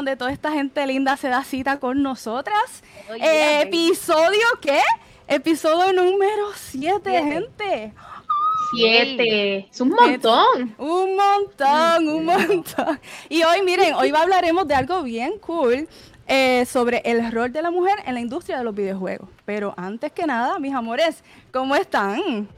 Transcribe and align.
donde 0.00 0.16
toda 0.16 0.32
esta 0.32 0.50
gente 0.50 0.86
linda 0.86 1.14
se 1.18 1.28
da 1.28 1.44
cita 1.44 1.78
con 1.78 2.02
nosotras? 2.02 2.82
¿Episodio 3.20 4.46
qué? 4.62 4.80
Episodio 5.28 5.92
número 5.92 6.46
7, 6.54 7.22
gente. 7.22 7.92
Siete. 8.70 9.68
Es 9.70 9.78
un 9.78 9.90
montón. 9.90 10.74
Un 10.78 11.16
montón, 11.16 12.08
un 12.08 12.24
montón. 12.24 12.98
Y 13.28 13.42
hoy, 13.42 13.60
miren, 13.62 13.92
hoy 13.92 14.10
hablaremos 14.16 14.66
de 14.66 14.74
algo 14.74 15.02
bien 15.02 15.38
cool. 15.40 15.86
Eh, 16.26 16.64
sobre 16.64 17.02
el 17.04 17.30
rol 17.30 17.52
de 17.52 17.60
la 17.60 17.70
mujer 17.70 17.96
en 18.06 18.14
la 18.14 18.20
industria 18.20 18.56
de 18.56 18.64
los 18.64 18.74
videojuegos. 18.74 19.28
Pero 19.44 19.74
antes 19.76 20.12
que 20.12 20.24
nada, 20.26 20.58
mis 20.60 20.72
amores, 20.72 21.22
¿cómo 21.52 21.76
están? 21.76 22.48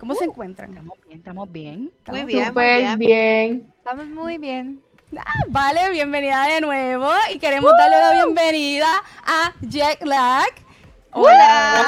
¿Cómo 0.00 0.14
se 0.14 0.26
uh, 0.26 0.30
encuentran? 0.30 0.70
Estamos 0.70 0.98
bien, 1.06 1.18
estamos 1.18 1.52
bien. 1.52 1.92
muy 2.08 2.24
bien, 2.24 2.52
muy 2.54 2.96
bien. 2.96 3.72
Estamos 3.78 4.06
muy 4.06 4.38
bien. 4.38 4.82
Ah, 5.18 5.44
vale, 5.48 5.90
bienvenida 5.90 6.44
de 6.46 6.60
nuevo 6.62 7.10
y 7.32 7.38
queremos 7.38 7.72
darle 7.76 7.98
la 7.98 8.12
bienvenida 8.12 8.86
a 9.24 9.52
Jack 9.60 10.02
Lag. 10.06 10.48
Hola. 11.10 11.84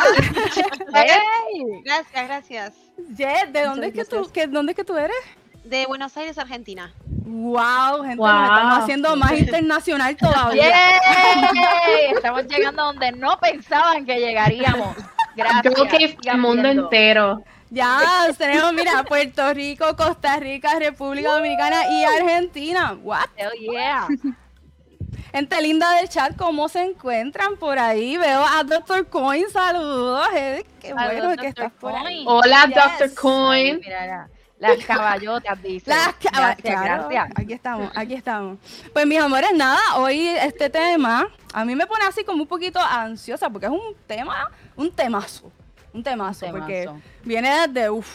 Gracias, 1.84 2.26
gracias. 2.26 2.74
Jet, 3.16 3.48
¿de 3.50 3.62
dónde 3.62 3.86
es, 3.88 3.94
que 3.94 4.04
tú, 4.04 4.30
que, 4.30 4.46
dónde 4.46 4.72
es 4.72 4.76
que 4.76 4.84
tú 4.84 4.98
eres? 4.98 5.16
De 5.64 5.86
Buenos 5.86 6.14
Aires, 6.18 6.36
Argentina. 6.36 6.92
Wow, 7.06 8.02
gente, 8.02 8.16
nos 8.16 8.42
estamos 8.42 8.78
haciendo 8.78 9.16
más 9.16 9.32
internacional 9.32 10.16
todavía. 10.16 10.70
Estamos 12.14 12.46
llegando 12.46 12.82
a 12.82 12.86
donde 12.86 13.12
no 13.12 13.38
pensaban 13.38 14.04
que 14.04 14.18
llegaríamos. 14.18 14.94
Gracias. 15.34 15.74
Creo 15.74 15.88
que 15.88 16.16
el 16.30 16.38
mundo 16.38 16.68
entero. 16.68 17.42
Ya, 17.74 18.28
tenemos, 18.38 18.72
mira, 18.72 19.02
Puerto 19.08 19.52
Rico, 19.52 19.96
Costa 19.96 20.36
Rica, 20.36 20.78
República 20.78 21.32
Dominicana 21.32 21.90
y 21.90 22.04
Argentina. 22.04 22.96
What? 23.02 23.26
Hell 23.36 23.50
yeah. 23.60 24.06
Gente 25.32 25.60
linda 25.60 25.90
del 25.96 26.08
chat, 26.08 26.36
¿cómo 26.36 26.68
se 26.68 26.84
encuentran 26.84 27.56
por 27.56 27.76
ahí? 27.76 28.16
Veo 28.16 28.44
a 28.46 28.62
Dr. 28.62 29.08
Coin, 29.08 29.50
saludos. 29.50 30.28
Eh, 30.36 30.64
qué 30.80 30.92
bueno 30.92 31.36
que 31.36 31.48
estás 31.48 31.72
por 31.72 31.92
ahí. 31.92 32.24
Hola, 32.24 32.66
Dr. 32.68 33.12
Coin. 33.14 33.80
Mira, 33.80 34.28
las 34.58 34.84
caballotas, 34.84 35.60
dice. 35.60 35.90
Las 35.90 36.14
caballotas. 36.14 36.62
Gracias, 36.62 37.30
Aquí 37.34 37.52
estamos, 37.52 37.90
aquí 37.96 38.14
estamos. 38.14 38.58
Pues 38.92 39.06
mis 39.06 39.18
amores, 39.18 39.50
nada, 39.54 39.80
hoy 39.96 40.28
este 40.28 40.70
tema 40.70 41.28
a 41.52 41.64
mí 41.64 41.74
me 41.74 41.86
pone 41.86 42.04
así 42.04 42.22
como 42.22 42.42
un 42.42 42.48
poquito 42.48 42.78
ansiosa 42.78 43.50
porque 43.50 43.66
es 43.66 43.72
un 43.72 43.96
tema, 44.06 44.48
un 44.76 44.92
temazo. 44.92 45.50
Un 45.94 46.02
temazo, 46.02 46.46
porque 46.50 46.90
viene 47.22 47.68
desde, 47.68 47.88
uff, 47.88 48.08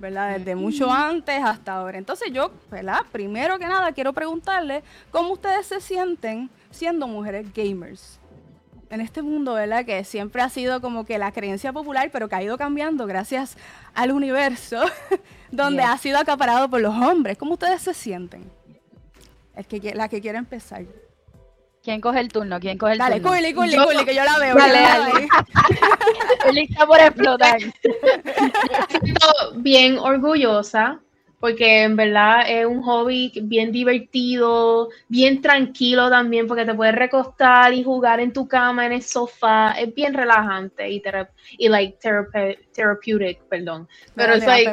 ¿verdad? 0.00 0.38
Desde 0.38 0.56
mucho 0.56 0.90
antes 0.90 1.38
hasta 1.44 1.74
ahora. 1.74 1.98
Entonces 1.98 2.32
yo, 2.32 2.50
¿verdad? 2.70 3.00
Primero 3.12 3.58
que 3.58 3.66
nada 3.66 3.92
quiero 3.92 4.12
preguntarle 4.14 4.82
cómo 5.10 5.34
ustedes 5.34 5.66
se 5.66 5.80
sienten 5.80 6.50
siendo 6.70 7.06
mujeres 7.06 7.46
gamers. 7.54 8.18
En 8.88 9.00
este 9.00 9.20
mundo, 9.20 9.54
¿verdad? 9.54 9.84
Que 9.84 10.04
siempre 10.04 10.40
ha 10.42 10.48
sido 10.48 10.80
como 10.80 11.04
que 11.04 11.18
la 11.18 11.32
creencia 11.32 11.72
popular, 11.72 12.08
pero 12.12 12.28
que 12.28 12.36
ha 12.36 12.42
ido 12.42 12.56
cambiando 12.56 13.06
gracias 13.06 13.56
al 13.94 14.12
universo, 14.12 14.80
donde 15.50 15.82
ha 15.82 15.98
sido 15.98 16.18
acaparado 16.18 16.70
por 16.70 16.80
los 16.80 16.94
hombres. 16.94 17.36
¿Cómo 17.36 17.54
ustedes 17.54 17.82
se 17.82 17.92
sienten? 17.94 18.44
El 19.54 19.66
que, 19.66 19.94
la 19.94 20.08
que 20.08 20.20
quiere 20.20 20.38
empezar. 20.38 20.84
¿Quién 21.86 22.00
coge 22.00 22.18
el 22.18 22.32
turno? 22.32 22.58
¿Quién 22.58 22.78
coge 22.78 22.94
el 22.94 22.98
turno? 22.98 23.30
Dale, 23.30 23.54
Curly, 23.54 24.04
que 24.04 24.12
yo 24.16 24.24
la 24.24 24.38
veo. 24.40 24.56
Dale, 24.56 24.80
dale. 24.80 25.28
Estoy 26.32 26.52
lista 26.52 26.84
por 26.84 26.98
explotar. 26.98 27.60
siento 27.60 29.28
bien 29.54 29.96
orgullosa 29.96 31.00
porque 31.38 31.84
en 31.84 31.94
verdad 31.94 32.42
es 32.48 32.66
un 32.66 32.82
hobby 32.82 33.30
bien 33.40 33.70
divertido, 33.70 34.88
bien 35.06 35.40
tranquilo 35.40 36.10
también, 36.10 36.48
porque 36.48 36.64
te 36.64 36.74
puedes 36.74 36.96
recostar 36.96 37.72
y 37.72 37.84
jugar 37.84 38.18
en 38.18 38.32
tu 38.32 38.48
cama, 38.48 38.84
en 38.84 38.94
el 38.94 39.02
sofá, 39.02 39.70
es 39.78 39.94
bien 39.94 40.12
relajante 40.12 40.90
y, 40.90 41.00
y 41.56 41.68
like 41.68 41.98
therapeutic, 42.74 43.44
perdón. 43.44 43.88
Pero 44.16 44.34
es 44.34 44.44
like, 44.44 44.72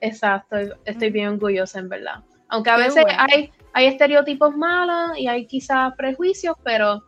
exacto, 0.00 0.56
estoy 0.86 1.10
bien 1.10 1.28
orgullosa 1.28 1.78
en 1.78 1.90
verdad. 1.90 2.24
Aunque 2.48 2.70
a 2.70 2.76
veces 2.78 3.04
hay, 3.18 3.52
hay 3.72 3.86
estereotipos 3.86 4.56
malos 4.56 5.18
y 5.18 5.26
hay 5.26 5.46
quizás 5.46 5.94
prejuicios, 5.96 6.56
pero 6.62 7.02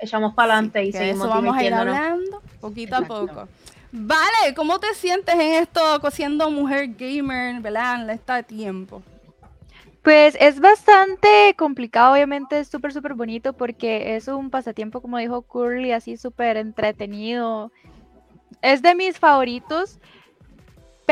echamos 0.00 0.34
para 0.34 0.54
adelante 0.54 0.84
y 0.84 0.92
seguimos 0.92 1.26
eso 1.26 1.28
vamos 1.28 1.56
a 1.56 1.64
ir 1.64 1.72
hablando 1.72 2.42
poquito 2.60 2.96
a 2.96 3.02
poco. 3.02 3.48
Vale, 3.92 4.54
¿cómo 4.56 4.78
te 4.78 4.94
sientes 4.94 5.34
en 5.34 5.62
esto 5.62 6.00
siendo 6.10 6.50
mujer 6.50 6.88
gamer, 6.98 7.60
¿verdad? 7.60 8.02
En 8.02 8.10
este 8.10 8.42
tiempo. 8.44 9.02
Pues 10.02 10.36
es 10.40 10.58
bastante 10.58 11.54
complicado, 11.56 12.14
obviamente 12.14 12.58
es 12.58 12.68
súper, 12.68 12.92
súper 12.92 13.14
bonito 13.14 13.52
porque 13.52 14.16
es 14.16 14.26
un 14.26 14.50
pasatiempo, 14.50 15.00
como 15.00 15.18
dijo 15.18 15.42
Curly, 15.42 15.92
así 15.92 16.16
súper 16.16 16.56
entretenido. 16.56 17.70
Es 18.62 18.82
de 18.82 18.94
mis 18.94 19.18
favoritos, 19.18 20.00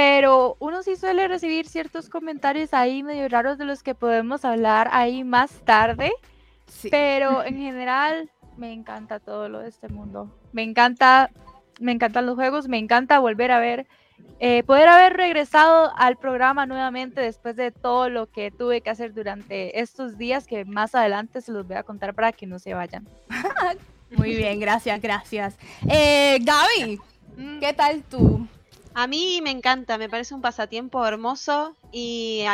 pero 0.00 0.56
uno 0.60 0.82
sí 0.82 0.96
suele 0.96 1.28
recibir 1.28 1.68
ciertos 1.68 2.08
comentarios 2.08 2.72
ahí 2.72 3.02
medio 3.02 3.28
raros 3.28 3.58
de 3.58 3.66
los 3.66 3.82
que 3.82 3.94
podemos 3.94 4.46
hablar 4.46 4.88
ahí 4.92 5.24
más 5.24 5.50
tarde. 5.66 6.10
Pero 6.90 7.44
en 7.44 7.58
general 7.58 8.30
me 8.56 8.72
encanta 8.72 9.20
todo 9.20 9.50
lo 9.50 9.58
de 9.58 9.68
este 9.68 9.88
mundo. 9.88 10.34
Me 10.52 10.62
encanta 10.62 11.30
me 11.80 11.92
encantan 11.92 12.24
los 12.24 12.34
juegos, 12.34 12.66
me 12.66 12.78
encanta 12.78 13.18
volver 13.18 13.52
a 13.52 13.60
ver, 13.60 13.86
eh, 14.38 14.62
poder 14.62 14.88
haber 14.88 15.18
regresado 15.18 15.92
al 15.96 16.16
programa 16.16 16.64
nuevamente 16.64 17.20
después 17.20 17.56
de 17.56 17.70
todo 17.70 18.08
lo 18.08 18.24
que 18.30 18.50
tuve 18.50 18.80
que 18.80 18.88
hacer 18.88 19.12
durante 19.12 19.80
estos 19.82 20.16
días, 20.16 20.46
que 20.46 20.64
más 20.64 20.94
adelante 20.94 21.42
se 21.42 21.52
los 21.52 21.66
voy 21.66 21.76
a 21.76 21.82
contar 21.82 22.14
para 22.14 22.32
que 22.32 22.46
no 22.46 22.58
se 22.58 22.72
vayan. 22.72 23.06
Muy 24.16 24.34
bien, 24.34 24.60
gracias, 24.60 24.98
gracias. 25.02 25.58
Eh, 25.90 26.38
Gaby, 26.40 26.98
mm. 27.36 27.60
¿qué 27.60 27.74
tal 27.74 28.02
tú? 28.04 28.48
A 28.94 29.06
mí 29.06 29.40
me 29.42 29.50
encanta, 29.50 29.98
me 29.98 30.08
parece 30.08 30.34
un 30.34 30.42
pasatiempo 30.42 31.04
hermoso 31.06 31.76
y 31.92 32.44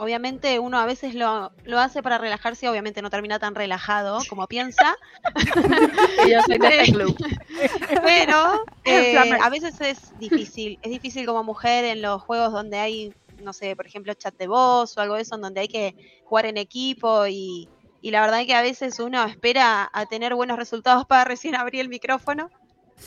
obviamente 0.00 0.58
uno 0.58 0.78
a 0.78 0.86
veces 0.86 1.14
lo, 1.14 1.52
hace 1.78 2.02
para 2.02 2.18
relajarse, 2.18 2.68
obviamente 2.68 3.02
no 3.02 3.10
termina 3.10 3.38
tan 3.38 3.54
relajado 3.54 4.20
como 4.28 4.46
piensa. 4.46 4.96
Yo 6.30 6.42
soy 6.42 6.58
de 6.58 6.80
este 6.80 6.92
club. 6.92 7.16
Pero 8.02 8.64
eh, 8.84 9.16
a 9.16 9.50
veces 9.50 9.80
es 9.80 10.18
difícil, 10.18 10.78
es 10.82 10.90
difícil 10.90 11.26
como 11.26 11.44
mujer 11.44 11.84
en 11.84 12.02
los 12.02 12.22
juegos 12.22 12.52
donde 12.52 12.78
hay, 12.78 13.12
no 13.42 13.52
sé, 13.52 13.76
por 13.76 13.86
ejemplo, 13.86 14.14
chat 14.14 14.36
de 14.36 14.46
voz 14.46 14.96
o 14.96 15.00
algo 15.00 15.16
de 15.16 15.22
eso, 15.22 15.34
en 15.34 15.42
donde 15.42 15.60
hay 15.60 15.68
que 15.68 16.22
jugar 16.24 16.46
en 16.46 16.56
equipo 16.56 17.26
y, 17.26 17.68
la 18.02 18.22
verdad 18.22 18.40
es 18.40 18.46
que 18.46 18.54
a 18.54 18.62
veces 18.62 18.98
uno 18.98 19.22
espera 19.24 19.90
a 19.92 20.06
tener 20.06 20.34
buenos 20.34 20.56
resultados 20.56 21.04
para 21.04 21.24
recién 21.24 21.54
abrir 21.54 21.82
el 21.82 21.90
micrófono. 21.90 22.50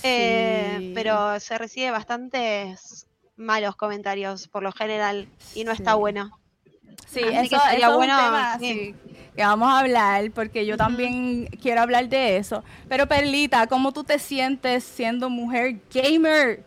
Eh, 0.01 0.91
pero 0.95 1.39
se 1.39 1.57
recibe 1.57 1.91
bastantes 1.91 3.07
malos 3.35 3.75
comentarios 3.75 4.47
por 4.47 4.63
lo 4.63 4.71
general 4.71 5.27
y 5.53 5.63
no 5.63 5.71
está 5.71 5.95
bueno. 5.95 6.39
Sí, 7.07 7.21
eso, 7.21 7.57
sería 7.69 7.95
bueno. 7.95 8.17
que 8.59 8.95
vamos 9.37 9.69
a 9.69 9.79
hablar, 9.79 10.31
porque 10.31 10.65
yo 10.65 10.77
también 10.77 11.47
quiero 11.61 11.81
hablar 11.81 12.09
de 12.09 12.37
eso. 12.37 12.63
Pero 12.87 13.07
Perlita, 13.07 13.67
¿cómo 13.67 13.91
tú 13.91 14.03
te 14.03 14.19
sientes 14.19 14.83
siendo 14.83 15.29
mujer 15.29 15.79
gamer? 15.93 16.63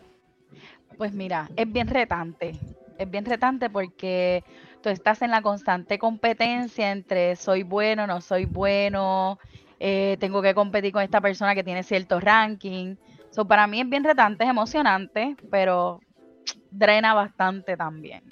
Pues 0.97 1.13
mira, 1.13 1.49
es 1.55 1.71
bien 1.71 1.87
retante. 1.87 2.55
Es 2.97 3.09
bien 3.09 3.25
retante 3.25 3.69
porque 3.69 4.43
tú 4.81 4.89
estás 4.89 5.21
en 5.21 5.31
la 5.31 5.41
constante 5.41 5.99
competencia 5.99 6.91
entre 6.91 7.35
soy 7.35 7.63
bueno, 7.63 8.07
no 8.07 8.21
soy 8.21 8.45
bueno, 8.45 9.37
eh, 9.79 10.17
tengo 10.19 10.41
que 10.41 10.55
competir 10.55 10.91
con 10.91 11.03
esta 11.03 11.21
persona 11.21 11.53
que 11.53 11.63
tiene 11.63 11.83
cierto 11.83 12.19
ranking. 12.19 12.95
So, 13.37 13.45
para 13.45 13.67
mí 13.67 13.79
es 13.79 13.87
bien 13.87 14.03
retante, 14.03 14.45
es 14.45 14.49
emocionante, 14.49 15.37
pero 15.51 16.01
drena 16.71 17.13
bastante 17.13 17.77
también. 17.77 18.23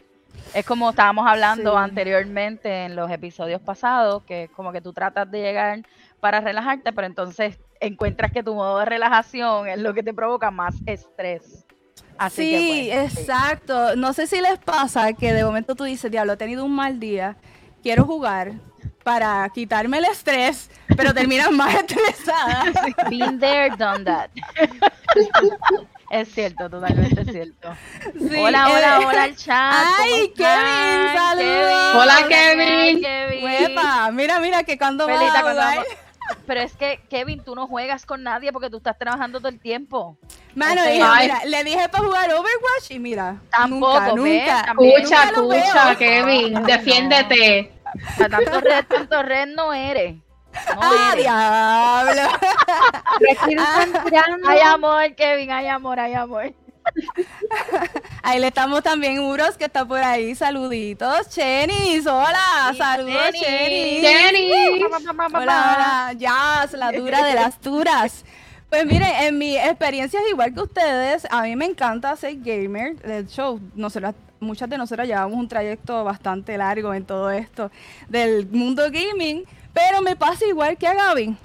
Es 0.52 0.66
como 0.66 0.90
estábamos 0.90 1.28
hablando 1.28 1.78
anteriormente 1.78 2.86
en 2.86 2.96
los 2.96 3.12
episodios 3.12 3.62
pasados, 3.62 4.24
que 4.24 4.50
como 4.56 4.72
que 4.72 4.82
tú 4.82 4.94
tratas 4.94 5.30
de 5.30 5.44
llegar 5.44 5.84
para 6.20 6.42
relajarte, 6.42 6.92
pero 6.92 7.06
entonces 7.06 7.60
encuentras 7.80 8.32
que 8.32 8.42
tu 8.42 8.56
modo 8.56 8.80
de 8.80 8.86
relajación 8.86 9.68
es 9.68 9.78
lo 9.78 9.94
que 9.94 10.02
te 10.02 10.12
provoca 10.12 10.50
más 10.50 10.74
estrés. 10.88 11.68
Así 12.18 12.58
sí, 12.58 12.90
pues, 12.92 13.20
exacto. 13.20 13.96
No 13.96 14.12
sé 14.12 14.26
si 14.26 14.42
les 14.42 14.58
pasa 14.58 15.14
que 15.14 15.34
de 15.34 15.46
momento 15.46 15.76
tú 15.76 15.84
dices, 15.84 16.10
diablo, 16.10 16.34
he 16.34 16.38
tenido 16.38 16.66
un 16.66 16.74
mal 16.74 17.00
día, 17.00 17.38
quiero 17.84 18.06
jugar 18.06 18.54
para 19.06 19.48
quitarme 19.54 20.00
el 20.00 20.06
estrés, 20.06 20.68
pero 20.98 21.14
terminas 21.14 21.52
más 21.52 21.76
estresada. 21.88 22.64
Been 23.08 23.40
there, 23.40 23.70
done 23.78 24.04
that. 24.04 24.30
Es 26.10 26.32
cierto, 26.34 26.70
totalmente 26.70 27.26
cierto. 27.26 27.70
hola, 28.38 28.70
hola, 28.70 29.00
eh, 29.02 29.06
hola 29.08 29.24
al 29.24 29.36
chat. 29.36 29.74
Ay, 30.00 30.32
Kevin, 30.36 31.18
saludos. 31.18 31.96
Hola, 31.96 32.18
Hola, 32.20 32.28
Kevin. 32.30 33.02
Kevin. 33.02 33.44
Huepa, 33.44 34.12
mira, 34.12 34.40
mira, 34.40 34.64
que 34.64 34.78
cuando 34.78 35.08
vas 35.08 35.18
Felita, 35.18 35.40
a 35.40 35.42
cuando 35.42 35.62
jugar- 35.62 35.76
vamos- 35.78 36.38
Pero 36.46 36.62
es 36.62 36.74
que, 36.76 37.00
Kevin, 37.10 37.44
tú 37.44 37.56
no 37.56 37.66
juegas 37.68 38.06
con 38.06 38.22
nadie 38.24 38.52
porque 38.54 38.70
tú 38.70 38.78
estás 38.78 38.98
trabajando 39.00 39.40
todo 39.40 39.50
el 39.50 39.60
tiempo. 39.60 40.18
Mano, 40.54 40.82
O 40.82 40.84
sea, 40.84 40.94
dije, 40.94 41.04
ay. 41.08 41.28
mira, 41.28 41.46
le 41.46 41.64
dije 41.64 41.90
para 41.90 42.04
jugar 42.04 42.30
Overwatch 42.32 42.92
y 42.92 43.00
mira, 43.00 43.38
Tampoco, 43.50 44.00
nunca, 44.00 44.06
¿ves? 44.06 44.16
nunca. 44.16 44.66
Escucha, 44.80 45.24
escucha, 45.26 45.96
Kevin, 45.98 46.64
defiéndete. 46.64 47.72
Tanto 48.18 48.62
red, 48.62 48.86
tanto 48.88 49.24
red 49.24 49.48
no 49.48 49.74
eres. 49.74 50.16
No 50.16 50.82
¡Ah, 50.82 51.10
eres. 51.14 51.24
diablo! 51.24 52.22
Hay 54.48 54.60
amor, 54.60 55.16
Kevin, 55.16 55.52
hay 55.52 55.68
amor, 55.68 56.00
hay 56.00 56.14
amor. 56.14 56.54
Ahí 58.24 58.40
le 58.40 58.48
estamos 58.48 58.84
también, 58.84 59.20
Uros, 59.20 59.58
que 59.58 59.66
está 59.66 59.86
por 59.86 60.00
ahí. 60.00 60.36
Saluditos. 60.36 61.30
Chenis, 61.30 62.06
hola. 62.08 62.70
Sí, 62.72 62.78
Saludos, 62.78 63.32
Chenis. 63.32 64.02
Chenis. 64.02 64.52
Jenny. 64.52 64.84
Hola, 64.84 65.34
hola. 65.34 66.14
Jazz, 66.16 66.74
la 66.74 66.92
dura 66.92 67.24
de 67.26 67.34
las 67.34 67.60
duras. 67.62 68.24
Pues 68.70 68.86
miren, 68.86 69.12
en 69.22 69.38
mi 69.38 69.58
experiencia 69.58 70.20
es 70.22 70.30
igual 70.30 70.54
que 70.54 70.62
ustedes. 70.62 71.28
A 71.30 71.44
mí 71.44 71.56
me 71.56 71.66
encanta 71.66 72.16
ser 72.16 72.36
gamer. 72.38 72.96
De 72.98 73.20
hecho, 73.20 73.60
nosotras, 73.76 74.16
muchas 74.46 74.70
de 74.70 74.78
nosotras 74.78 75.08
llevamos 75.08 75.38
un 75.38 75.48
trayecto 75.48 76.04
bastante 76.04 76.58
largo 76.58 76.94
en 76.94 77.06
todo 77.06 77.30
esto 77.32 77.72
del 78.08 78.48
mundo 78.48 78.84
gaming. 78.92 79.44
Pero 79.74 80.02
me 80.02 80.16
pasa 80.16 80.46
igual 80.46 80.78
que 80.78 80.88
a 80.88 80.94
Gaby, 80.94 81.36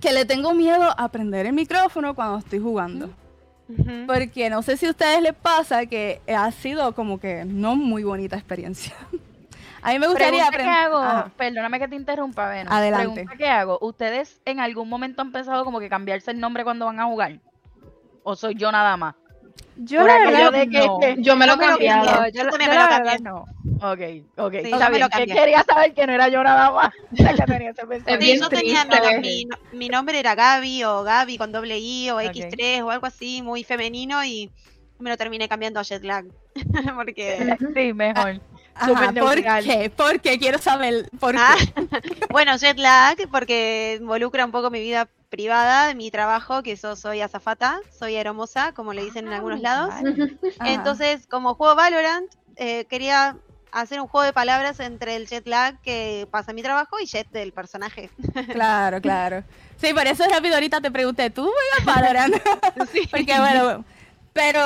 que 0.00 0.12
le 0.12 0.24
tengo 0.24 0.54
miedo 0.54 0.84
a 0.84 1.04
aprender 1.04 1.44
el 1.44 1.52
micrófono 1.52 2.14
cuando 2.14 2.38
estoy 2.38 2.60
jugando. 2.60 3.10
Ujú. 3.68 4.06
Porque 4.06 4.48
no 4.48 4.62
sé 4.62 4.76
si 4.76 4.86
a 4.86 4.90
ustedes 4.90 5.20
les 5.20 5.34
pasa 5.34 5.86
que 5.86 6.22
ha 6.28 6.50
sido 6.50 6.94
como 6.94 7.18
que 7.18 7.44
no 7.44 7.76
muy 7.76 8.04
bonita 8.04 8.36
experiencia. 8.36 8.94
a 9.82 9.92
mí 9.92 9.98
me 9.98 10.06
gustaría 10.06 10.46
aprender. 10.46 10.72
hago, 10.72 10.96
Ajá. 10.96 11.30
perdóname 11.36 11.78
que 11.78 11.88
te 11.88 11.96
interrumpa, 11.96 12.48
Venus. 12.48 12.72
Adelante. 12.72 13.12
Pregunta 13.12 13.36
que 13.36 13.48
hago, 13.48 13.78
¿ustedes 13.82 14.40
en 14.44 14.60
algún 14.60 14.88
momento 14.88 15.20
han 15.20 15.32
pensado 15.32 15.64
como 15.64 15.80
que 15.80 15.88
cambiarse 15.88 16.30
el 16.30 16.40
nombre 16.40 16.64
cuando 16.64 16.86
van 16.86 17.00
a 17.00 17.04
jugar? 17.04 17.38
¿O 18.22 18.34
soy 18.34 18.54
yo 18.54 18.72
nada 18.72 18.96
más? 18.96 19.14
Yo 19.78 20.02
la 20.06 20.18
verdad 20.18 20.52
de 20.52 20.68
que- 20.70 20.78
no. 20.78 21.00
Yo 21.18 21.36
me 21.36 21.46
lo 21.46 21.52
he 21.52 21.56
Yo 21.56 21.56
me 21.56 21.66
lo 21.66 21.72
cambiado. 21.72 22.06
cambié. 22.06 22.32
Yo, 22.32 22.42
Yo 22.44 22.50
también 22.50 22.70
yo 22.70 22.76
me 22.76 22.82
lo 22.82 22.88
cambié. 22.88 23.18
no. 23.20 23.44
Ok, 23.82 24.46
ok. 24.46 24.52
Sí, 24.64 24.70
está 24.72 24.88
bien, 24.88 25.08
que 25.14 25.26
quería 25.26 25.62
saber 25.64 25.92
que 25.92 26.06
no 26.06 26.12
era 26.14 26.28
yo 26.28 26.42
nada 26.42 26.70
más. 26.70 26.94
la 27.10 27.34
que 27.34 27.42
tenía 27.42 27.70
ese 27.70 27.82
Es 27.82 27.86
pensamiento. 27.86 28.24
Sí, 28.24 28.40
yo 28.40 28.48
tenía, 28.48 28.84
no, 28.86 29.20
mi, 29.20 29.46
mi 29.72 29.88
nombre 29.88 30.18
era 30.18 30.34
Gaby 30.34 30.84
o 30.84 31.02
Gaby 31.02 31.36
con 31.36 31.52
doble 31.52 31.78
I 31.78 32.08
o 32.10 32.16
Ok. 32.16 32.22
X3 32.22 32.82
o 32.84 32.90
algo 32.90 33.06
así, 33.06 33.42
muy 33.42 33.64
femenino 33.64 34.24
y 34.24 34.50
me 34.98 35.10
lo 35.10 35.16
terminé 35.18 35.46
cambiando 35.48 35.78
a 35.78 35.84
Jetlag. 35.84 36.24
Porque, 36.96 37.56
Sí, 37.74 37.92
mejor. 37.92 38.40
Ajá, 38.78 39.08
súper 39.08 39.14
¿Por 39.22 39.42
qué? 39.42 39.90
Porque 39.96 40.38
quiero 40.38 40.58
saber 40.58 41.08
por 41.18 41.32
qué. 41.34 41.40
Ah, 41.40 41.56
bueno, 42.30 42.58
Jetlag 42.58 43.16
porque 43.30 43.96
involucra 44.00 44.44
un 44.44 44.52
poco 44.52 44.70
mi 44.70 44.80
vida 44.80 45.08
privada, 45.28 45.92
mi 45.94 46.10
trabajo, 46.10 46.62
que 46.62 46.76
yo 46.76 46.96
soy 46.96 47.20
azafata, 47.20 47.78
soy 47.98 48.16
aeromosa, 48.16 48.72
como 48.72 48.92
le 48.92 49.02
dicen 49.02 49.26
en 49.26 49.32
algunos 49.34 49.60
lados. 49.60 49.92
Entonces, 50.64 51.26
como 51.26 51.54
juego 51.54 51.74
Valorant, 51.74 52.30
eh, 52.56 52.84
quería 52.86 53.36
hacer 53.72 54.00
un 54.00 54.08
juego 54.08 54.24
de 54.24 54.32
palabras 54.32 54.80
entre 54.80 55.16
el 55.16 55.26
jet 55.26 55.46
lag 55.46 55.78
que 55.82 56.26
pasa 56.30 56.52
en 56.52 56.54
mi 56.56 56.62
trabajo 56.62 56.98
y 57.00 57.06
jet 57.06 57.28
del 57.30 57.52
personaje. 57.52 58.10
Claro, 58.52 59.00
claro. 59.02 59.44
Sí, 59.76 59.92
por 59.92 60.06
eso 60.06 60.24
rápido 60.30 60.54
ahorita 60.54 60.80
te 60.80 60.90
pregunté, 60.90 61.28
¿tú 61.28 61.42
juegas 61.42 61.84
Valorant? 61.84 62.34
Porque 63.10 63.38
bueno, 63.38 63.84
pero 64.32 64.60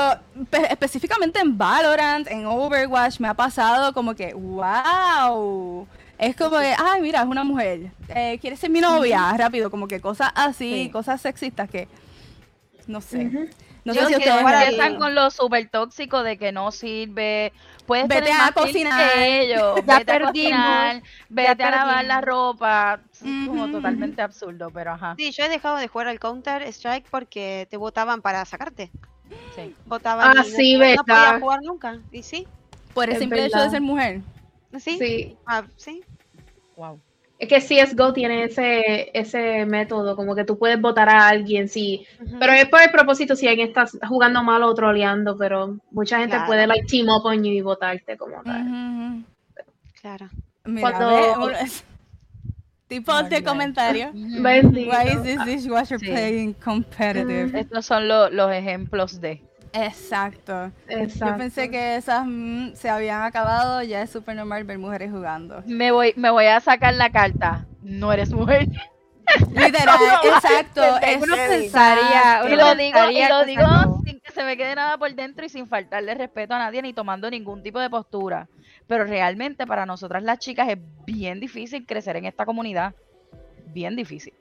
pe- 0.51 0.71
específicamente 0.71 1.41
en 1.41 1.57
Valorant, 1.59 2.29
en 2.29 2.47
Overwatch, 2.47 3.19
me 3.19 3.27
ha 3.27 3.35
pasado 3.35 3.93
como 3.93 4.15
que, 4.15 4.33
wow. 4.35 5.89
Es 6.21 6.37
como 6.37 6.59
que, 6.59 6.75
ay, 6.79 7.01
mira, 7.01 7.21
es 7.23 7.27
una 7.27 7.45
mujer. 7.45 7.93
Eh, 8.09 8.39
¿Quieres 8.43 8.59
ser 8.61 8.69
mi 8.69 8.81
novia? 8.81 9.33
Rápido, 9.39 9.71
como 9.71 9.89
que 9.89 10.01
cosas 10.01 10.31
así, 10.35 10.85
Sí. 10.85 10.91
cosas 10.91 11.21
sexistas 11.21 11.71
que, 11.71 11.89
no 12.87 13.01
sé. 13.01 13.25
Ujú. 13.27 13.49
No 13.87 13.95
Yo 13.95 14.03
sé 14.03 14.09
si 14.09 14.15
ustedes... 14.17 14.43
Empiezan 14.43 14.97
con 14.99 15.15
lo 15.15 15.31
súper 15.31 15.71
tóxico 15.71 16.23
de 16.23 16.37
que 16.37 16.53
no 16.53 16.71
sirve. 16.73 17.55
Puedes 17.87 18.07
Vete 18.07 18.21
tener 18.25 18.37
a 18.39 18.43
más 18.45 18.53
cocinar. 18.53 19.13
que 19.15 19.41
ellos. 19.45 19.75
Ya 19.87 19.99
vete 19.99 20.13
a 20.13 20.19
perdimos. 20.19 20.33
cocinar, 20.33 21.03
vete 21.31 21.63
a 21.65 21.71
lavar 21.71 22.05
la 22.05 22.21
ropa. 22.21 23.01
Es 23.15 23.21
como 23.49 23.71
totalmente 23.71 24.21
absurdo, 24.21 24.69
pero 24.71 24.93
ajá. 24.93 25.15
Sí, 25.17 25.33
yo 25.33 25.45
he 25.45 25.49
dejado 25.49 25.79
de 25.79 25.89
jugar 25.89 26.09
al 26.09 26.21
Counter 26.21 26.61
Strike 26.65 27.07
porque 27.11 27.67
te 27.71 27.79
votaban 27.79 28.21
para 28.21 28.45
sacarte. 28.45 28.91
Sí. 29.57 29.75
Votaban 29.87 30.29
Ah, 30.29 30.33
y 30.35 30.37
no, 30.37 30.45
sí, 30.45 30.73
no 30.75 30.81
verdad. 30.81 31.05
podías 31.07 31.41
jugar 31.41 31.61
nunca. 31.63 31.99
¿Y 32.13 32.23
sí? 32.23 32.47
Por 32.93 33.05
el 33.09 33.13
Es 33.15 33.19
simple 33.21 33.47
hecho 33.47 33.59
de 33.63 33.71
ser 33.71 33.81
mujer. 33.81 34.21
¿Sí? 34.79 34.99
Sí. 34.99 35.37
Ah, 35.47 35.65
¿sí? 35.77 36.03
Wow. 36.81 36.99
Es 37.39 37.49
que 37.49 37.59
CSGO 37.61 38.13
tiene 38.15 38.45
ese, 38.45 39.11
ese 39.15 39.65
método, 39.67 40.15
como 40.17 40.35
que 40.35 40.45
tú 40.45 40.59
puedes 40.59 40.81
votar 40.81 41.09
a 41.11 41.29
alguien, 41.29 41.69
sí. 41.69 42.07
Pero 42.39 42.53
es 42.53 42.67
por 42.69 42.81
el 42.83 42.91
propósito 42.91 43.35
si 43.37 43.49
alguien 43.49 43.69
está 43.69 43.87
jugando 44.09 44.43
mal 44.43 44.63
o 44.63 44.75
troleando, 44.75 45.37
pero 45.37 45.77
mucha 45.91 46.19
gente 46.19 46.37
Claro. 46.37 46.47
puede 46.47 46.67
like 46.67 46.87
team 46.87 47.09
up 47.09 47.25
on 47.25 47.43
you 47.45 47.53
y 47.53 47.61
votarte 47.61 48.17
como 48.19 48.43
tal. 48.43 49.25
Claro. 50.01 50.29
Mira, 50.65 50.91
Cuando- 50.93 51.47
ve, 51.49 51.55
tipo 52.89 53.23
de 53.23 53.43
comentario. 53.45 54.11
Why 54.13 54.59
is 55.15 55.23
this 55.23 55.45
dishwasher 55.45 55.99
Sí. 55.99 56.07
playing 56.07 56.53
competitive? 56.55 57.59
Estos 57.59 57.87
son 57.87 58.07
lo- 58.09 58.29
los 58.31 58.53
ejemplos 58.53 59.21
de. 59.21 59.43
Exacto. 59.73 60.73
Yo 60.89 61.37
pensé 61.37 61.71
que 61.71 61.97
esas 61.97 62.25
mm, 62.27 62.75
se 62.75 62.89
habían 62.89 63.23
acabado, 63.23 63.83
ya 63.83 64.03
es 64.03 64.11
súper 64.11 64.37
normal 64.37 64.65
ver 64.65 64.79
mujeres 64.79 65.11
jugando. 65.11 65.63
Me 65.67 65.93
voy, 65.93 66.13
me 66.17 66.31
voy 66.31 66.47
a 66.47 66.61
sacar 66.61 66.95
la 66.95 67.11
carta. 67.11 67.67
No 67.83 68.13
eres 68.13 68.33
mujer. 68.33 68.69
Literal, 69.53 69.99
exacto. 70.25 70.83
Uno 70.83 70.97
exacto. 71.35 71.35
pensaría, 71.49 72.43
Y 72.43 72.53
uno 72.53 72.57
lo 72.57 72.75
digo, 72.75 73.11
y 73.11 73.29
lo 73.29 73.45
digo 73.45 73.63
sacó. 73.63 74.03
sin 74.05 74.21
que 74.21 74.33
se 74.33 74.43
me 74.43 74.57
quede 74.57 74.75
nada 74.75 74.99
por 74.99 75.15
dentro 75.15 75.45
y 75.45 75.49
sin 75.49 75.69
faltarle 75.69 76.15
respeto 76.15 76.55
a 76.55 76.59
nadie 76.59 76.83
ni 76.83 76.93
tomando 76.93 77.31
ningún 77.31 77.63
tipo 77.63 77.79
de 77.79 77.89
postura. 77.91 78.49
Pero 78.87 79.05
realmente 79.05 79.67
para 79.67 79.87
nosotras 79.87 80.23
las 80.23 80.39
chicas 80.39 80.69
es 80.69 80.79
bien 81.07 81.39
difícil 81.39 81.87
crecer 81.87 82.17
en 82.17 82.27
esta 82.27 82.45
comunidad. 82.45 82.95
Bien 83.67 83.95
difícil. 83.95 84.35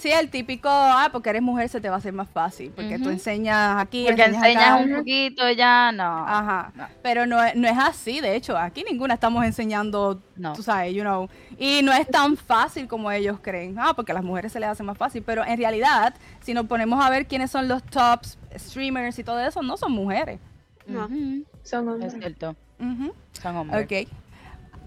Sí, 0.00 0.10
el 0.10 0.30
típico, 0.30 0.68
ah, 0.70 1.10
porque 1.12 1.28
eres 1.28 1.42
mujer 1.42 1.68
se 1.68 1.78
te 1.78 1.90
va 1.90 1.96
a 1.96 1.98
hacer 1.98 2.14
más 2.14 2.26
fácil, 2.30 2.72
porque 2.74 2.96
tú 2.96 3.02
Ujú. 3.02 3.10
enseñas 3.10 3.76
aquí, 3.82 4.04
Porque 4.06 4.22
enseñas 4.24 4.64
acá. 4.64 4.76
un 4.76 4.96
poquito, 4.96 5.50
ya 5.50 5.92
no. 5.92 6.26
Ajá, 6.26 6.72
No. 6.74 6.86
pero 7.02 7.26
no, 7.26 7.42
es- 7.44 7.54
no 7.54 7.68
es 7.68 7.76
así, 7.76 8.18
de 8.20 8.34
hecho, 8.34 8.56
aquí 8.56 8.82
ninguna 8.90 9.12
estamos 9.12 9.44
enseñando, 9.44 10.22
No. 10.36 10.54
tú 10.54 10.62
sabes, 10.62 10.94
you 10.94 11.02
know, 11.02 11.28
y 11.58 11.82
no 11.82 11.92
es 11.92 12.08
tan 12.08 12.38
fácil 12.38 12.88
como 12.88 13.10
ellos 13.10 13.40
creen, 13.42 13.76
ah, 13.78 13.92
porque 13.94 14.12
a 14.12 14.14
las 14.14 14.24
mujeres 14.24 14.52
se 14.52 14.58
les 14.60 14.70
hace 14.70 14.82
más 14.82 14.96
fácil, 14.96 15.22
pero 15.22 15.44
en 15.44 15.58
realidad, 15.58 16.14
si 16.40 16.54
nos 16.54 16.64
ponemos 16.64 17.04
a 17.04 17.10
ver 17.10 17.26
quiénes 17.26 17.50
son 17.50 17.68
los 17.68 17.82
tops 17.82 18.38
streamers 18.56 19.18
y 19.18 19.22
todo 19.24 19.38
eso, 19.40 19.60
no 19.62 19.76
son 19.76 19.92
mujeres. 19.92 20.40
No. 20.86 21.08
Son 21.62 21.86
Es 21.88 21.92
hombres. 21.94 22.14
cierto. 22.18 22.56
Ujú. 22.80 23.12
Son 23.32 23.54
hombres. 23.54 23.84
Ok. 23.84 24.08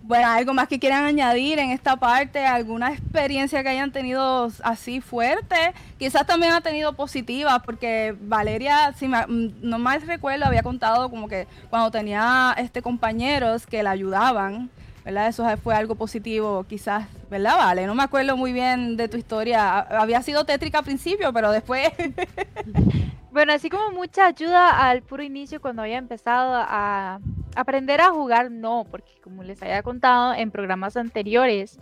Bueno, 0.06 0.28
algo 0.28 0.54
más 0.54 0.68
que 0.68 0.80
quieran 0.80 1.06
añadir 1.06 1.60
en 1.60 1.70
esta 1.72 1.96
parte, 1.96 2.46
alguna 2.46 2.92
experiencia 2.92 3.64
que 3.64 3.70
hayan 3.70 3.90
tenido 3.94 4.52
así 4.62 5.00
fuerte, 5.00 5.56
quizás 5.98 6.28
también 6.28 6.52
ha 6.52 6.60
tenido 6.60 6.92
positivas, 6.92 7.62
porque 7.64 8.14
Valeria, 8.20 8.94
si 9.00 9.08
mm, 9.08 9.62
no 9.62 9.80
mal 9.80 10.02
recuerdo, 10.02 10.46
había 10.46 10.62
contado 10.62 11.10
como 11.10 11.30
que 11.30 11.48
cuando 11.70 11.90
tenía 11.90 12.54
este 12.58 12.82
compañeros 12.82 13.66
que 13.66 13.82
la 13.82 13.92
ayudaban, 13.92 14.70
¿verdad? 15.06 15.30
Eso 15.30 15.46
fue 15.64 15.74
algo 15.74 15.96
positivo, 15.96 16.66
quizás, 16.68 17.08
¿verdad, 17.32 17.56
Vale? 17.56 17.88
No 17.88 17.96
me 17.96 18.04
acuerdo 18.04 18.36
muy 18.36 18.52
bien 18.52 18.98
de 18.98 19.08
tu 19.08 19.16
historia. 19.16 19.80
Ha- 19.80 20.02
Había 20.02 20.22
sido 20.22 20.44
tétrica 20.46 20.80
al 20.80 20.84
principio, 20.84 21.32
pero 21.32 21.50
después... 21.52 21.88
Bueno, 23.34 23.52
así 23.52 23.68
como 23.68 23.90
mucha 23.90 24.28
ayuda 24.28 24.88
al 24.88 25.02
puro 25.02 25.24
inicio 25.24 25.60
cuando 25.60 25.82
había 25.82 25.98
empezado 25.98 26.54
a 26.56 27.20
aprender 27.56 28.00
a 28.00 28.12
jugar, 28.12 28.52
no, 28.52 28.86
porque 28.90 29.20
como 29.24 29.42
les 29.42 29.60
había 29.64 29.82
contado 29.82 30.36
en 30.36 30.52
programas 30.52 30.96
anteriores, 30.98 31.80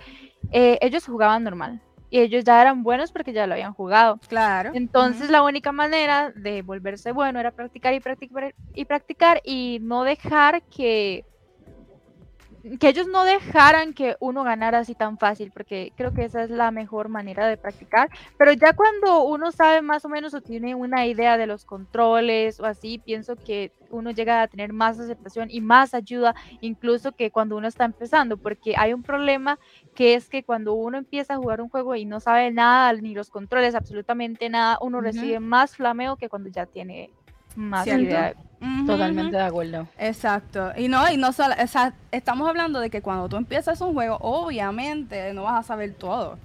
eh, 0.54 0.78
ellos 0.80 1.06
jugaban 1.06 1.44
normal 1.44 1.82
y 2.10 2.20
ellos 2.20 2.46
ya 2.46 2.62
eran 2.62 2.84
buenos 2.84 3.12
porque 3.12 3.34
ya 3.34 3.48
lo 3.48 3.54
habían 3.54 3.74
jugado. 3.74 4.18
claro. 4.30 4.72
Entonces 4.74 5.30
la 5.30 5.44
única 5.44 5.74
manera 5.74 6.32
de 6.34 6.62
volverse 6.62 7.12
bueno 7.12 7.38
era 7.38 7.52
practicar 7.52 7.94
y 7.94 8.00
practicar 8.00 8.56
y 8.74 8.86
practicar 8.86 9.42
y 9.44 9.80
no 9.82 10.06
dejar 10.06 10.62
que 10.64 11.26
que 12.80 12.90
ellos 12.90 13.08
no 13.08 13.24
dejaran 13.24 13.94
que 13.94 14.16
uno 14.20 14.44
ganara 14.44 14.80
así 14.80 14.96
tan 14.96 15.18
fácil, 15.18 15.52
porque 15.52 15.94
creo 15.96 16.12
que 16.12 16.24
esa 16.26 16.44
es 16.44 16.50
la 16.52 16.72
mejor 16.72 17.10
manera 17.10 17.48
de 17.48 17.58
practicar. 17.58 18.10
Pero 18.38 18.54
ya 18.54 18.74
cuando 18.74 19.24
uno 19.24 19.52
sabe 19.52 19.82
más 19.82 20.06
o 20.06 20.10
menos 20.10 20.34
o 20.34 20.42
tiene 20.42 20.76
una 20.76 21.08
idea 21.08 21.38
de 21.38 21.48
los 21.48 21.66
controles 21.66 22.60
o 22.60 22.66
así, 22.66 23.00
pienso 23.00 23.36
que 23.44 23.72
uno 23.90 24.12
llega 24.12 24.42
a 24.42 24.48
tener 24.48 24.72
más 24.74 25.00
aceptación 25.00 25.50
y 25.50 25.60
más 25.62 25.94
ayuda, 25.94 26.34
incluso 26.62 27.12
que 27.14 27.32
cuando 27.32 27.58
uno 27.58 27.68
está 27.68 27.84
empezando, 27.86 28.38
porque 28.38 28.76
hay 28.78 28.94
un 28.94 29.04
problema 29.04 29.58
que 29.94 30.14
es 30.14 30.30
que 30.30 30.44
cuando 30.44 30.74
uno 30.74 30.98
empieza 30.98 31.34
a 31.34 31.38
jugar 31.38 31.62
un 31.62 31.70
juego 31.70 31.96
y 31.96 32.06
no 32.06 32.20
sabe 32.20 32.52
nada, 32.52 32.94
ni 32.94 33.14
los 33.14 33.30
controles, 33.30 33.76
absolutamente 33.76 34.50
nada, 34.50 34.78
uno 34.82 35.02
recibe 35.02 35.40
más 35.40 35.76
flameo 35.76 36.18
que 36.18 36.30
cuando 36.30 36.50
ya 36.50 36.66
tiene 36.68 37.12
Más 37.56 37.86
Totalmente 38.86 39.38
de 39.38 39.44
acuerdo. 39.44 39.88
Exacto. 39.98 40.72
Y 40.78 40.88
no, 40.88 41.12
y 41.12 41.18
no 41.18 41.34
solo, 41.34 41.56
o 41.62 41.68
sea, 41.68 41.94
estamos 42.12 42.48
hablando 42.48 42.80
de 42.80 42.90
que 42.90 43.02
cuando 43.02 43.28
tú 43.28 43.36
empiezas 43.38 43.82
un 43.82 43.94
juego, 43.94 44.18
obviamente 44.22 45.34
no 45.34 45.44
vas 45.44 45.60
a 45.66 45.68
saber 45.68 45.94
todo. 45.94 46.38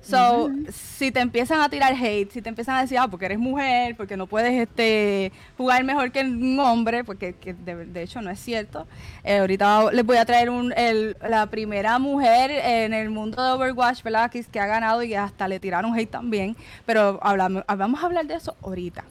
So, 0.00 0.50
si 0.70 1.10
te 1.10 1.20
empiezan 1.20 1.62
a 1.62 1.70
tirar 1.70 1.94
hate, 1.94 2.30
si 2.30 2.42
te 2.42 2.50
empiezan 2.50 2.76
a 2.76 2.82
decir, 2.82 2.98
ah, 2.98 3.08
porque 3.08 3.24
eres 3.24 3.38
mujer, 3.38 3.96
porque 3.96 4.18
no 4.18 4.26
puedes 4.26 4.52
este, 4.52 5.32
jugar 5.56 5.82
mejor 5.82 6.12
que 6.12 6.20
un 6.20 6.60
hombre, 6.60 7.04
porque 7.04 7.32
que 7.32 7.54
de, 7.54 7.86
de 7.86 8.02
hecho 8.02 8.20
no 8.20 8.28
es 8.30 8.38
cierto. 8.38 8.86
Eh, 9.24 9.38
ahorita 9.38 9.90
les 9.92 10.04
voy 10.04 10.18
a 10.18 10.26
traer 10.26 10.50
un, 10.50 10.74
el- 10.76 11.16
la 11.26 11.46
primera 11.46 11.98
mujer 11.98 12.50
en 12.50 12.92
el 12.92 13.08
mundo 13.08 13.42
de 13.42 13.52
Overwatch, 13.52 14.02
¿verdad? 14.02 14.30
Que, 14.30 14.44
que 14.44 14.60
ha 14.60 14.66
ganado 14.66 15.02
y 15.02 15.14
hasta 15.14 15.48
le 15.48 15.58
tiraron 15.58 15.98
hate 15.98 16.10
también. 16.10 16.54
Pero 16.84 17.18
hablamos, 17.22 17.64
vamos 17.66 18.02
a 18.02 18.06
hablar 18.06 18.26
de 18.26 18.34
eso 18.34 18.54
ahorita. 18.62 19.04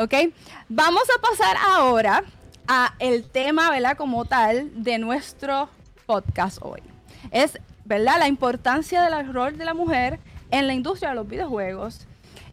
¿Ok? 0.00 0.14
Vamos 0.70 1.02
a 1.14 1.20
pasar 1.20 1.58
ahora 1.62 2.24
a 2.66 2.94
el 3.00 3.22
tema, 3.22 3.68
¿verdad? 3.68 3.98
Como 3.98 4.24
tal 4.24 4.82
de 4.82 4.96
nuestro 4.96 5.68
podcast 6.06 6.56
hoy. 6.62 6.80
Es, 7.30 7.58
¿verdad? 7.84 8.14
La 8.18 8.26
importancia 8.26 9.02
del 9.02 9.30
rol 9.30 9.58
de 9.58 9.66
la 9.66 9.74
mujer 9.74 10.18
en 10.50 10.66
la 10.66 10.72
industria 10.72 11.10
de 11.10 11.16
los 11.16 11.28
videojuegos. 11.28 12.06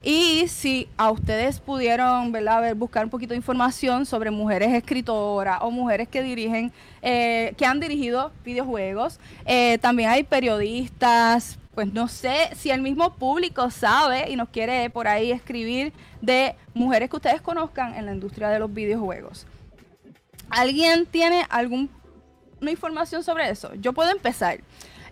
Y 0.03 0.49
si 0.49 0.89
a 0.97 1.09
ustedes 1.09 1.61
pudieron, 1.61 2.33
¿verdad? 2.33 2.59
Ver, 2.59 2.75
buscar 2.75 3.05
un 3.05 3.09
poquito 3.09 3.29
de 3.29 3.37
información 3.37 4.05
sobre 4.05 4.29
mujeres 4.29 4.73
escritoras 4.73 5.59
o 5.61 5.71
mujeres 5.71 6.09
que 6.09 6.23
dirigen, 6.23 6.73
eh, 7.01 7.53
que 7.55 7.65
han 7.65 7.79
dirigido 7.79 8.33
videojuegos. 8.43 9.21
Eh, 9.45 9.77
también 9.77 10.09
hay 10.09 10.23
periodistas, 10.23 11.57
pues 11.77 11.93
no 11.93 12.07
sé 12.07 12.49
si 12.55 12.71
el 12.71 12.81
mismo 12.81 13.13
público 13.13 13.69
sabe 13.69 14.31
y 14.31 14.35
nos 14.35 14.49
quiere 14.49 14.89
por 14.89 15.07
ahí 15.07 15.31
escribir 15.31 15.93
de 16.23 16.55
mujeres 16.73 17.07
que 17.07 17.17
ustedes 17.17 17.39
conozcan 17.39 17.93
en 17.93 18.07
la 18.07 18.13
industria 18.13 18.49
de 18.49 18.57
los 18.57 18.73
videojuegos. 18.73 19.45
¿Alguien 20.49 21.05
tiene 21.05 21.45
alguna 21.51 21.87
información 22.61 23.21
sobre 23.21 23.51
eso? 23.51 23.75
Yo 23.75 23.93
puedo 23.93 24.09
empezar. 24.09 24.61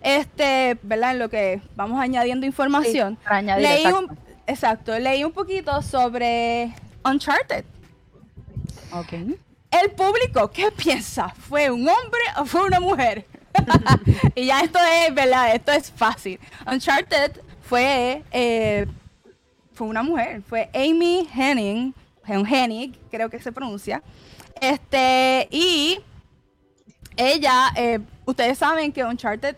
Este, 0.01 0.79
¿verdad? 0.81 1.11
En 1.11 1.19
lo 1.19 1.29
que 1.29 1.61
vamos 1.75 2.01
añadiendo 2.01 2.47
información. 2.47 3.19
Añadir, 3.25 3.67
leí 3.67 3.85
exacto. 3.85 3.99
un, 3.99 4.19
exacto, 4.47 4.97
leí 4.97 5.23
un 5.23 5.33
poquito 5.33 5.83
sobre 5.83 6.73
Uncharted. 7.03 7.63
Ok. 8.91 9.13
El 9.69 9.91
público, 9.95 10.49
¿qué 10.49 10.71
piensa? 10.71 11.29
¿Fue 11.29 11.69
un 11.69 11.87
hombre 11.87 12.21
o 12.39 12.45
fue 12.45 12.65
una 12.65 12.79
mujer? 12.79 13.27
y 14.35 14.45
ya 14.45 14.61
esto 14.61 14.79
es, 14.79 15.13
¿verdad? 15.13 15.55
Esto 15.55 15.71
es 15.71 15.91
fácil. 15.91 16.39
Uncharted 16.65 17.31
fue, 17.61 18.23
eh, 18.31 18.85
fue 19.73 19.87
una 19.87 20.03
mujer, 20.03 20.41
fue 20.47 20.69
Amy 20.73 21.27
Henning, 21.33 21.93
Hennig, 22.27 22.97
creo 23.09 23.29
que 23.29 23.39
se 23.39 23.51
pronuncia. 23.51 24.01
Este, 24.61 25.47
y 25.51 25.99
ella, 27.17 27.71
eh, 27.75 27.99
ustedes 28.25 28.57
saben 28.57 28.91
que 28.91 29.03
Uncharted 29.03 29.55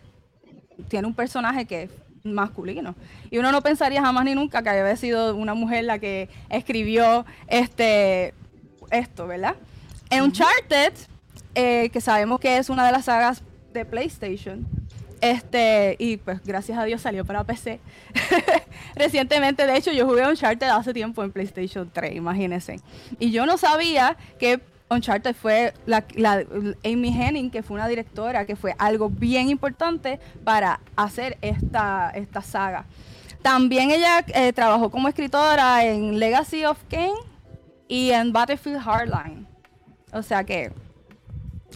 tiene 0.90 1.08
un 1.08 1.14
personaje 1.14 1.66
que 1.66 1.84
es 1.84 1.92
masculino. 2.24 2.96
Y 3.30 3.38
uno 3.38 3.52
no 3.52 3.62
pensaría 3.62 4.02
jamás 4.02 4.26
ni 4.26 4.36
nunca 4.36 4.62
que 4.62 4.70
había 4.70 4.96
sido 4.96 5.36
una 5.36 5.54
mujer 5.54 5.86
la 5.86 6.00
que 6.00 6.30
escribió 6.50 7.26
este 7.48 8.34
esto, 8.92 9.28
¿verdad? 9.28 9.56
En 10.10 10.24
Uncharted, 10.24 10.94
eh, 11.56 11.90
que 11.92 12.02
sabemos 12.02 12.40
que 12.40 12.58
es 12.58 12.70
una 12.70 12.86
de 12.86 12.92
las 12.92 13.06
sagas 13.06 13.44
de 13.74 13.86
PlayStation, 13.86 14.66
este, 15.22 15.96
y 16.00 16.18
pues 16.18 16.44
gracias 16.44 16.78
a 16.78 16.84
Dios 16.84 17.02
salió 17.02 17.26
para 17.26 17.44
PC. 17.44 17.80
Recientemente, 18.96 19.66
de 19.66 19.78
hecho, 19.78 19.92
yo 19.92 20.06
jugué 20.06 20.28
Uncharted 20.28 20.68
hace 20.68 20.94
tiempo 20.94 21.24
en 21.24 21.32
PlayStation 21.32 21.90
3, 21.92 22.16
imagínense. 22.16 22.80
Y 23.20 23.32
yo 23.32 23.46
no 23.46 23.58
sabía 23.58 24.16
que 24.40 24.62
Uncharted 24.90 25.36
fue 25.36 25.74
la, 25.86 26.06
Amy 26.86 27.10
Henning, 27.10 27.50
que 27.50 27.64
fue 27.64 27.76
una 27.76 27.88
directora, 27.88 28.46
que 28.46 28.56
fue 28.56 28.76
algo 28.78 29.10
bien 29.10 29.50
importante 29.50 30.20
para 30.44 30.80
hacer 30.96 31.38
esta, 31.42 32.12
esta 32.14 32.42
saga. 32.42 32.86
También 33.42 33.92
ella 33.92 34.24
eh, 34.28 34.54
trabajó 34.54 34.90
como 34.90 35.08
escritora 35.08 35.84
en 35.86 36.20
Legacy 36.20 36.66
of 36.66 36.78
Kain 36.90 37.14
y 37.88 38.12
en 38.12 38.32
Battlefield 38.32 38.80
Hardline. 38.80 39.48
O 40.12 40.22
sea 40.22 40.44
que 40.44 40.72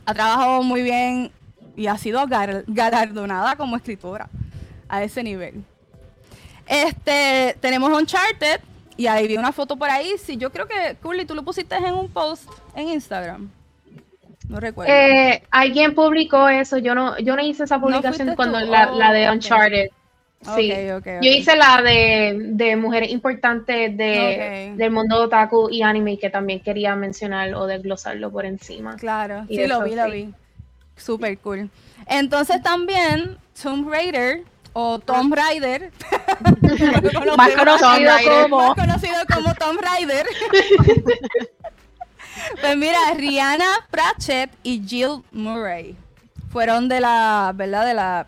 ha 0.05 0.13
trabajado 0.13 0.63
muy 0.63 0.81
bien 0.81 1.31
y 1.75 1.87
ha 1.87 1.97
sido 1.97 2.25
galardonada 2.67 3.55
como 3.55 3.75
escritora 3.75 4.27
a 4.89 5.03
ese 5.03 5.23
nivel. 5.23 5.63
Este, 6.67 7.55
tenemos 7.59 7.91
Uncharted 7.91 8.61
y 8.97 9.07
ahí 9.07 9.27
vi 9.27 9.37
una 9.37 9.51
foto 9.51 9.75
por 9.75 9.89
ahí. 9.89 10.13
Sí, 10.17 10.37
yo 10.37 10.51
creo 10.51 10.67
que, 10.67 10.95
Curly, 11.01 11.25
tú 11.25 11.35
lo 11.35 11.43
pusiste 11.43 11.75
en 11.75 11.93
un 11.93 12.09
post 12.09 12.49
en 12.75 12.89
Instagram. 12.89 13.49
No 14.47 14.59
recuerdo. 14.59 14.93
Eh, 14.93 15.43
alguien 15.49 15.95
publicó 15.95 16.49
eso, 16.49 16.77
yo 16.77 16.93
no, 16.93 17.17
yo 17.19 17.35
no 17.35 17.41
hice 17.41 17.63
esa 17.63 17.79
publicación 17.79 18.35
cuando 18.35 18.59
la, 18.59 18.89
Oh, 18.91 18.95
la 18.97 19.13
de. 19.13 19.29
Uncharted. 19.29 19.87
Sí. 20.55 20.69
Yo 20.71 21.29
hice 21.29 21.55
la 21.55 21.81
de, 21.83 22.35
de 22.53 22.75
mujeres 22.75 23.11
importantes 23.11 23.95
de, 23.95 24.73
del 24.75 24.91
mundo 24.91 25.21
otaku 25.21 25.69
y 25.69 25.83
anime 25.83 26.17
que 26.17 26.31
también 26.31 26.61
quería 26.61 26.95
mencionar 26.95 27.53
o 27.53 27.67
desglosarlo 27.67 28.31
por 28.31 28.45
encima. 28.45 28.95
Claro, 28.95 29.45
Y 29.47 29.57
sí, 29.57 29.67
lo 29.67 29.83
vi, 29.83 29.95
lo 29.95 30.05
sí. 30.05 30.11
vi. 30.11 30.33
Super 31.01 31.37
cool. 31.39 31.69
Entonces 32.07 32.61
también 32.61 33.37
Tomb 33.61 33.89
Raider 33.89 34.43
o 34.73 34.99
Tomb 34.99 35.33
Raider, 35.33 35.91
Más 37.37 37.51
conocido 37.51 38.11
como. 38.23 38.59
más 38.59 38.75
conocido 38.75 39.15
como 39.33 39.53
Tomb 39.55 39.81
Raider. 39.81 40.25
pues 42.61 42.77
mira, 42.77 42.99
Rihanna 43.15 43.87
Pratchett 43.89 44.51
y 44.63 44.81
Jill 44.85 45.23
Murray 45.31 45.95
fueron 46.51 46.87
de 46.87 47.01
la, 47.01 47.51
¿verdad? 47.55 47.85
De 47.85 47.93
la 47.93 48.27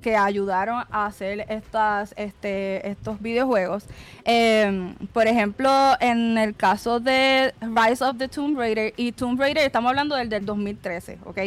que 0.00 0.16
ayudaron 0.16 0.84
a 0.90 1.06
hacer 1.06 1.44
estas, 1.48 2.14
este, 2.16 2.88
estos 2.88 3.20
videojuegos. 3.20 3.84
Em, 4.24 4.94
por 5.12 5.26
ejemplo, 5.26 5.70
en 6.00 6.38
el 6.38 6.54
caso 6.54 7.00
de 7.00 7.52
Rise 7.60 8.04
of 8.04 8.16
the 8.16 8.28
Tomb 8.28 8.56
Raider 8.56 8.94
y 8.96 9.12
Tomb 9.12 9.40
Raider, 9.40 9.64
estamos 9.64 9.90
hablando 9.90 10.14
del 10.14 10.28
del 10.28 10.46
2013, 10.46 11.18
¿ok? 11.24 11.38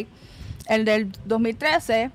El 0.72 0.86
del 0.86 1.12
2013 1.26 2.12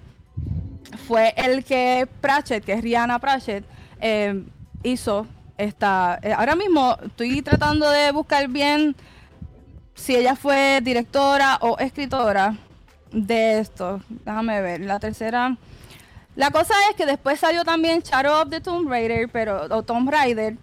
fue 1.06 1.34
el 1.36 1.62
que 1.62 2.08
Pratchett, 2.22 2.64
que 2.64 2.72
es 2.72 2.80
Rihanna 2.80 3.18
Pratchett, 3.18 3.66
em, 4.00 4.46
hizo 4.82 5.26
esta... 5.58 6.18
eh, 6.22 6.32
ahora 6.32 6.56
mismo 6.56 6.96
estoy 7.04 7.42
tratando 7.42 7.90
de 7.90 8.12
buscar 8.12 8.48
bien 8.48 8.96
si 9.94 10.16
ella 10.16 10.36
fue 10.36 10.80
directora 10.82 11.58
o 11.60 11.76
escritora 11.78 12.56
de 13.12 13.58
esto. 13.58 14.00
Déjame 14.08 14.62
ver, 14.62 14.80
la 14.80 14.98
tercera... 15.00 15.54
La 16.34 16.50
cosa 16.50 16.72
es 16.88 16.96
que 16.96 17.04
después 17.04 17.38
salió 17.38 17.62
también 17.62 18.00
Shadow 18.00 18.40
of 18.40 18.48
the 18.48 18.62
Tomb 18.62 18.88
Raider, 18.88 19.28
pero, 19.28 19.66
o 19.68 19.82
Tomb 19.82 20.08
Raider, 20.08 20.56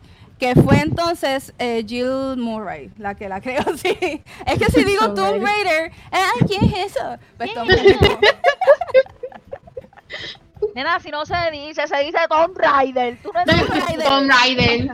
que 0.44 0.56
fue 0.62 0.82
entonces 0.82 1.54
eh, 1.58 1.86
Jill 1.88 2.36
Murray, 2.36 2.92
la 2.98 3.16
que 3.16 3.30
la 3.30 3.40
creo, 3.40 3.64
sí. 3.78 4.22
Es 4.46 4.60
que 4.60 4.66
si 4.74 4.84
digo 4.84 5.14
Tomb 5.14 5.16
Tomb 5.16 5.46
Raider, 5.46 5.86
eh, 5.86 5.92
ay, 6.12 6.42
¿quién 6.46 6.66
es 6.66 6.92
eso? 6.92 7.18
Pues 7.38 7.54
Tomb 7.54 7.70
¿Quién 7.70 7.98
Raider. 7.98 8.20
Nena, 10.76 11.00
si 11.00 11.12
no 11.12 11.26
se 11.26 11.34
dice, 11.52 11.88
se 11.88 11.98
dice 12.00 12.18
Tomb 12.28 12.58
Raider. 12.58 13.18
Tú 13.24 13.32
no 13.34 13.40
eres 13.40 13.68
Tomb 13.68 13.88
Raider. 13.88 14.06
Tomb 14.06 14.30
Raider. 14.30 14.90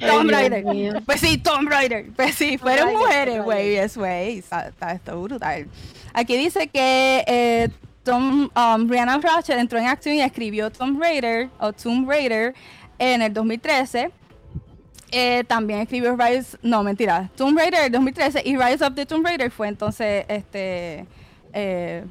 Tomb 0.00 0.30
Raider. 0.30 0.64
Pues 1.04 1.20
sí, 1.20 1.36
Tomb 1.36 1.68
Raider. 1.68 2.06
Pues 2.16 2.36
sí, 2.36 2.56
fueron 2.56 2.94
mujeres, 2.94 3.42
güey. 3.42 3.76
Eso, 3.76 4.00
güey. 4.00 4.38
Está, 4.38 4.68
está 4.68 5.14
brutal. 5.14 5.68
Aquí 6.14 6.38
dice 6.38 6.68
que 6.68 7.22
eh, 7.26 7.68
Tom, 8.04 8.50
um, 8.54 8.88
Rihanna 8.88 9.18
Pratchett 9.18 9.58
entró 9.58 9.78
en 9.78 9.86
acción 9.86 10.16
y 10.16 10.22
escribió 10.22 10.70
Tomb 10.70 11.00
Raider 11.00 11.48
o 11.58 11.72
Tomb 11.72 12.08
Raider 12.08 12.54
en 12.98 13.22
el 13.22 13.32
2013. 13.32 14.10
Eh, 15.10 15.44
también 15.46 15.80
escribió 15.80 16.16
Rise, 16.16 16.58
no 16.62 16.82
mentira, 16.82 17.30
Tomb 17.36 17.56
Raider 17.56 17.84
el 17.84 17.92
2013 17.92 18.42
y 18.44 18.56
Rise 18.56 18.84
of 18.84 18.94
the 18.94 19.06
Tomb 19.06 19.24
Raider 19.24 19.50
fue 19.50 19.68
entonces 19.68 20.24
este, 20.28 21.06
eh, 21.52 22.04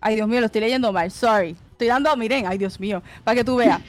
ay 0.00 0.16
Dios 0.16 0.26
mío, 0.26 0.40
lo 0.40 0.46
estoy 0.46 0.60
leyendo 0.60 0.92
mal, 0.92 1.10
sorry, 1.12 1.56
estoy 1.70 1.86
dando, 1.86 2.14
miren, 2.16 2.46
ay 2.48 2.58
Dios 2.58 2.80
mío, 2.80 3.02
para 3.22 3.36
que 3.36 3.44
tú 3.44 3.56
veas. 3.56 3.80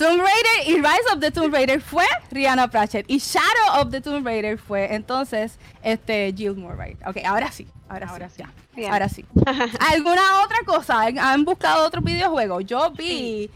Tomb 0.00 0.18
Raider 0.18 0.68
y 0.68 0.74
Rise 0.76 1.12
of 1.12 1.20
the 1.20 1.30
Tomb 1.30 1.52
Raider 1.52 1.80
fue 1.80 2.04
Rihanna 2.30 2.68
Pratchett 2.68 3.04
y 3.08 3.18
Shadow 3.18 3.80
of 3.82 3.90
the 3.90 4.00
Tomb 4.00 4.24
Raider 4.24 4.56
fue 4.58 4.94
entonces 4.94 5.58
este 5.82 6.32
Jill 6.34 6.54
Murray. 6.56 6.96
Ok, 7.06 7.18
ahora 7.24 7.52
sí, 7.52 7.66
ahora, 7.88 8.08
Ahora 8.08 8.28
sí. 8.30 8.42
sí. 8.74 8.80
ya. 8.82 8.92
Ahora 8.92 9.08
sí. 9.10 9.24
¿Alguna 9.92 10.42
otra 10.42 10.58
cosa? 10.64 11.00
¿Han- 11.02 11.18
¿Han 11.18 11.44
buscado 11.44 11.86
otro 11.86 12.00
videojuego? 12.00 12.62
Yo 12.62 12.90
vi. 12.92 13.50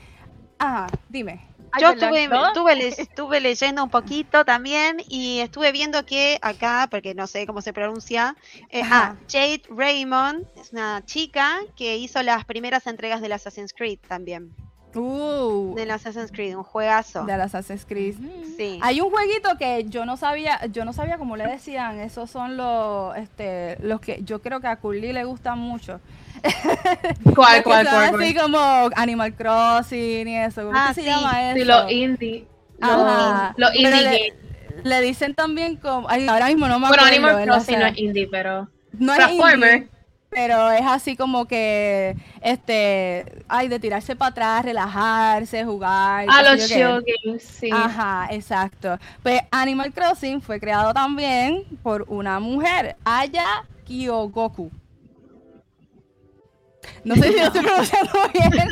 Ajá, 0.59 0.87
dime. 1.09 1.41
Yo 1.81 1.89
estuve, 1.91 2.25
estuve, 2.25 2.89
estuve 3.03 3.41
leyendo 3.41 3.83
un 3.83 3.91
poquito 3.91 4.45
también 4.45 4.99
y 5.09 5.41
estuve 5.41 5.73
viendo 5.73 6.05
que 6.07 6.39
acá, 6.41 6.87
porque 6.89 7.15
no 7.15 7.27
sé 7.27 7.47
cómo 7.47 7.63
se 7.63 7.73
pronuncia, 7.73 8.37
eh, 8.71 8.83
ah, 8.85 9.17
Jade 9.29 9.63
Raymond 9.71 10.47
es 10.57 10.73
una 10.73 11.03
chica 11.05 11.59
que 11.75 11.97
hizo 11.97 12.23
las 12.23 12.45
primeras 12.45 12.87
entregas 12.87 13.21
del 13.23 13.33
Assassin's 13.33 13.73
Creed 13.73 13.99
también. 14.07 14.55
Uh, 14.97 15.75
del 15.75 15.91
Assassin's 15.91 16.31
Creed, 16.31 16.57
un 16.57 16.63
juegazo. 16.65 17.25
del 17.25 17.41
Assassin's 17.41 17.85
Creed. 17.85 18.15
Sí. 18.57 18.79
Hay 18.83 19.01
un 19.01 19.11
jueguito 19.11 19.57
que 19.59 19.85
yo 19.89 20.05
no 20.07 20.17
sabía, 20.17 20.65
yo 20.67 20.85
no 20.85 20.93
sabía 20.93 21.19
cómo 21.19 21.37
le 21.37 21.47
decían, 21.47 21.99
esos 22.01 22.31
son 22.31 22.57
los, 22.57 23.17
este, 23.17 23.77
los 23.81 24.01
que 24.01 24.21
yo 24.23 24.41
creo 24.43 24.61
que 24.61 24.67
a 24.69 24.77
Curly 24.77 25.13
le 25.13 25.25
gustan 25.25 25.59
mucho. 25.59 26.01
¿Cuál, 27.35 27.63
cuál, 27.63 27.87
son 27.87 27.95
cuál? 28.11 28.23
Así 28.23 28.35
cuál? 28.35 28.43
como 28.51 28.91
Animal 28.97 29.35
Crossing 29.35 30.29
y 30.29 30.37
eso. 30.39 30.65
¿Cómo 30.67 30.77
Ah, 30.79 30.93
se 30.95 31.01
sí, 31.03 31.07
llama 31.07 31.51
eso? 31.51 31.59
Sí, 31.61 31.65
los 31.65 31.91
indie. 31.91 32.47
Ajá. 32.81 33.55
los 33.57 33.75
indie 33.75 34.35
le- 34.83 35.01
dicen 35.01 35.35
también 35.35 35.77
como, 35.77 36.09
ay, 36.09 36.27
ahora 36.27 36.47
mismo 36.47 36.67
no 36.69 36.79
me 36.79 36.89
Bueno, 36.89 37.03
acuerdo. 37.05 37.15
Animal 37.15 37.37
¿verdad? 37.37 37.55
O 37.55 37.59
Crossing 37.59 37.79
no 37.79 37.87
es 37.87 37.99
indie, 37.99 38.29
pero. 38.31 38.69
no 38.99 39.13
es 39.13 39.19
Platformer. 39.19 39.75
indie, 39.77 39.89
pero 40.35 40.71
es 40.73 40.83
así 40.85 41.17
como 41.17 41.47
que, 41.47 42.17
este, 42.43 43.45
ay, 43.49 43.69
de 43.69 43.79
tirarse 43.79 44.17
para 44.17 44.31
atrás, 44.31 44.65
relajarse, 44.65 45.65
jugar. 45.65 46.27
Ah, 46.29 46.43
sé 46.43 46.51
los 46.57 46.69
chill 46.69 47.05
games, 47.25 47.43
sí. 47.43 47.71
Ajá, 47.73 48.29
exacto. 48.33 48.99
Pues 49.23 49.41
Animal 49.53 49.93
Crossing 49.95 50.43
fue 50.43 50.59
creado 50.59 50.93
también 50.93 51.63
por 51.83 52.05
una 52.09 52.41
mujer, 52.41 52.97
Aya 53.05 53.65
Kyogoku. 53.87 54.71
No 57.05 57.15
sé 57.15 57.33
si 57.33 57.39
lo 57.39 57.45
estoy 57.47 57.63
pronunciando 57.65 58.13
bien. 58.33 58.69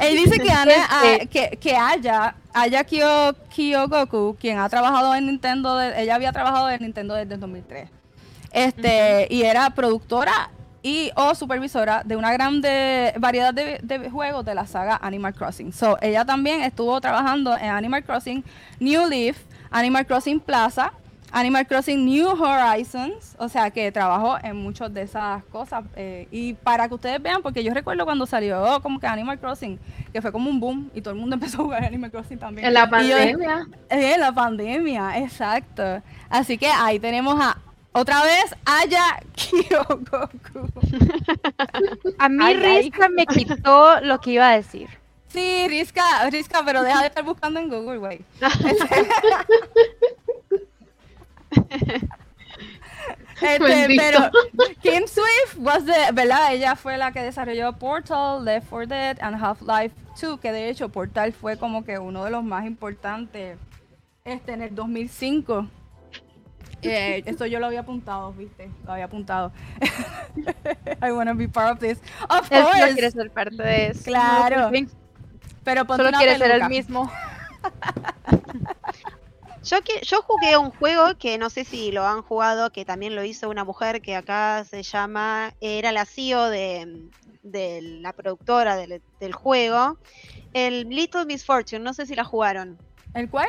Él 0.00 0.16
dice 0.16 0.38
que, 0.38 0.50
Ana, 0.50 0.72
a- 0.90 1.26
que, 1.26 1.58
que 1.60 1.76
Aya, 1.76 2.34
Aya 2.52 2.84
Kyo, 2.84 3.34
Kyogoku, 3.54 4.36
quien 4.38 4.58
ha 4.58 4.68
trabajado 4.68 5.14
en 5.14 5.26
Nintendo, 5.26 5.76
de- 5.78 6.02
ella 6.02 6.14
había 6.16 6.32
trabajado 6.32 6.68
en 6.70 6.82
Nintendo 6.82 7.14
desde 7.14 7.34
el 7.34 7.40
2003. 7.40 7.88
Este, 8.54 9.26
y 9.30 9.42
era 9.42 9.70
productora 9.70 10.50
y 10.82 11.10
o 11.16 11.34
supervisora 11.34 12.02
de 12.04 12.14
una 12.16 12.32
gran 12.32 12.60
de- 12.60 13.12
variedad 13.18 13.52
de, 13.52 13.80
de 13.82 14.10
juegos 14.10 14.44
de 14.44 14.54
la 14.54 14.66
saga 14.66 14.98
Animal 15.02 15.34
Crossing. 15.34 15.72
So, 15.72 15.98
ella 16.00 16.24
también 16.24 16.60
estuvo 16.62 17.00
trabajando 17.00 17.56
en 17.56 17.70
Animal 17.70 18.04
Crossing 18.04 18.44
New 18.80 19.08
Leaf, 19.08 19.36
Animal 19.70 20.06
Crossing 20.06 20.38
Plaza, 20.40 20.92
Animal 21.32 21.66
Crossing 21.66 22.04
New 22.04 22.28
Horizons, 22.40 23.34
o 23.38 23.48
sea 23.48 23.70
que 23.70 23.90
trabajó 23.90 24.36
en 24.44 24.54
muchas 24.56 24.94
de 24.94 25.02
esas 25.02 25.42
cosas. 25.44 25.82
eh, 25.96 26.28
y 26.30 26.52
para 26.54 26.86
que 26.86 26.94
ustedes 26.94 27.20
vean, 27.20 27.42
porque 27.42 27.64
yo 27.64 27.74
recuerdo 27.74 28.04
cuando 28.04 28.24
salió 28.24 28.80
como 28.82 29.00
que 29.00 29.08
Animal 29.08 29.40
Crossing, 29.40 29.80
que 30.12 30.22
fue 30.22 30.30
como 30.30 30.48
un 30.48 30.60
boom 30.60 30.90
y 30.94 31.00
todo 31.00 31.12
el 31.14 31.18
mundo 31.18 31.34
empezó 31.40 31.62
a 31.62 31.64
jugar 31.64 31.84
Animal 31.84 32.12
Crossing 32.12 32.38
también. 32.38 32.66
En 32.68 32.74
la 32.74 32.84
yo- 32.84 32.90
pandemia. 32.90 33.66
en 33.90 34.20
la 34.20 34.30
pandemia, 34.32 35.18
exacto. 35.18 36.02
Así 36.28 36.56
que 36.56 36.68
ahí 36.68 37.00
tenemos 37.00 37.40
a 37.40 37.56
otra 37.94 38.22
vez 38.24 38.54
Aya 38.64 39.20
Kyogoku. 39.34 40.68
A 42.18 42.28
mí. 42.28 42.54
Rizka 42.54 43.08
me 43.08 43.24
quitó 43.24 44.00
lo 44.00 44.20
que 44.20 44.32
iba 44.32 44.50
a 44.50 44.56
decir. 44.56 44.88
Sí, 45.28 45.66
Rizka, 45.68 46.28
Rizka, 46.30 46.62
pero 46.64 46.82
deja 46.82 47.00
de 47.00 47.06
estar 47.06 47.24
buscando 47.24 47.58
en 47.60 47.68
Google, 47.68 47.98
güey. 47.98 48.20
Este, 53.40 53.96
pero 53.96 54.30
Kim 54.80 55.06
Swift 55.06 55.56
was 55.58 55.84
the, 55.84 56.12
¿verdad? 56.12 56.54
Ella 56.54 56.76
fue 56.76 56.96
la 56.96 57.12
que 57.12 57.20
desarrolló 57.20 57.72
Portal, 57.72 58.44
Left 58.44 58.68
4 58.70 58.86
Dead 58.86 59.18
and 59.20 59.42
Half-Life 59.42 59.94
2, 60.20 60.40
que 60.40 60.52
de 60.52 60.70
hecho 60.70 60.88
Portal 60.88 61.32
fue 61.32 61.58
como 61.58 61.84
que 61.84 61.98
uno 61.98 62.24
de 62.24 62.30
los 62.30 62.44
más 62.44 62.64
importantes 62.64 63.58
este, 64.24 64.52
en 64.52 64.62
el 64.62 64.74
2005. 64.74 65.66
Eh, 66.84 67.22
esto 67.26 67.46
yo 67.46 67.60
lo 67.60 67.66
había 67.66 67.80
apuntado, 67.80 68.32
¿viste? 68.32 68.70
Lo 68.84 68.92
había 68.92 69.06
apuntado. 69.06 69.52
I 71.02 71.10
wanna 71.12 71.34
be 71.34 71.48
part 71.48 71.72
of 71.72 71.78
this. 71.80 71.98
Of 72.28 72.50
Él 72.50 72.62
course. 72.62 72.80
no 72.80 72.92
quiere 72.92 73.10
ser 73.10 73.30
parte 73.30 73.62
de 73.62 73.86
eso. 73.88 74.04
Claro. 74.04 74.70
No, 74.70 74.88
pero 75.64 75.86
ponte 75.86 76.02
Solo 76.02 76.08
una 76.10 76.18
quiere 76.18 76.38
ser 76.38 76.50
el 76.50 76.68
mismo. 76.68 77.10
Yo, 79.64 79.80
que, 79.80 80.00
yo 80.02 80.20
jugué 80.20 80.58
un 80.58 80.70
juego 80.72 81.16
que 81.18 81.38
no 81.38 81.48
sé 81.48 81.64
si 81.64 81.90
lo 81.90 82.06
han 82.06 82.20
jugado, 82.20 82.70
que 82.70 82.84
también 82.84 83.16
lo 83.16 83.24
hizo 83.24 83.48
una 83.48 83.64
mujer 83.64 84.02
que 84.02 84.14
acá 84.14 84.62
se 84.64 84.82
llama, 84.82 85.54
era 85.62 85.90
la 85.90 86.04
CEO 86.04 86.50
de, 86.50 87.08
de 87.42 87.80
la 87.80 88.12
productora 88.12 88.76
del, 88.76 89.00
del 89.20 89.32
juego, 89.32 89.96
el 90.52 90.90
Little 90.90 91.24
Miss 91.24 91.46
Fortune, 91.46 91.82
no 91.82 91.94
sé 91.94 92.04
si 92.04 92.14
la 92.14 92.24
jugaron. 92.24 92.76
¿El 93.14 93.30
cuál? 93.30 93.48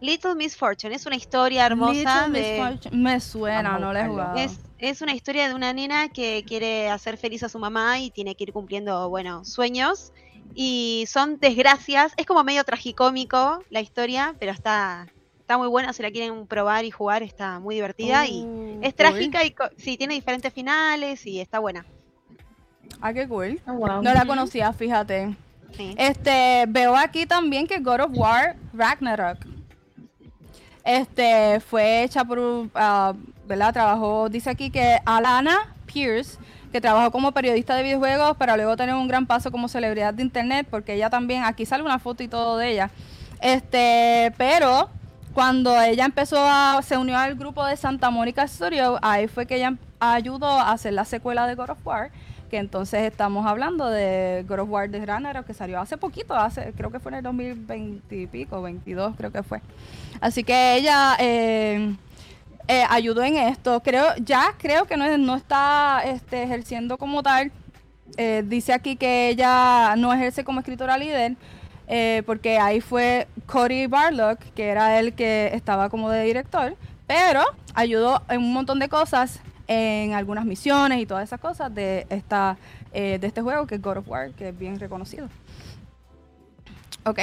Little 0.00 0.34
Miss 0.34 0.56
Fortune 0.56 0.94
es 0.94 1.06
una 1.06 1.16
historia 1.16 1.64
hermosa 1.66 2.26
Little 2.26 2.40
Miss. 2.58 2.68
Fortune. 2.68 2.96
Me 3.02 3.20
suena, 3.20 3.78
no 3.78 3.92
la 3.92 4.04
he 4.04 4.08
jugado. 4.08 4.36
Es, 4.36 4.58
es 4.78 5.00
una 5.00 5.14
historia 5.14 5.48
de 5.48 5.54
una 5.54 5.72
nena 5.72 6.08
que 6.08 6.44
quiere 6.46 6.90
hacer 6.90 7.16
feliz 7.16 7.42
a 7.42 7.48
su 7.48 7.58
mamá 7.58 7.98
y 8.00 8.10
tiene 8.10 8.34
que 8.34 8.44
ir 8.44 8.52
cumpliendo, 8.52 9.08
bueno, 9.08 9.44
sueños. 9.44 10.12
Y 10.54 11.04
son 11.08 11.38
desgracias. 11.40 12.12
Es 12.16 12.26
como 12.26 12.44
medio 12.44 12.62
tragicómico 12.64 13.60
la 13.70 13.80
historia, 13.80 14.34
pero 14.38 14.52
está, 14.52 15.06
está 15.40 15.56
muy 15.56 15.68
buena. 15.68 15.92
Si 15.94 16.02
la 16.02 16.10
quieren 16.10 16.46
probar 16.46 16.84
y 16.84 16.90
jugar, 16.90 17.22
está 17.22 17.58
muy 17.60 17.76
divertida. 17.76 18.26
y 18.26 18.42
Uh, 18.44 18.78
es 18.82 18.88
cool. 18.88 18.94
trágica 18.94 19.44
y 19.44 19.52
co- 19.52 19.70
sí, 19.78 19.96
tiene 19.96 20.14
diferentes 20.14 20.52
finales 20.52 21.24
y 21.26 21.40
está 21.40 21.60
buena. 21.60 21.86
Ah, 23.00 23.12
qué 23.14 23.26
cool. 23.26 23.58
Oh, 23.66 23.72
wow. 23.72 24.02
No 24.02 24.12
la 24.12 24.26
conocía, 24.26 24.72
fíjate. 24.72 25.34
Sí. 25.76 25.94
Este, 25.96 26.66
veo 26.68 26.94
aquí 26.94 27.24
también 27.26 27.66
que 27.66 27.78
God 27.78 28.00
of 28.02 28.10
War 28.14 28.56
Ragnarok. 28.74 29.38
Este, 30.84 31.60
fue 31.60 32.02
hecha 32.02 32.24
por, 32.24 32.68
ah, 32.74 33.14
¿verdad? 33.46 33.72
Trabajó, 33.72 34.28
dice 34.28 34.50
aquí 34.50 34.70
que 34.70 34.98
Alana 35.06 35.74
Pierce, 35.86 36.38
que 36.72 36.80
trabajó 36.80 37.10
como 37.10 37.32
periodista 37.32 37.74
de 37.74 37.82
videojuegos, 37.82 38.36
para 38.36 38.56
luego 38.56 38.76
tener 38.76 38.94
un 38.94 39.08
gran 39.08 39.26
paso 39.26 39.50
como 39.50 39.68
celebridad 39.68 40.12
de 40.12 40.22
internet, 40.22 40.66
porque 40.70 40.94
ella 40.94 41.08
también, 41.08 41.44
aquí 41.44 41.64
sale 41.64 41.82
una 41.82 41.98
foto 41.98 42.22
y 42.22 42.28
todo 42.28 42.58
de 42.58 42.72
ella. 42.72 42.90
Este, 43.40 44.32
pero 44.36 44.90
cuando 45.32 45.80
ella 45.80 46.04
empezó 46.04 46.36
a, 46.38 46.80
se 46.82 46.96
unió 46.98 47.16
al 47.16 47.34
grupo 47.34 47.64
de 47.64 47.76
Santa 47.76 48.10
Mónica 48.10 48.46
Studio, 48.46 48.98
ahí 49.02 49.26
fue 49.26 49.46
que 49.46 49.56
ella 49.56 49.76
ayudó 50.00 50.46
a 50.46 50.72
hacer 50.72 50.92
la 50.92 51.04
secuela 51.04 51.46
de 51.46 51.54
God 51.54 51.70
of 51.70 51.86
War, 51.86 52.10
entonces 52.56 53.02
estamos 53.02 53.46
hablando 53.46 53.88
de 53.90 54.44
God 54.48 54.60
of 54.60 54.68
War 54.70 54.88
de 54.90 55.04
Ragnarok, 55.04 55.46
que 55.46 55.54
salió 55.54 55.80
hace 55.80 55.96
poquito, 55.96 56.34
hace, 56.34 56.72
creo 56.76 56.90
que 56.90 57.00
fue 57.00 57.10
en 57.12 57.18
el 57.18 57.22
2020 57.24 58.16
y 58.16 58.26
pico, 58.26 58.60
22 58.62 59.14
creo 59.16 59.30
que 59.32 59.42
fue. 59.42 59.60
Así 60.20 60.44
que 60.44 60.76
ella 60.76 61.16
eh, 61.18 61.94
eh, 62.68 62.84
ayudó 62.88 63.22
en 63.22 63.36
esto. 63.36 63.80
Creo, 63.80 64.06
ya 64.16 64.54
creo 64.58 64.86
que 64.86 64.96
no, 64.96 65.04
es- 65.04 65.18
no 65.18 65.36
está 65.36 66.02
este, 66.04 66.42
ejerciendo 66.42 66.96
como 66.98 67.22
tal. 67.22 67.52
Eh, 68.16 68.42
dice 68.46 68.72
aquí 68.72 68.96
que 68.96 69.28
ella 69.28 69.94
no 69.96 70.12
ejerce 70.12 70.44
como 70.44 70.60
escritora 70.60 70.96
líder, 70.98 71.36
porque 72.26 72.58
ahí 72.58 72.80
fue 72.80 73.28
Cody 73.46 73.86
Barlock, 73.86 74.38
que 74.54 74.68
era 74.68 74.98
el 74.98 75.12
que 75.14 75.50
estaba 75.52 75.88
como 75.90 76.10
de 76.10 76.22
director, 76.24 76.76
pero 77.06 77.42
ayudó 77.74 78.22
en 78.28 78.40
un 78.40 78.52
montón 78.52 78.78
de 78.78 78.88
cosas, 78.88 79.40
en 79.66 80.12
algunas 80.12 80.44
misiones 80.44 81.00
y 81.00 81.06
todas 81.06 81.24
esas 81.24 81.40
cosas 81.40 81.74
de 81.74 82.06
esta 82.10 82.56
eh, 82.92 83.18
de 83.18 83.26
este 83.26 83.42
juego 83.42 83.66
que 83.66 83.76
es 83.76 83.82
God 83.82 83.98
of 83.98 84.08
War, 84.08 84.30
que 84.32 84.50
es 84.50 84.58
bien 84.58 84.78
reconocido. 84.78 85.28
¿Ok? 87.04 87.18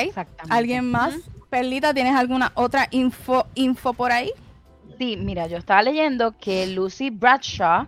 ¿Alguien 0.49 0.89
más? 0.89 1.15
Perlita, 1.49 1.93
¿tienes 1.93 2.15
alguna 2.15 2.51
otra 2.55 2.87
info, 2.91 3.47
info 3.55 3.93
por 3.93 4.11
ahí? 4.11 4.31
Sí, 4.97 5.17
mira, 5.17 5.47
yo 5.47 5.57
estaba 5.57 5.81
leyendo 5.81 6.37
que 6.37 6.67
Lucy 6.67 7.09
Bradshaw 7.09 7.87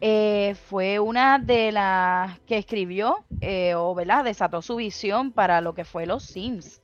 eh, 0.00 0.54
fue 0.68 0.98
una 0.98 1.38
de 1.38 1.72
las 1.72 2.38
que 2.40 2.58
escribió 2.58 3.24
eh, 3.40 3.74
o, 3.74 3.94
¿verdad? 3.94 4.24
Desató 4.24 4.62
su 4.62 4.76
visión 4.76 5.32
para 5.32 5.60
lo 5.60 5.74
que 5.74 5.84
fue 5.84 6.06
los 6.06 6.24
Sims, 6.24 6.80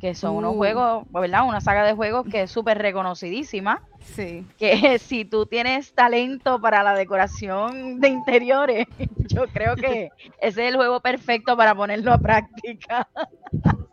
que 0.00 0.14
son 0.14 0.36
unos 0.36 0.54
juegos, 0.54 1.04
¿verdad? 1.10 1.46
Una 1.46 1.60
saga 1.60 1.84
de 1.84 1.92
juegos 1.94 2.26
que 2.30 2.42
es 2.42 2.50
súper 2.50 2.78
reconocidísima, 2.78 3.82
Sí. 4.14 4.44
que 4.58 4.98
si 4.98 5.24
tú 5.24 5.46
tienes 5.46 5.92
talento 5.92 6.60
para 6.60 6.82
la 6.82 6.94
decoración 6.94 8.00
de 8.00 8.08
interiores, 8.08 8.86
yo 9.28 9.46
creo 9.48 9.76
que 9.76 10.10
ese 10.40 10.62
es 10.66 10.68
el 10.70 10.76
juego 10.76 11.00
perfecto 11.00 11.56
para 11.56 11.74
ponerlo 11.74 12.12
a 12.12 12.18
práctica. 12.18 13.08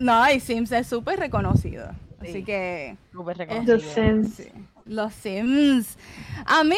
No, 0.00 0.30
y 0.30 0.38
Sims 0.38 0.70
es 0.70 0.86
súper 0.86 1.18
reconocido. 1.18 1.90
Así 2.20 2.32
Sí. 2.34 2.44
que. 2.44 2.96
Súper 3.12 3.36
The 3.36 3.46
reconocido. 3.46 3.78
Sims. 3.80 4.34
sí. 4.34 4.48
Los 4.84 5.12
Sims. 5.12 5.98
A 6.46 6.62
mí, 6.62 6.76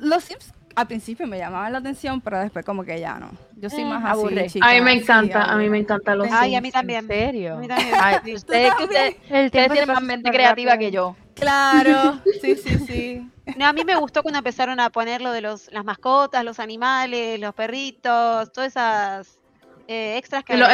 los 0.00 0.24
Sims 0.24 0.52
al 0.76 0.86
principio 0.86 1.26
me 1.26 1.38
llamaban 1.38 1.72
la 1.72 1.78
atención, 1.78 2.20
pero 2.20 2.38
después 2.38 2.64
como 2.64 2.84
que 2.84 3.00
ya 3.00 3.18
no. 3.18 3.30
Yo 3.56 3.70
soy 3.70 3.84
Mm, 3.84 3.88
más 3.88 4.04
así. 4.04 4.52
chica, 4.52 4.68
A 4.68 4.74
mí 4.74 4.80
me 4.82 4.92
sí, 4.92 4.98
encanta, 4.98 5.44
a 5.44 5.56
mí 5.56 5.68
me 5.70 5.78
encantan 5.78 6.18
los 6.18 6.28
Ay, 6.30 6.54
a 6.54 6.60
mí 6.60 6.70
también. 6.70 7.00
¿En 7.00 7.08
serio? 7.08 7.54
A 7.54 7.56
mí 7.60 7.66
también. 7.66 7.94
Ay, 7.98 8.16
Sí. 8.24 8.34
ustedes, 8.34 8.72
tienen 9.50 9.88
más 9.88 10.02
mente 10.02 10.30
creativa 10.30 10.72
rápido. 10.72 10.78
que 10.90 10.94
yo. 10.94 11.16
Claro, 11.34 12.20
sí, 12.42 12.56
sí, 12.56 12.78
sí. 12.86 13.30
No, 13.56 13.66
a 13.66 13.72
mí 13.72 13.84
me 13.84 13.96
gustó 13.96 14.22
cuando 14.22 14.38
empezaron 14.38 14.78
a 14.78 14.90
poner 14.90 15.22
lo 15.22 15.32
de 15.32 15.40
los, 15.40 15.72
las 15.72 15.84
mascotas, 15.84 16.44
los 16.44 16.60
animales, 16.60 17.40
los 17.40 17.54
perritos, 17.54 18.52
todas 18.52 18.68
esas 18.72 19.38
eh, 19.88 20.16
extras 20.18 20.44
que 20.44 20.56
los 20.58 20.68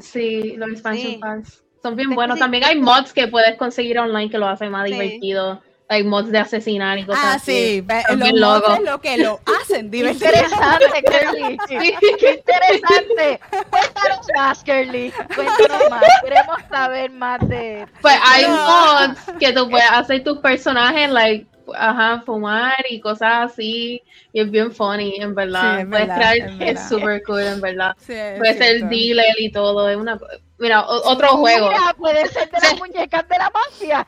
sí, 0.00 0.54
los 0.56 0.70
expansion 0.70 1.12
Sí. 1.14 1.18
packs. 1.20 1.64
Son 1.82 1.94
bien 1.96 2.08
Después 2.10 2.16
buenos. 2.16 2.36
sí- 2.36 2.40
También 2.40 2.64
hay 2.64 2.80
mods 2.80 3.12
que 3.12 3.28
puedes 3.28 3.56
conseguir 3.56 3.98
online 3.98 4.30
que 4.30 4.38
lo 4.38 4.46
hacen 4.48 4.70
más 4.70 4.86
Sí. 4.88 4.92
divertido 4.92 5.62
like 5.88 6.04
mods 6.08 6.30
de 6.32 6.38
asesinar 6.38 6.98
y 6.98 7.04
cosas 7.06 7.24
Ah, 7.24 7.32
así. 7.34 7.52
sí, 7.52 7.80
ve- 7.80 8.02
Es 8.08 8.16
los 8.16 8.32
loco. 8.32 8.68
mods 8.68 8.78
es 8.80 8.84
lo 8.84 9.00
que 9.00 9.18
lo 9.18 9.40
hacen 9.62 9.90
divertido. 9.90 10.30
interesante, 10.32 11.02
Curly. 11.04 11.58
Qué 11.68 12.30
interesante. 12.44 13.40
Cuéntanos 13.70 14.26
más, 14.36 14.64
Curly. 14.64 15.12
Cuéntanos 15.34 15.90
más. 15.90 16.02
Queremos 16.22 16.56
saber 16.68 17.10
más 17.12 17.48
de. 17.48 17.86
Pues 18.02 18.16
hay 18.24 18.44
No. 18.46 18.56
mods 18.56 19.20
que 19.38 19.52
tú 19.52 19.70
puedes 19.70 19.90
hacer 19.90 20.24
tus 20.24 20.38
personajes, 20.38 21.08
like, 21.10 21.46
ajá, 21.76 22.22
fumar 22.26 22.74
y 22.90 23.00
cosas 23.00 23.52
así. 23.52 24.02
Y 24.32 24.40
es 24.40 24.50
bien 24.50 24.72
funny, 24.72 25.16
en 25.20 25.34
verdad. 25.36 25.76
Sí, 25.76 25.82
es 25.82 25.88
puedes 25.88 26.08
verdad, 26.08 26.32
crear, 26.32 26.62
es 26.62 26.88
super 26.88 27.22
cool, 27.24 27.42
en 27.42 27.60
verdad. 27.60 27.92
Sí, 27.98 28.12
Puede 28.38 28.58
ser 28.58 28.88
dealer 28.88 29.34
y 29.38 29.50
todo. 29.52 29.88
Es 29.88 29.96
una, 29.96 30.18
mira, 30.58 30.84
otro 30.86 31.28
juego. 31.38 31.68
Mira, 31.68 31.94
puede 31.96 32.26
ser 32.28 32.50
de 32.50 32.58
las 32.60 32.76
muñecas 32.78 33.28
de 33.28 33.38
la 33.38 33.50
mafia. 33.50 34.06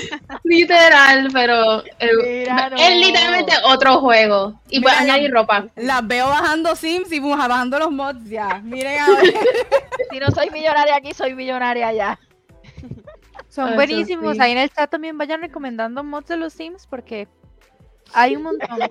Literal, 0.44 1.28
pero 1.32 1.84
eh, 1.98 2.44
Mira, 2.48 2.70
no. 2.70 2.76
es 2.76 2.96
literalmente 3.06 3.52
otro 3.64 4.00
juego. 4.00 4.60
Y 4.68 4.80
puedes 4.80 5.00
Mira, 5.00 5.14
añadir 5.14 5.32
ropa. 5.32 5.66
Las 5.76 6.06
veo 6.06 6.28
bajando 6.28 6.74
Sims 6.76 7.12
y 7.12 7.20
bajando 7.20 7.78
los 7.78 7.90
mods 7.90 8.28
ya. 8.28 8.60
Miren 8.62 9.00
a 9.00 9.06
ver. 9.22 9.34
Si 10.10 10.18
no 10.18 10.30
soy 10.30 10.50
millonaria 10.50 10.96
aquí, 10.96 11.12
soy 11.14 11.34
millonaria 11.34 11.88
allá. 11.88 12.18
Son 13.48 13.68
Eso 13.68 13.74
buenísimos. 13.76 14.34
sí. 14.36 14.42
Ahí 14.42 14.52
en 14.52 14.58
el 14.58 14.70
chat 14.70 14.90
también 14.90 15.16
vayan 15.18 15.40
recomendando 15.42 16.02
mods 16.02 16.28
de 16.28 16.36
los 16.36 16.52
Sims 16.52 16.86
porque 16.86 17.28
hay 18.14 18.36
un 18.36 18.42
montón. 18.44 18.78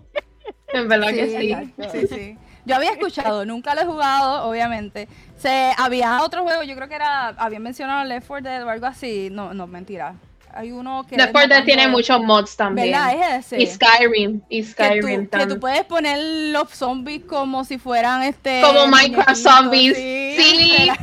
En 0.73 0.87
verdad 0.87 1.09
que 1.09 1.27
Sí, 1.27 1.55
sí. 1.77 1.89
sí, 1.91 2.07
sí. 2.07 2.37
Yo 2.65 2.75
había 2.75 2.91
escuchado, 2.91 3.45
nunca 3.45 3.75
lo 3.75 3.81
he 3.81 3.85
jugado, 3.85 4.47
obviamente. 4.49 5.07
Se, 5.37 5.73
había 5.77 6.21
otro 6.23 6.43
juego, 6.43 6.63
yo 6.63 6.75
creo 6.75 6.87
que 6.87 6.95
era, 6.95 7.27
habían 7.29 7.61
mencionado 7.63 8.03
Left 8.05 8.27
4 8.27 8.49
Dead 8.49 8.65
o 8.65 8.69
algo 8.69 8.85
así. 8.85 9.29
No, 9.31 9.53
no, 9.53 9.67
mentira. 9.67 10.15
Hay 10.53 10.71
uno 10.71 11.05
que. 11.07 11.15
Left 11.15 11.27
es 11.27 11.31
4 11.31 11.49
Dead 11.49 11.63
tiene 11.65 11.87
muchos 11.87 12.21
mods 12.21 12.55
también. 12.55 12.91
¿Verdad? 12.91 13.37
Es 13.37 13.45
ese. 13.53 13.61
Y 13.61 13.67
Skyrim. 13.67 14.41
Y 14.49 14.61
que 14.63 14.67
Skyrim 14.71 15.27
tú, 15.27 15.37
que 15.37 15.47
tú 15.47 15.59
puedes 15.59 15.83
poner 15.85 16.19
los 16.51 16.69
zombies 16.69 17.23
como 17.25 17.63
si 17.63 17.77
fueran 17.77 18.23
este. 18.23 18.61
Como 18.61 18.87
Minecraft 18.87 19.35
zombies. 19.35 19.95
Sí. 19.97 20.91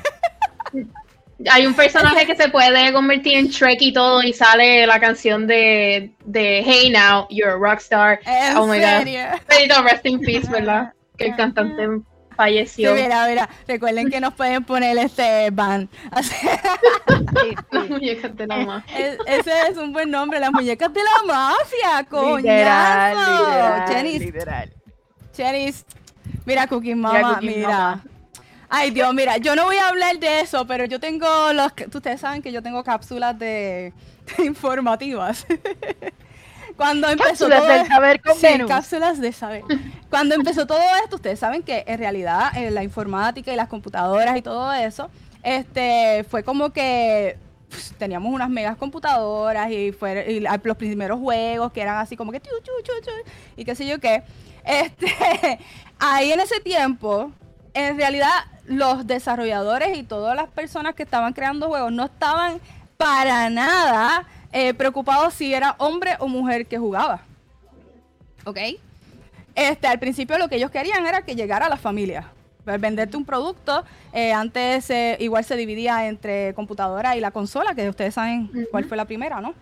Hay 1.51 1.67
un 1.67 1.75
personaje 1.75 2.27
que 2.27 2.35
se 2.35 2.49
puede 2.49 2.93
convertir 2.93 3.39
en 3.39 3.47
Shrek 3.47 3.81
y 3.81 3.93
todo 3.93 4.23
y 4.25 4.33
sale 4.33 4.85
la 4.89 4.99
canción 4.99 5.47
de, 5.47 6.11
de 6.25 6.65
Hey 6.67 6.91
Now, 6.91 7.29
You're 7.31 7.53
a 7.53 7.57
Rockstar. 7.57 8.19
¿En 8.27 8.57
Oh 8.57 8.67
my 8.67 8.79
God. 8.81 8.99
serio? 8.99 9.21
Pedito, 9.47 9.81
rest 9.85 10.05
in 10.05 10.19
peace, 10.21 10.51
¿verdad? 10.51 10.93
Que 11.17 11.27
el 11.27 11.37
cantante 11.37 11.87
Sí, 12.39 12.43
falleció. 12.45 12.95
mira, 12.95 13.27
mira. 13.27 13.49
Recuerden 13.67 14.11
que 14.11 14.21
nos 14.21 14.33
pueden 14.35 14.63
poner 14.65 14.97
este 14.99 15.51
ban. 15.51 15.89
Así- 16.11 16.35
Sí, 17.09 17.55
Las 17.73 17.87
sí. 17.87 17.93
muñecas 17.93 18.37
de 18.37 18.47
la 18.47 18.57
ma. 18.59 18.85
es- 18.97 19.19
ese 19.27 19.53
es 19.71 19.77
un 19.77 19.93
buen 19.93 20.11
nombre, 20.11 20.39
las 20.41 20.53
muñecas 20.53 20.93
de 20.93 21.01
la 21.03 21.27
mafia, 21.27 21.99
Literal, 22.01 22.07
coñazo. 22.07 23.41
literal, 23.49 23.89
Chenis, 23.89 24.21
literal. 24.21 24.73
Chenis. 25.33 25.85
Mira, 26.47 26.67
Cookie 26.67 26.95
Mama, 26.95 27.35
Cookie 27.35 27.47
mira. 27.47 27.69
Mama. 27.69 28.05
Ay, 28.71 28.91
Dios, 28.91 29.13
mira, 29.15 29.39
yo 29.39 29.57
no 29.57 29.65
voy 29.65 29.77
a 29.77 29.89
hablar 29.89 30.19
de 30.19 30.41
eso, 30.41 30.67
pero 30.67 30.85
yo 30.85 31.01
tengo 31.01 31.27
los. 31.53 31.73
Ustedes 31.95 32.21
saben 32.21 32.43
que 32.43 32.53
yo 32.53 32.63
tengo 32.63 32.85
cápsulas 32.85 33.39
de, 33.39 33.93
informativas. 34.45 35.47
Cuando 36.79 37.09
empezó 37.09 37.49
Cápsulas 37.49 37.59
todo 37.59 37.69
del 37.69 37.87
saber 37.89 38.23
con 38.23 38.35
Sí, 38.37 38.47
Venus. 38.47 38.69
cápsulas 38.69 39.21
de 39.21 39.33
saber. 39.33 39.65
Cuando 40.09 40.37
empezó 40.37 40.65
todo 40.65 40.81
esto, 41.03 41.17
ustedes 41.17 41.41
saben 41.41 41.65
que 41.65 41.83
en 41.89 41.99
realidad 41.99 42.57
eh, 42.57 42.71
la 42.71 42.85
informática 42.85 43.53
y 43.53 43.57
las 43.57 43.67
computadoras 43.67 44.37
y 44.37 44.43
todo 44.43 44.73
eso, 44.73 45.11
este, 45.43 46.25
fue 46.31 46.45
como 46.45 46.71
que 46.71 47.37
pues, 47.69 47.93
teníamos 47.99 48.33
unas 48.33 48.49
megas 48.49 48.77
computadoras 48.77 49.73
y, 49.73 49.91
fue, 49.91 50.31
y 50.31 50.39
los 50.41 50.77
primeros 50.77 51.19
juegos 51.19 51.73
que 51.73 51.83
eran 51.83 51.99
así 51.99 52.17
como 52.17 52.31
que 52.31 52.41
chu, 52.41 52.51
chu, 52.63 52.73
chu, 52.85 52.93
chu, 53.05 53.31
y 53.57 53.65
qué 53.65 53.75
sé 53.75 53.85
yo 53.85 53.99
qué. 53.99 54.23
Este, 54.65 55.09
ahí 55.99 56.31
en 56.31 56.39
ese 56.39 56.61
tiempo, 56.61 57.33
en 57.75 57.97
realidad 57.97 58.31
los 58.67 59.05
desarrolladores 59.05 59.99
y 59.99 60.05
todas 60.05 60.37
las 60.37 60.49
personas 60.49 60.95
que 60.95 61.03
estaban 61.03 61.33
creando 61.33 61.67
juegos 61.67 61.91
no 61.91 62.05
estaban 62.05 62.61
para 62.97 63.51
nada 63.51 64.27
eh, 64.53 64.75
preocupados 64.75 65.35
si 65.35 65.53
era 65.55 65.75
hombre 65.79 66.13
o 66.19 66.29
mujer 66.29 66.67
que 66.67 66.79
jugaba. 66.79 67.23
¿Ok? 68.45 68.59
Este, 69.55 69.87
al 69.87 69.99
principio 69.99 70.39
lo 70.39 70.49
que 70.49 70.57
ellos 70.57 70.71
querían 70.71 71.07
era 71.07 71.23
que 71.23 71.35
llegara 71.35 71.67
a 71.67 71.69
la 71.69 71.77
familia. 71.77 72.29
Pues, 72.65 72.81
Venderte 72.81 73.17
un 73.17 73.25
producto, 73.25 73.85
eh, 74.13 74.33
antes 74.33 74.89
eh, 74.91 75.17
igual 75.21 75.45
se 75.45 75.57
dividía 75.57 76.07
entre 76.07 76.55
computadora 76.55 77.17
y 77.17 77.21
la 77.21 77.31
consola, 77.31 77.75
que 77.75 77.89
ustedes 77.89 78.15
saben 78.15 78.51
cuál 78.71 78.85
fue 78.85 78.97
la 78.97 79.05
primera, 79.05 79.41
¿no? 79.41 79.55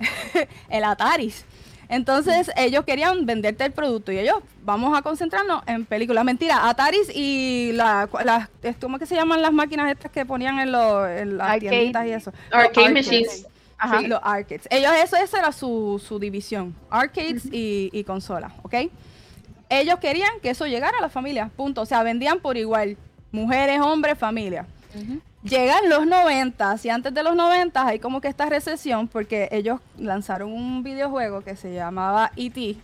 el 0.68 0.84
Ataris. 0.84 1.44
Entonces 1.88 2.50
ellos 2.56 2.84
querían 2.84 3.26
venderte 3.26 3.64
el 3.64 3.72
producto 3.72 4.10
y 4.10 4.18
ellos, 4.18 4.36
vamos 4.62 4.96
a 4.96 5.02
concentrarnos 5.02 5.62
en 5.66 5.84
películas. 5.84 6.24
Mentira, 6.24 6.68
Ataris 6.68 7.10
y 7.14 7.72
la, 7.74 8.08
las, 8.24 8.48
es- 8.62 8.76
¿cómo 8.80 8.98
que 8.98 9.04
se 9.06 9.14
llaman 9.14 9.42
las 9.42 9.52
máquinas 9.52 9.90
estas 9.90 10.10
que 10.10 10.24
ponían 10.24 10.58
en, 10.58 10.72
los 10.72 11.06
en 11.08 11.36
las 11.36 11.50
Arcade. 11.50 11.70
tienditas 11.70 12.06
y 12.06 12.10
eso? 12.12 12.32
Arcade 12.50 12.90
machines. 12.90 13.46
Ajá, 13.78 14.00
Sí. 14.00 14.06
los 14.06 14.20
arcades. 14.22 14.66
Ellos, 14.70 14.92
eso, 15.02 15.16
esa 15.16 15.38
era 15.38 15.52
su, 15.52 16.02
su 16.04 16.18
división. 16.18 16.74
Arcades 16.90 17.46
y, 17.52 17.90
y 17.92 18.04
consolas, 18.04 18.52
¿ok? 18.62 18.74
Ellos 19.68 19.98
querían 19.98 20.30
que 20.42 20.50
eso 20.50 20.66
llegara 20.66 20.98
a 20.98 21.00
la 21.00 21.08
familia, 21.08 21.50
punto. 21.56 21.80
O 21.82 21.86
sea, 21.86 22.02
vendían 22.02 22.38
por 22.40 22.56
igual. 22.56 22.96
Mujeres, 23.32 23.80
hombres, 23.80 24.16
familia. 24.18 24.66
Llegan 25.42 25.88
los 25.90 26.06
90 26.06 26.76
y 26.84 26.88
antes 26.88 27.12
de 27.12 27.22
los 27.22 27.34
90 27.34 27.84
hay 27.86 27.98
como 27.98 28.20
que 28.20 28.28
esta 28.28 28.46
recesión 28.46 29.08
porque 29.08 29.48
ellos 29.50 29.80
lanzaron 29.98 30.52
un 30.52 30.82
videojuego 30.84 31.42
que 31.42 31.56
se 31.56 31.74
llamaba 31.74 32.30
E.T. 32.36 32.76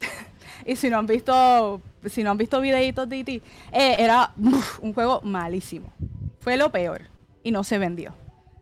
y 0.66 0.76
si 0.76 0.88
no 0.88 0.98
han 0.98 1.06
visto, 1.06 1.82
si 2.06 2.22
no 2.22 2.30
han 2.30 2.38
visto 2.38 2.60
videitos 2.60 3.08
de 3.08 3.18
E.T., 3.20 3.42
eh, 3.72 3.96
era 3.98 4.30
uf, 4.38 4.78
un 4.80 4.94
juego 4.94 5.20
malísimo. 5.22 5.92
Fue 6.40 6.56
lo 6.56 6.70
peor 6.70 7.02
y 7.42 7.50
no 7.50 7.64
se 7.64 7.78
vendió. 7.78 8.14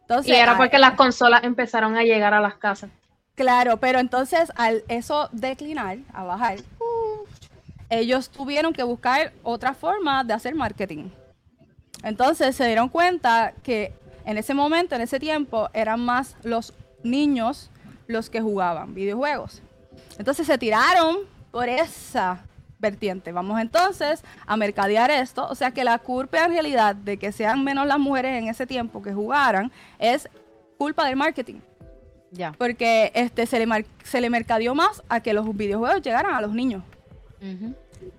Entonces, 0.08 0.32
Y 0.32 0.36
era 0.36 0.56
porque 0.56 0.78
las 0.78 0.92
consolas 0.92 1.42
empezaron 1.42 1.96
a 1.96 2.04
llegar 2.04 2.32
a 2.32 2.40
las 2.40 2.54
casas. 2.54 2.90
Claro, 3.34 3.78
pero 3.78 3.98
entonces 3.98 4.52
al 4.54 4.84
eso 4.86 5.28
declinar, 5.32 5.98
a 6.14 6.22
bajar, 6.22 6.58
ellos 7.90 8.30
tuvieron 8.30 8.72
que 8.72 8.84
buscar 8.84 9.32
otra 9.42 9.74
forma 9.74 10.22
de 10.22 10.32
hacer 10.32 10.54
marketing. 10.54 11.10
Entonces 12.04 12.54
se 12.54 12.66
dieron 12.66 12.88
cuenta 12.88 13.52
que 13.64 13.92
en 14.24 14.38
ese 14.38 14.54
momento, 14.54 14.94
en 14.94 15.00
ese 15.00 15.18
tiempo, 15.18 15.68
eran 15.72 16.00
más 16.00 16.36
los 16.44 16.72
niños 17.02 17.70
los 18.06 18.30
que 18.30 18.40
jugaban 18.40 18.94
videojuegos. 18.94 19.60
Entonces 20.18 20.46
se 20.46 20.56
tiraron 20.56 21.18
por 21.50 21.68
esa 21.68 22.44
vertiente. 22.78 23.32
Vamos 23.32 23.60
entonces 23.60 24.22
a 24.46 24.56
mercadear 24.56 25.10
esto. 25.10 25.46
O 25.48 25.54
sea 25.54 25.70
que 25.70 25.84
la 25.84 25.98
culpa 25.98 26.44
en 26.44 26.50
realidad 26.50 26.94
de 26.94 27.16
que 27.18 27.32
sean 27.32 27.64
menos 27.64 27.86
las 27.86 27.98
mujeres 27.98 28.40
en 28.42 28.48
ese 28.48 28.66
tiempo 28.66 29.02
que 29.02 29.12
jugaran 29.12 29.72
es 29.98 30.28
culpa 30.78 31.06
del 31.06 31.16
marketing 31.16 31.60
Ya. 32.32 32.52
porque 32.52 33.10
este 33.14 33.46
se 33.46 33.58
le, 33.58 33.66
mar- 33.66 33.86
se 34.04 34.20
le 34.20 34.28
mercadeó 34.28 34.74
más 34.74 35.02
a 35.08 35.20
que 35.20 35.32
los 35.32 35.56
videojuegos 35.56 36.02
llegaran 36.02 36.34
a 36.34 36.40
los 36.42 36.52
niños. 36.52 36.82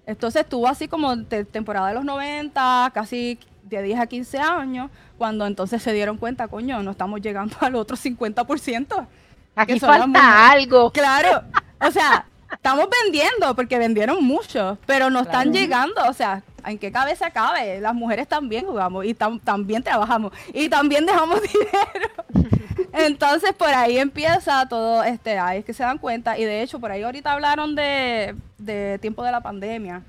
Entonces 0.05 0.41
estuvo 0.43 0.67
así 0.67 0.87
como 0.87 1.15
de 1.15 1.45
temporada 1.45 1.89
de 1.89 1.93
los 1.95 2.05
90, 2.05 2.91
casi 2.93 3.39
de 3.63 3.81
10 3.81 3.99
a 3.99 4.07
15 4.07 4.37
años, 4.39 4.89
cuando 5.17 5.45
entonces 5.45 5.83
se 5.83 5.91
dieron 5.91 6.17
cuenta, 6.17 6.47
coño, 6.47 6.81
no 6.83 6.91
estamos 6.91 7.21
llegando 7.21 7.55
al 7.59 7.75
otro 7.75 7.97
50%. 7.97 9.07
Aquí 9.55 9.73
que 9.73 9.79
falta 9.79 10.51
algo. 10.51 10.91
Claro, 10.91 11.43
o 11.85 11.91
sea, 11.91 12.25
estamos 12.51 12.87
vendiendo 13.03 13.55
porque 13.55 13.77
vendieron 13.77 14.23
mucho, 14.23 14.77
pero 14.85 15.09
no 15.09 15.19
están 15.21 15.43
Claro. 15.43 15.51
llegando, 15.51 16.01
o 16.09 16.13
sea, 16.13 16.43
en 16.65 16.77
qué 16.77 16.91
cabeza 16.91 17.29
cabe. 17.31 17.79
Las 17.81 17.93
mujeres 17.93 18.27
también 18.27 18.65
jugamos 18.65 19.05
y 19.05 19.13
tam- 19.13 19.39
también 19.43 19.83
trabajamos 19.83 20.31
y 20.53 20.69
también 20.69 21.05
dejamos 21.05 21.39
dinero. 21.53 22.47
Entonces 22.93 23.53
por 23.53 23.69
ahí 23.69 23.97
empieza 23.97 24.67
todo, 24.67 25.03
este, 25.03 25.37
ahí 25.37 25.59
es 25.59 25.65
que 25.65 25.73
se 25.73 25.83
dan 25.83 25.97
cuenta 25.97 26.37
y 26.37 26.45
de 26.45 26.61
hecho 26.63 26.79
por 26.79 26.91
ahí 26.91 27.03
ahorita 27.03 27.31
hablaron 27.31 27.75
de, 27.75 28.35
de 28.57 28.97
tiempo 28.99 29.23
de 29.23 29.31
la 29.31 29.41
pandemia. 29.41 30.01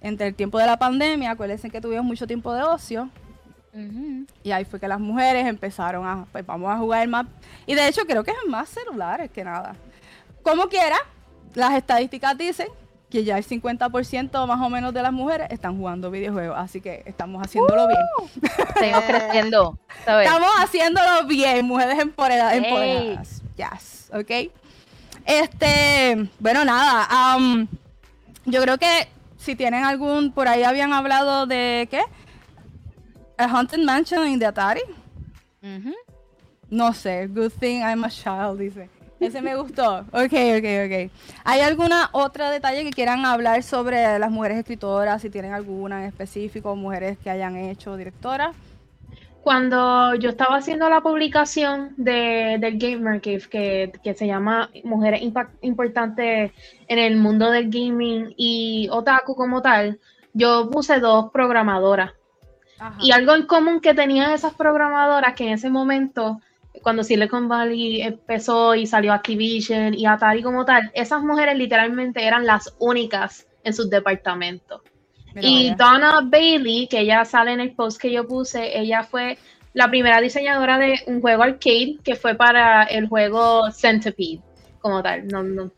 Entre 0.00 0.28
el 0.28 0.34
tiempo 0.34 0.58
de 0.58 0.66
la 0.66 0.76
pandemia, 0.78 1.32
acuérdense 1.32 1.70
que 1.70 1.80
tuvimos 1.80 2.04
mucho 2.04 2.26
tiempo 2.26 2.52
de 2.54 2.62
ocio, 2.62 3.08
y 4.44 4.50
ahí 4.50 4.64
fue 4.64 4.80
que 4.80 4.88
las 4.88 4.98
mujeres 5.00 5.46
empezaron 5.46 6.06
a, 6.06 6.24
pues 6.32 6.44
vamos 6.46 6.70
a 6.72 6.78
jugar 6.78 7.06
más. 7.08 7.26
Y 7.66 7.74
de 7.74 7.86
hecho 7.88 8.04
creo 8.06 8.22
que 8.24 8.30
es 8.32 8.36
más 8.48 8.68
celulares 8.68 9.30
que 9.30 9.42
nada. 9.44 9.74
Como 10.42 10.68
quiera, 10.68 10.96
las 11.54 11.74
estadísticas 11.74 12.36
dicen 12.36 12.68
que 13.10 13.24
ya 13.24 13.38
el 13.38 13.46
50% 13.46 14.46
más 14.46 14.60
o 14.60 14.68
menos 14.68 14.92
de 14.92 15.02
las 15.02 15.12
mujeres 15.12 15.48
están 15.50 15.78
jugando 15.78 16.10
videojuegos. 16.10 16.56
Así 16.58 16.80
que 16.80 17.02
estamos 17.06 17.42
haciéndolo 17.42 17.88
bien. 17.88 18.00
Seguimos 18.78 19.04
creciendo. 19.04 19.78
¿sabes? 20.04 20.26
Estamos 20.26 20.50
haciéndolo 20.58 21.24
bien, 21.26 21.64
mujeres 21.66 21.98
empodera- 21.98 22.52
Ey. 22.54 22.64
empoderadas. 22.64 23.42
Yes, 23.56 24.10
ok. 24.12 24.52
Este, 25.24 26.28
bueno, 26.38 26.64
nada. 26.64 27.06
am, 27.10 27.66
yo 28.44 28.60
creo 28.62 28.76
que 28.78 29.08
si 29.38 29.56
tienen 29.56 29.84
algún, 29.84 30.32
por 30.32 30.46
ahí 30.48 30.62
habían 30.62 30.92
hablado 30.92 31.46
de 31.46 31.88
qué? 31.90 32.02
A 33.38 33.44
Haunted 33.44 33.78
Mansion 33.84 34.26
in 34.28 34.38
the 34.38 34.46
Atari. 34.46 34.82
No 36.70 36.92
sé, 36.92 37.26
good 37.28 37.50
thing 37.58 37.80
I'm 37.82 38.04
a 38.04 38.10
child, 38.10 38.58
dice. 38.58 38.90
Ese 39.20 39.42
me 39.42 39.56
gustó. 39.56 40.00
Ok, 40.12 40.32
ok, 40.58 40.66
ok. 40.86 41.10
¿Hay 41.44 41.60
alguna 41.60 42.08
otra 42.12 42.50
detalle 42.50 42.84
que 42.84 42.90
quieran 42.90 43.26
hablar 43.26 43.62
sobre 43.62 44.18
las 44.18 44.30
mujeres 44.30 44.58
escritoras? 44.58 45.22
Si 45.22 45.30
tienen 45.30 45.52
alguna 45.52 46.02
en 46.02 46.08
específico, 46.08 46.76
mujeres 46.76 47.18
que 47.18 47.30
hayan 47.30 47.56
hecho 47.56 47.96
directoras. 47.96 48.54
Cuando 49.42 50.14
yo 50.16 50.30
estaba 50.30 50.56
haciendo 50.56 50.88
la 50.90 51.00
publicación 51.00 51.94
de, 51.96 52.58
del 52.60 52.78
Gamer 52.78 53.20
Cave, 53.20 53.42
que, 53.50 53.92
que 54.04 54.14
se 54.14 54.26
llama 54.26 54.70
Mujeres 54.84 55.22
Importantes 55.62 56.52
en 56.86 56.98
el 56.98 57.16
mundo 57.16 57.50
del 57.50 57.70
gaming 57.70 58.34
y 58.36 58.88
otaku 58.90 59.34
como 59.34 59.62
tal, 59.62 59.98
yo 60.32 60.68
puse 60.70 61.00
dos 61.00 61.30
programadoras. 61.32 62.12
Y 63.00 63.10
algo 63.10 63.34
en 63.34 63.46
común 63.46 63.80
que 63.80 63.94
tenían 63.94 64.32
esas 64.32 64.54
programadoras 64.54 65.34
que 65.34 65.44
en 65.44 65.54
ese 65.54 65.68
momento 65.70 66.40
cuando 66.82 67.02
Silicon 67.04 67.48
Valley 67.48 68.02
empezó 68.02 68.74
y 68.74 68.86
salió 68.86 69.12
Activision 69.12 69.94
y 69.94 70.06
Atari 70.06 70.42
como 70.42 70.64
tal, 70.64 70.90
esas 70.94 71.22
mujeres 71.22 71.56
literalmente 71.56 72.24
eran 72.24 72.46
las 72.46 72.74
únicas 72.78 73.46
en 73.64 73.74
sus 73.74 73.90
departamentos. 73.90 74.82
y 75.40 75.74
Donna 75.74 76.20
Bailey, 76.24 76.88
que 76.88 77.00
ella 77.00 77.24
sale 77.24 77.52
en 77.52 77.60
el 77.60 77.72
post 77.72 78.00
que 78.00 78.10
yo 78.10 78.26
puse, 78.26 78.78
ella 78.78 79.04
fue 79.04 79.38
la 79.74 79.88
primera 79.88 80.20
diseñadora 80.20 80.78
de 80.78 80.98
un 81.06 81.20
juego 81.20 81.42
arcade 81.42 81.98
que 82.02 82.16
fue 82.16 82.34
para 82.34 82.84
el 82.84 83.08
juego 83.08 83.70
Centipede, 83.70 84.40
como 84.80 85.02
tal. 85.02 85.28
No, 85.28 85.42
no, 85.42 85.70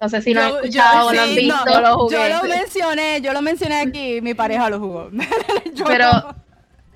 no 0.00 0.08
sé 0.08 0.22
si 0.22 0.34
lo 0.34 0.42
han 0.42 0.54
escuchado 0.56 1.08
o 1.08 1.12
lo 1.12 1.20
han 1.20 1.34
visto. 1.34 2.10
Yo 2.10 2.28
lo 2.28 2.48
mencioné, 2.48 3.20
yo 3.20 3.32
lo 3.32 3.42
mencioné 3.42 3.80
aquí, 3.80 4.20
mi 4.20 4.34
pareja 4.34 4.70
lo 4.70 4.80
jugó. 4.80 5.10
Pero 5.86 6.34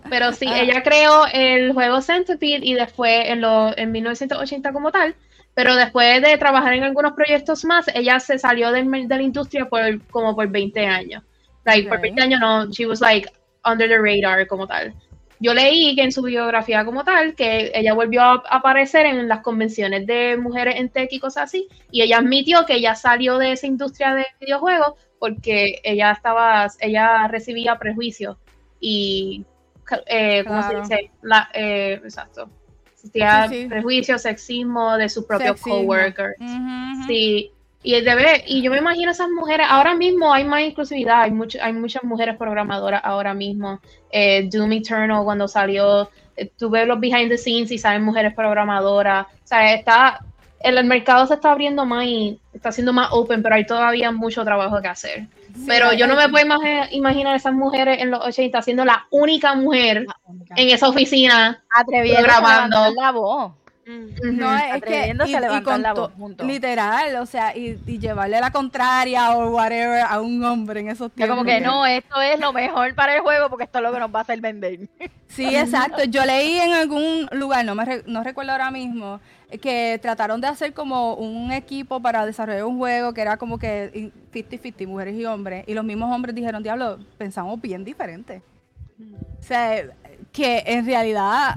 pero 0.09 0.33
sí, 0.33 0.47
ah. 0.49 0.61
ella 0.61 0.83
creó 0.83 1.27
el 1.33 1.73
juego 1.73 2.01
Centipede 2.01 2.61
y 2.63 2.75
después 2.75 3.27
en, 3.27 3.41
lo, 3.41 3.77
en 3.77 3.93
1980 3.93 4.73
como 4.73 4.91
tal. 4.91 5.15
Pero 5.55 5.75
después 5.75 6.23
de 6.23 6.39
trabajar 6.39 6.75
en 6.75 6.85
algunos 6.85 7.13
proyectos 7.15 7.65
más, 7.65 7.89
ella 7.93 8.21
se 8.21 8.39
salió 8.39 8.71
de, 8.71 8.83
de 8.83 9.17
la 9.17 9.23
industria 9.23 9.69
por 9.69 10.01
como 10.07 10.37
por 10.37 10.49
20 10.49 10.87
años. 10.87 11.25
Like, 11.65 11.89
por 11.89 12.01
20 12.01 12.23
años 12.23 12.41
no, 12.41 12.71
she 12.71 12.87
was 12.87 13.01
like 13.01 13.29
under 13.65 13.89
the 13.89 13.99
radar 13.99 14.47
como 14.47 14.67
tal. 14.67 14.95
Yo 15.41 15.55
leí 15.55 15.95
que 15.95 16.03
en 16.03 16.13
su 16.13 16.23
biografía 16.23 16.85
como 16.85 17.05
tal, 17.05 17.35
que 17.35 17.71
ella 17.75 17.95
volvió 17.95 18.23
a 18.23 18.43
aparecer 18.51 19.07
en 19.07 19.29
las 19.29 19.41
convenciones 19.41 20.07
de 20.07 20.37
mujeres 20.37 20.77
en 20.77 20.89
tech 20.89 21.13
y 21.13 21.21
cosas 21.21 21.45
así, 21.45 21.69
y 21.91 22.03
ella 22.03 22.19
admitió 22.19 22.67
que 22.67 22.75
ella 22.75 22.95
salió 22.95 23.39
de 23.39 23.53
esa 23.53 23.67
industria 23.67 24.15
de 24.15 24.27
videojuegos 24.41 24.95
porque 25.19 25.81
ella 25.85 26.13
estaba, 26.13 26.67
ella 26.81 27.29
recibía 27.29 27.79
prejuicios 27.79 28.37
y 28.81 29.45
eh, 30.07 30.45
¿cómo 30.47 30.63
se 30.63 30.81
dice? 30.81 31.11
La, 31.23 31.49
eh, 31.53 32.01
exacto. 32.03 32.49
Existía 32.93 33.49
prejuicio, 33.69 34.19
sexismo 34.19 34.97
de 34.97 35.09
sus 35.09 35.25
propios 35.25 35.61
coworkers. 35.61 36.37
Sí. 37.07 37.53
Y, 37.83 38.01
debe, 38.01 38.43
y 38.47 38.61
yo 38.61 38.73
me 38.73 38.79
imagino 38.79 39.13
esas 39.13 39.31
mujeres, 39.31 39.67
ahora 39.71 39.95
mismo 39.95 40.33
hay 40.33 40.45
más 40.45 40.63
inclusividad, 40.63 41.23
hay, 41.23 41.31
mucho, 41.31 41.59
hay 41.63 41.73
muchas 41.73 42.03
mujeres 42.03 42.37
programadoras 42.37 43.01
ahora 43.05 43.35
mismo. 43.35 43.81
Eh, 44.11 44.49
Doom 44.51 44.73
Eternal 44.73 45.23
cuando 45.23 45.47
salió, 45.47 46.11
eh, 46.37 46.51
tuve 46.57 46.85
los 46.87 46.99
behind 46.99 47.31
the 47.31 47.39
scenes 47.39 47.71
y 47.71 47.79
salen 47.79 48.03
mujeres 48.03 48.35
programadoras. 48.35 49.27
O 49.27 49.47
sea, 49.47 49.75
está, 49.75 50.21
el, 50.61 50.79
el 50.79 50.85
mercado 50.87 51.27
se 51.27 51.35
está 51.35 51.53
abriendo 51.53 51.85
más 51.85 52.05
y 52.07 52.41
está 52.53 52.73
siendo 52.73 52.93
más 52.93 53.09
open, 53.13 53.43
pero 53.43 53.55
hay 53.55 53.67
todavía 53.67 54.11
mucho 54.13 54.45
trabajo 54.45 54.81
que 54.81 54.89
hacer. 54.89 55.27
Pero 55.67 55.93
yo 55.93 56.07
no 56.07 56.15
me 56.15 56.29
puedo 56.29 56.47
imaginar 56.91 57.35
esas 57.35 57.55
mujeres 57.55 58.01
en 58.01 58.11
los 58.11 58.21
80 58.25 58.63
siendo 58.63 58.85
la 58.85 59.07
única 59.11 59.55
mujer 59.55 60.07
en 60.57 60.69
esa 60.69 60.89
oficina 60.89 61.63
grabando 62.23 62.91
la 62.95 63.13
voz. 63.13 63.53
No, 64.23 64.55
es 64.55 64.83
que 64.83 65.15
y, 65.27 65.35
a 65.35 65.41
levantar 65.41 65.81
la 65.81 65.95
voz, 65.95 66.13
literal, 66.45 67.17
o 67.17 67.25
sea, 67.25 67.57
y, 67.57 67.79
llevarle 67.99 68.39
la 68.39 68.51
contraria 68.51 69.35
o 69.35 69.49
whatever 69.49 70.03
a 70.03 70.21
un 70.21 70.45
hombre 70.45 70.81
en 70.81 70.91
esos 70.91 71.11
tiempos. 71.11 71.39
como 71.39 71.49
que 71.49 71.59
no, 71.59 71.87
esto 71.87 72.21
es 72.21 72.39
lo 72.39 72.53
mejor 72.53 72.95
para 72.95 73.17
el 73.17 73.23
juego 73.23 73.49
porque 73.49 73.65
esto 73.65 73.79
es 73.79 73.85
lo 73.85 73.93
que 73.93 73.99
nos 73.99 74.15
va 74.15 74.19
a 74.19 74.23
hacer 74.23 74.43
vender. 74.43 74.81
Sí, 75.29 75.57
exacto. 75.57 76.05
Yo 76.05 76.27
leí 76.27 76.59
en 76.59 76.75
algún 76.75 77.29
lugar, 77.33 77.65
no 77.65 77.75
me 77.75 78.03
no 78.05 78.23
recuerdo 78.23 78.53
ahora 78.53 78.71
mismo, 78.71 79.21
que 79.57 79.99
trataron 80.03 80.41
de 80.41 80.47
hacer 80.47 80.75
como 80.75 81.15
un 81.15 81.53
equipo 81.53 82.01
para 82.01 82.27
desarrollar 82.27 82.65
un 82.65 82.77
juego 82.77 83.15
que 83.15 83.23
era 83.23 83.39
como 83.39 83.59
que 83.59 84.13
50-50, 84.33 84.87
mujeres 84.87 85.15
y 85.17 85.25
hombres, 85.25 85.65
y 85.67 85.75
los 85.75 85.85
mismos 85.85 86.15
hombres 86.15 86.35
dijeron, 86.35 86.63
diablo, 86.63 86.99
pensamos 87.17 87.61
bien 87.61 87.85
diferente. 87.85 88.43
O 89.39 89.43
sea, 89.43 89.85
que 90.33 90.63
en 90.67 90.85
realidad 90.85 91.55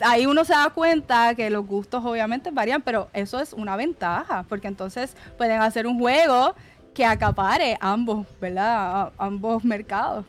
ahí 0.00 0.26
uno 0.26 0.44
se 0.44 0.54
da 0.54 0.70
cuenta 0.70 1.34
que 1.34 1.50
los 1.50 1.66
gustos 1.66 2.04
obviamente 2.04 2.50
varían, 2.50 2.82
pero 2.82 3.08
eso 3.12 3.40
es 3.40 3.52
una 3.52 3.76
ventaja, 3.76 4.44
porque 4.48 4.68
entonces 4.68 5.16
pueden 5.38 5.60
hacer 5.60 5.86
un 5.86 5.98
juego 5.98 6.54
que 6.94 7.04
acapare 7.04 7.76
ambos, 7.80 8.26
¿verdad? 8.40 9.12
ambos 9.18 9.64
mercados. 9.64 10.26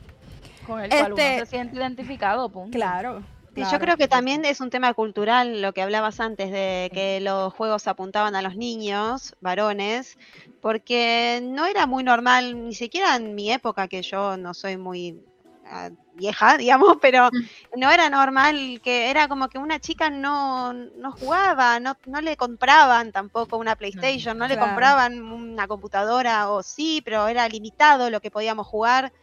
Con 0.67 0.81
el 0.81 0.89
cual 0.89 1.13
uno 1.13 1.21
este 1.21 1.39
se 1.39 1.45
siente 1.47 1.75
identificado, 1.75 2.47
punto. 2.49 2.71
Claro. 2.71 3.21
Yo 3.55 3.79
creo 3.79 3.97
que 3.97 4.07
también 4.07 4.45
es 4.45 4.61
un 4.61 4.69
tema 4.69 4.93
cultural 4.93 5.61
lo 5.61 5.73
que 5.73 5.81
hablabas 5.81 6.19
antes 6.19 6.51
de 6.51 6.89
que 6.93 7.19
los 7.21 7.53
juegos 7.53 7.87
apuntaban 7.87 8.35
a 8.35 8.41
los 8.41 8.55
niños, 8.55 9.35
varones, 9.41 10.17
porque 10.61 11.39
no 11.43 11.65
era 11.65 11.85
muy 11.85 12.03
normal, 12.03 12.65
ni 12.65 12.73
siquiera 12.73 13.15
en 13.15 13.35
mi 13.35 13.51
época, 13.51 13.87
que 13.87 14.01
yo 14.01 14.37
no 14.37 14.55
soy 14.55 14.77
muy 14.77 15.21
ah, 15.67 15.91
vieja, 16.15 16.57
digamos, 16.57 16.97
pero 16.99 17.29
mm. 17.31 17.79
no 17.79 17.91
era 17.91 18.09
normal 18.09 18.81
que 18.83 19.11
era 19.11 19.27
como 19.27 19.49
que 19.49 19.59
una 19.59 19.79
chica 19.79 20.09
no, 20.09 20.73
no 20.73 21.11
jugaba, 21.11 21.79
no, 21.79 21.95
no 22.07 22.21
le 22.21 22.35
compraban 22.37 23.11
tampoco 23.11 23.57
una 23.57 23.75
PlayStation, 23.75 24.37
no 24.37 24.47
le 24.47 24.57
compraban 24.57 25.21
una 25.21 25.67
computadora 25.67 26.49
o 26.49 26.63
sí, 26.63 27.01
pero 27.05 27.27
era 27.27 27.47
limitado 27.47 28.09
lo 28.09 28.19
que 28.19 28.31
podíamos 28.31 28.65
jugar. 28.65 29.13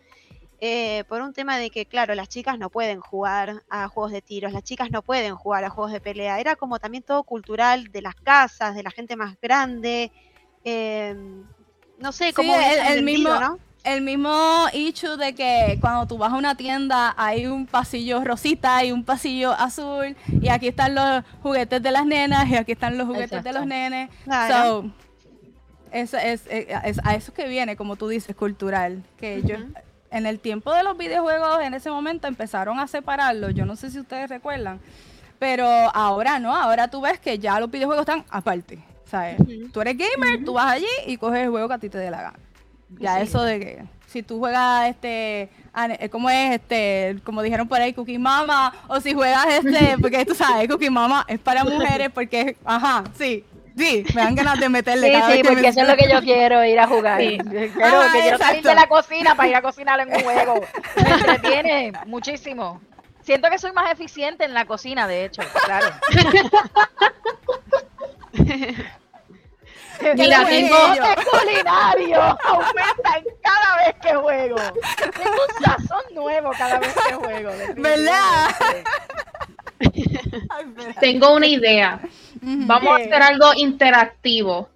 Eh, 0.62 1.04
por 1.08 1.22
un 1.22 1.32
tema 1.32 1.56
de 1.56 1.70
que, 1.70 1.86
claro, 1.86 2.14
las 2.14 2.28
chicas 2.28 2.58
no 2.58 2.68
pueden 2.68 3.00
jugar 3.00 3.62
a 3.70 3.88
juegos 3.88 4.12
de 4.12 4.20
tiros, 4.20 4.52
las 4.52 4.62
chicas 4.62 4.90
no 4.90 5.00
pueden 5.00 5.34
jugar 5.34 5.64
a 5.64 5.70
juegos 5.70 5.90
de 5.90 6.00
pelea. 6.00 6.38
Era 6.38 6.54
como 6.54 6.78
también 6.78 7.02
todo 7.02 7.22
cultural 7.22 7.90
de 7.90 8.02
las 8.02 8.14
casas, 8.14 8.74
de 8.74 8.82
la 8.82 8.90
gente 8.90 9.16
más 9.16 9.40
grande. 9.40 10.12
Eh, 10.64 11.16
no 11.98 12.12
sé, 12.12 12.34
cómo 12.34 12.54
el, 12.54 13.02
mismo, 13.02 13.30
El 13.84 14.02
mismo 14.02 14.66
issue 14.74 15.16
de 15.16 15.34
que 15.34 15.78
cuando 15.80 16.06
tú 16.06 16.18
vas 16.18 16.30
a 16.30 16.36
una 16.36 16.54
tienda 16.54 17.14
hay 17.16 17.46
un 17.46 17.66
pasillo 17.66 18.22
rosita 18.22 18.84
y 18.84 18.92
un 18.92 19.02
pasillo 19.02 19.52
azul 19.52 20.14
y 20.28 20.48
aquí 20.50 20.68
están 20.68 20.94
los 20.94 21.24
juguetes 21.42 21.82
de 21.82 21.90
las 21.90 22.04
nenas 22.04 22.46
y 22.50 22.56
aquí 22.56 22.72
están 22.72 22.98
los 22.98 23.06
juguetes 23.06 23.42
de 23.42 23.52
los 23.54 23.64
nenes. 23.64 24.10
So, 24.26 24.90
es, 25.90 26.12
es, 26.14 27.00
a 27.02 27.14
eso 27.14 27.32
que 27.32 27.48
viene, 27.48 27.76
como 27.76 27.96
tú 27.96 28.08
dices, 28.08 28.36
cultural. 28.36 29.02
Que 29.16 29.42
yo 29.42 29.56
en 30.10 30.26
el 30.26 30.40
tiempo 30.40 30.72
de 30.74 30.82
los 30.82 30.96
videojuegos, 30.96 31.60
en 31.62 31.74
ese 31.74 31.90
momento 31.90 32.26
empezaron 32.26 32.78
a 32.80 32.86
separarlos. 32.86 33.54
Yo 33.54 33.66
no 33.66 33.76
sé 33.76 33.90
si 33.90 34.00
ustedes 34.00 34.28
recuerdan. 34.28 34.80
Pero 35.38 35.66
ahora 35.66 36.38
no, 36.38 36.54
ahora 36.54 36.88
tú 36.88 37.00
ves 37.00 37.18
que 37.18 37.38
ya 37.38 37.58
los 37.60 37.70
videojuegos 37.70 38.02
están 38.02 38.24
aparte. 38.30 38.78
¿sabes? 39.10 39.38
Tú 39.72 39.80
eres 39.80 39.96
gamer, 39.96 40.44
tú 40.44 40.52
vas 40.54 40.72
allí 40.72 40.86
y 41.06 41.16
coges 41.16 41.40
el 41.40 41.50
juego 41.50 41.68
que 41.68 41.74
a 41.74 41.78
ti 41.78 41.88
te 41.88 41.98
dé 41.98 42.10
la 42.10 42.22
gana. 42.22 42.38
Ya 42.98 43.20
eso 43.20 43.42
de 43.42 43.60
que 43.60 43.84
si 44.06 44.22
tú 44.22 44.38
juegas 44.38 44.88
este 44.88 45.42
eh, 45.42 46.08
¿cómo 46.10 46.28
es 46.30 46.54
este? 46.54 47.16
Como 47.24 47.42
dijeron 47.42 47.68
por 47.68 47.80
ahí, 47.80 47.92
Cookie 47.92 48.18
Mama, 48.18 48.72
o 48.88 49.00
si 49.00 49.14
juegas 49.14 49.46
este, 49.48 49.96
porque 50.00 50.24
tú 50.24 50.34
sabes, 50.34 50.68
Cookie 50.68 50.90
Mama 50.90 51.24
es 51.28 51.38
para 51.38 51.64
mujeres 51.64 52.10
porque, 52.12 52.56
ajá, 52.64 53.04
sí, 53.16 53.44
Sí, 53.80 54.04
me 54.14 54.22
dan 54.22 54.34
ganas 54.34 54.58
de 54.60 54.68
meterle 54.68 55.06
sí, 55.06 55.14
sí, 55.32 55.42
porque 55.42 55.68
eso 55.68 55.80
es 55.80 55.88
lo 55.88 55.96
que 55.96 56.06
yo 56.10 56.20
quiero, 56.20 56.62
ir 56.66 56.78
a 56.78 56.86
jugar. 56.86 57.18
Sí. 57.18 57.38
Quiero, 57.38 58.12
que 58.12 58.20
quiero 58.20 58.36
salir 58.36 58.62
de 58.62 58.74
la 58.74 58.86
cocina 58.86 59.34
para 59.34 59.48
ir 59.48 59.56
a 59.56 59.62
cocinar 59.62 59.98
en 60.00 60.12
un 60.12 60.20
juego. 60.20 60.60
Me 61.02 61.10
entretiene 61.10 61.92
muchísimo. 62.04 62.82
Siento 63.22 63.48
que 63.48 63.56
soy 63.58 63.72
más 63.72 63.90
eficiente 63.90 64.44
en 64.44 64.52
la 64.52 64.66
cocina, 64.66 65.08
de 65.08 65.24
hecho, 65.24 65.40
claro. 65.64 65.86
Mira, 70.14 70.46
tengo 70.46 70.76
culinario 71.30 72.38
aumentan 72.44 73.24
cada 73.42 73.76
vez 73.84 73.94
que 74.02 74.14
juego. 74.14 74.56
Tengo 75.16 75.36
un 75.48 75.54
sazón 75.64 76.04
nuevo 76.14 76.50
cada 76.56 76.78
vez 76.78 76.94
que 76.94 77.14
juego. 77.14 77.50
¿Verdad? 77.76 78.54
Tengo 81.00 81.34
una 81.34 81.46
idea. 81.46 82.00
Vamos 82.42 82.90
a 82.90 82.96
hacer 82.96 83.22
algo 83.22 83.46
interactivo. 83.56 84.68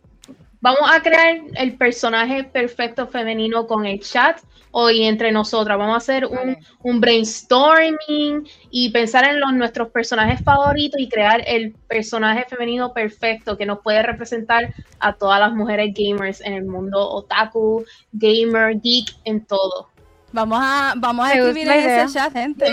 Vamos 0.60 0.90
a 0.90 1.00
crear 1.00 1.42
el 1.56 1.76
personaje 1.76 2.44
perfecto 2.44 3.06
femenino 3.06 3.66
con 3.66 3.84
el 3.84 4.00
chat 4.00 4.40
hoy 4.70 5.04
entre 5.04 5.30
nosotras. 5.30 5.78
Vamos 5.78 5.94
a 5.94 5.98
hacer 5.98 6.26
un, 6.26 7.00
brainstorming 7.00 8.48
y 8.70 8.90
pensar 8.90 9.24
en 9.28 9.40
los, 9.40 9.52
nuestros 9.52 9.90
personajes 9.90 10.42
favoritos 10.42 10.98
y 11.00 11.08
crear 11.08 11.42
el 11.46 11.72
personaje 11.86 12.46
femenino 12.48 12.92
perfecto 12.92 13.56
que 13.56 13.66
nos 13.66 13.80
puede 13.80 14.02
representar 14.02 14.74
a 14.98 15.12
todas 15.12 15.38
las 15.38 15.52
mujeres 15.52 15.92
gamers 15.94 16.40
en 16.40 16.54
el 16.54 16.64
mundo 16.64 17.08
otaku, 17.10 17.84
gamer, 18.12 18.80
geek, 18.80 19.14
en 19.24 19.44
todo. 19.44 19.90
Vamos 20.32 20.58
a, 20.60 20.94
vamos 20.96 21.28
a 21.28 21.34
escribir 21.34 21.68
en 21.68 21.90
ese 21.90 22.14
chat, 22.14 22.32
gente. 22.32 22.66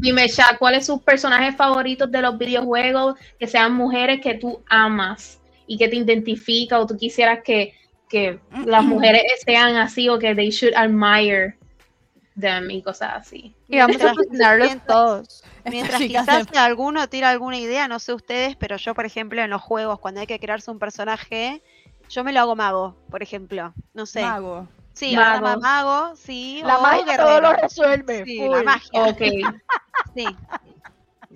Dime, 0.00 0.28
Sha, 0.28 0.56
¿cuáles 0.58 0.86
son 0.86 0.96
sus 0.96 1.04
personajes 1.04 1.54
favoritos 1.54 2.10
de 2.10 2.22
los 2.22 2.38
videojuegos? 2.38 3.16
Que 3.38 3.46
sean 3.46 3.74
mujeres 3.74 4.20
que 4.20 4.34
tú 4.34 4.62
amas 4.66 5.40
y 5.66 5.76
que 5.76 5.88
te 5.88 5.96
identifica 5.96 6.78
o 6.78 6.86
tú 6.86 6.96
quisieras 6.96 7.40
que, 7.44 7.74
que 8.08 8.40
las 8.64 8.82
mujeres 8.82 9.22
sean 9.44 9.76
así 9.76 10.08
o 10.08 10.18
que 10.18 10.34
they 10.34 10.50
should 10.50 10.74
admire 10.74 11.56
them 12.38 12.70
y 12.70 12.82
cosas 12.82 13.12
así. 13.14 13.54
Y 13.68 13.78
vamos 13.78 14.00
a 14.02 14.14
fusionarlos 14.14 14.76
todos. 14.86 15.44
Mientras 15.70 16.00
quizás 16.00 16.46
si 16.50 16.56
alguno 16.56 17.08
tira 17.08 17.30
alguna 17.30 17.58
idea, 17.58 17.86
no 17.86 17.98
sé 17.98 18.14
ustedes, 18.14 18.56
pero 18.56 18.76
yo, 18.76 18.94
por 18.94 19.04
ejemplo, 19.04 19.42
en 19.42 19.50
los 19.50 19.60
juegos, 19.60 20.00
cuando 20.00 20.20
hay 20.20 20.26
que 20.26 20.40
crearse 20.40 20.70
un 20.70 20.78
personaje, 20.78 21.62
yo 22.08 22.24
me 22.24 22.32
lo 22.32 22.40
hago 22.40 22.56
mago, 22.56 22.96
por 23.10 23.22
ejemplo. 23.22 23.74
No 23.92 24.06
sé. 24.06 24.22
Mago. 24.22 24.66
Sí, 25.00 25.16
mago, 25.16 25.58
mago 25.60 26.14
sí. 26.14 26.60
La 26.62 26.78
magia 26.78 27.16
todo 27.16 27.40
lo 27.40 27.52
resuelve. 27.54 28.22
Sí, 28.26 28.38
la 28.46 28.62
magia. 28.62 29.04
Ok. 29.04 29.18
sí. 30.14 30.26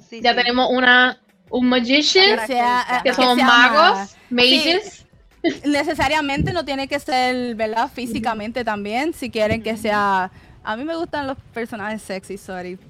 sí. 0.07 0.21
Ya 0.21 0.35
tenemos 0.35 0.69
una 0.71 1.19
un 1.49 1.69
magician, 1.71 2.41
que, 2.41 2.47
sea, 2.47 3.01
que, 3.03 3.15
son 3.15 3.39
magos, 3.39 4.17
mages. 4.29 5.07
Sí. 5.43 5.63
Necesariamente 5.65 6.53
no 6.53 6.67
tiene 6.67 6.89
que 6.89 7.01
ser, 7.01 7.55
¿verdad? 7.55 7.91
Físicamente 7.91 8.65
también, 8.65 9.15
si 9.15 9.31
quieren 9.31 9.63
que 9.63 9.79
sea 9.79 10.31
a 10.65 10.77
mí 10.77 10.85
me 10.85 10.97
gustan 10.97 11.27
los 11.27 11.37
personajes 11.53 12.03
sexy, 12.03 12.39
sorry. 12.39 12.79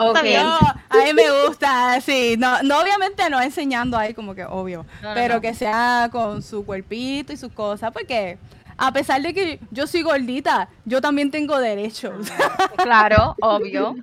Okay. 0.00 0.36
a 0.36 0.76
mí 1.04 1.12
me 1.12 1.24
gusta, 1.44 2.00
sí. 2.00 2.36
No, 2.38 2.62
no 2.62 2.78
obviamente 2.80 3.28
no 3.28 3.40
enseñando 3.40 3.98
ahí 3.98 4.14
como 4.14 4.32
que 4.32 4.44
obvio, 4.44 4.86
pero 5.12 5.40
que 5.40 5.54
sea 5.54 6.08
con 6.12 6.40
su 6.40 6.64
cuerpito 6.64 7.32
y 7.32 7.36
sus 7.36 7.52
cosas, 7.52 7.90
porque 7.90 8.38
a 8.78 8.92
pesar 8.92 9.20
de 9.20 9.34
que 9.34 9.60
yo 9.70 9.86
soy 9.86 10.02
gordita, 10.02 10.68
yo 10.84 11.00
también 11.00 11.30
tengo 11.30 11.58
derechos. 11.58 12.28
claro, 12.76 13.34
obvio. 13.40 13.96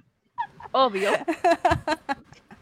Obvio. 0.71 1.11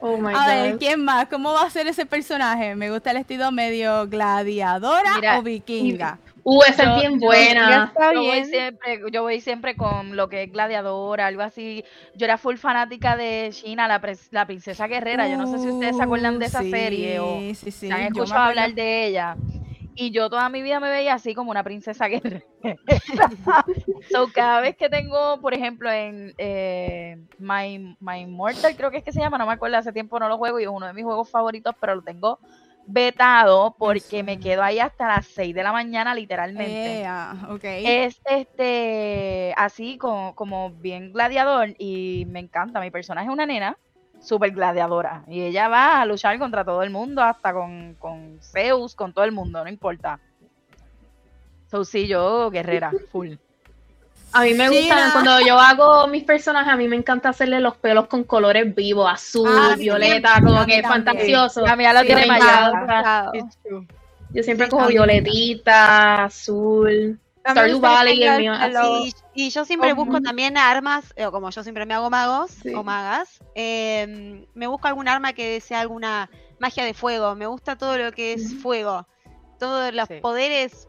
Oh 0.05 0.17
my 0.17 0.33
a 0.35 0.47
ver, 0.47 0.77
¿quién 0.77 1.03
más? 1.03 1.27
¿Cómo 1.27 1.53
va 1.53 1.63
a 1.63 1.69
ser 1.69 1.87
ese 1.87 2.05
personaje? 2.05 2.75
Me 2.75 2.91
gusta 2.91 3.11
el 3.11 3.17
estilo 3.17 3.51
medio 3.51 4.05
gladiadora 4.07 5.39
o 5.39 5.41
vikinga. 5.41 6.19
Uh, 6.43 6.61
esa 6.63 6.83
es 6.95 6.99
bien 6.99 7.19
buena. 7.19 7.93
Yo, 8.13 8.21
voy 8.21 8.43
siempre, 8.43 9.01
yo 9.11 9.21
voy 9.21 9.39
siempre 9.39 9.77
con 9.77 10.17
lo 10.17 10.27
que 10.27 10.43
es 10.43 10.51
gladiador, 10.51 11.21
algo 11.21 11.41
así. 11.41 11.85
Yo 12.15 12.25
era 12.25 12.37
full 12.37 12.57
fanática 12.57 13.15
de 13.15 13.49
China, 13.53 13.87
la, 13.87 14.01
la 14.31 14.45
princesa 14.45 14.87
guerrera. 14.87 15.29
yo 15.29 15.37
no 15.37 15.47
sé 15.47 15.59
si 15.59 15.69
ustedes 15.69 15.95
se 15.95 16.03
acuerdan 16.03 16.37
de 16.37 16.45
esa 16.47 16.59
Uh, 16.59 16.63
sí, 16.63 16.71
serie 16.71 17.19
o 17.19 17.39
sí, 17.55 17.71
sí. 17.71 17.91
han 17.91 18.01
escuchado 18.01 18.41
hablar 18.41 18.73
de 18.73 19.07
ella. 19.07 19.37
Y 19.95 20.11
yo 20.11 20.29
toda 20.29 20.49
mi 20.49 20.61
vida 20.61 20.79
me 20.79 20.89
veía 20.89 21.13
así 21.13 21.35
como 21.35 21.51
una 21.51 21.63
princesa 21.63 22.07
guerrera. 22.07 22.45
so, 24.11 24.27
cada 24.33 24.61
vez 24.61 24.75
que 24.75 24.89
tengo, 24.89 25.39
por 25.41 25.53
ejemplo, 25.53 25.91
en 25.91 26.33
eh, 26.37 27.17
My, 27.37 27.95
My 27.99 28.21
Immortal, 28.21 28.75
creo 28.75 28.91
que 28.91 28.97
es 28.97 29.03
que 29.03 29.11
se 29.11 29.19
llama, 29.19 29.37
no 29.37 29.45
me 29.45 29.53
acuerdo, 29.53 29.77
hace 29.77 29.93
tiempo 29.93 30.19
no 30.19 30.27
lo 30.27 30.37
juego 30.37 30.59
y 30.59 30.63
es 30.63 30.69
uno 30.69 30.87
de 30.87 30.93
mis 30.93 31.03
juegos 31.03 31.29
favoritos, 31.29 31.75
pero 31.79 31.95
lo 31.95 32.01
tengo 32.01 32.39
vetado 32.85 33.75
porque 33.77 34.23
me 34.23 34.39
quedo 34.39 34.61
ahí 34.61 34.79
hasta 34.79 35.07
las 35.07 35.27
6 35.27 35.55
de 35.55 35.63
la 35.63 35.71
mañana 35.71 36.13
literalmente. 36.13 36.99
Yeah. 36.99 37.37
Es 37.61 38.19
este 38.25 39.53
así 39.57 39.97
como, 39.97 40.35
como 40.35 40.71
bien 40.71 41.13
gladiador 41.13 41.75
y 41.77 42.25
me 42.29 42.39
encanta. 42.39 42.81
Mi 42.81 42.91
personaje 42.91 43.27
es 43.27 43.33
una 43.33 43.45
nena 43.45 43.77
súper 44.23 44.51
gladiadora 44.51 45.23
y 45.27 45.41
ella 45.41 45.67
va 45.67 46.01
a 46.01 46.05
luchar 46.05 46.39
contra 46.39 46.63
todo 46.63 46.81
el 46.81 46.89
mundo, 46.89 47.21
hasta 47.21 47.53
con, 47.53 47.95
con 47.95 48.39
Zeus, 48.41 48.95
con 48.95 49.13
todo 49.13 49.25
el 49.25 49.31
mundo, 49.31 49.63
no 49.63 49.69
importa. 49.69 50.19
So, 51.69 51.83
sí, 51.83 52.07
yo 52.07 52.49
guerrera, 52.51 52.93
full. 53.11 53.33
A 54.31 54.43
mí 54.43 54.53
me 54.53 54.67
Sí, 54.69 54.79
gustan, 54.79 54.99
la- 55.07 55.11
cuando 55.11 55.39
yo 55.41 55.59
hago 55.59 56.07
mis 56.07 56.23
personajes, 56.23 56.73
a 56.73 56.75
mí 56.75 56.87
me 56.87 56.95
encanta 56.95 57.29
hacerle 57.29 57.59
los 57.59 57.77
pelos 57.77 58.07
con 58.07 58.23
colores 58.23 58.73
vivos, 58.73 59.07
azul, 59.11 59.47
Ah, 59.47 59.75
sí, 59.75 59.83
violeta, 59.83 60.37
a 60.37 60.41
como 60.41 60.65
que 60.65 60.81
también. 60.81 61.05
fantasioso. 61.05 61.61
La 61.61 61.75
mía 61.75 61.93
Sí, 62.01 62.07
tiene 62.07 62.25
true. 63.61 63.87
Yo 64.33 64.41
siempre 64.43 64.65
Sí, 64.65 64.71
cojo 64.71 64.87
violetita, 64.87 66.23
azul, 66.23 67.19
Stardew 67.47 67.73
gusta 67.73 67.89
Valley, 67.89 68.23
el 68.23 68.39
mío, 68.39 68.53
el 68.53 68.59
pelo- 68.61 68.79
así. 69.03 69.13
Y, 69.35 69.49
yo 69.49 69.65
siempre 69.65 69.93
busco 69.93 70.21
también 70.21 70.57
armas, 70.57 71.11
eh, 71.15 71.25
o 71.25 71.31
como 71.31 71.49
yo 71.49 71.63
siempre 71.63 71.85
me 71.85 71.93
hago 71.95 72.09
magos 72.09 72.51
Sí. 72.61 72.73
o 72.73 72.83
magas, 72.83 73.39
eh, 73.55 74.45
me 74.53 74.67
busco 74.67 74.87
algún 74.87 75.07
arma 75.07 75.33
que 75.33 75.59
sea 75.59 75.79
alguna 75.81 76.29
magia 76.59 76.85
de 76.85 76.93
fuego. 76.93 77.33
Me 77.35 77.47
gusta 77.47 77.75
todo 77.75 77.97
lo 77.97 78.11
que 78.11 78.33
es 78.33 78.53
fuego. 78.61 79.07
Todos 79.59 79.91
los 79.93 80.07
Sí. 80.07 80.15
poderes 80.21 80.87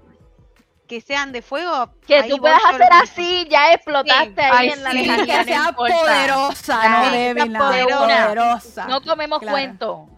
que 0.87 1.01
sean 1.01 1.33
de 1.33 1.41
fuego. 1.41 1.91
Que 2.07 2.25
tú 2.25 2.37
puedas 2.37 2.61
hacer 2.67 2.89
lo- 2.91 3.03
así, 3.03 3.47
ya 3.51 3.73
explotaste 3.73 4.35
Sí. 4.35 4.41
ahí 4.53 4.69
Ay, 4.69 4.69
en 4.71 4.83
la 4.85 4.93
lejanía, 4.93 5.25
que 5.25 5.39
no 5.39 5.45
sea 5.45 5.73
poderosa, 5.73 6.75
no 6.89 7.47
nada, 7.47 7.67
poderosa. 7.67 7.99
poderosa. 7.99 8.87
No 8.89 9.01
comemos 9.01 9.39
Claro. 9.39 9.53
cuento. 9.55 10.09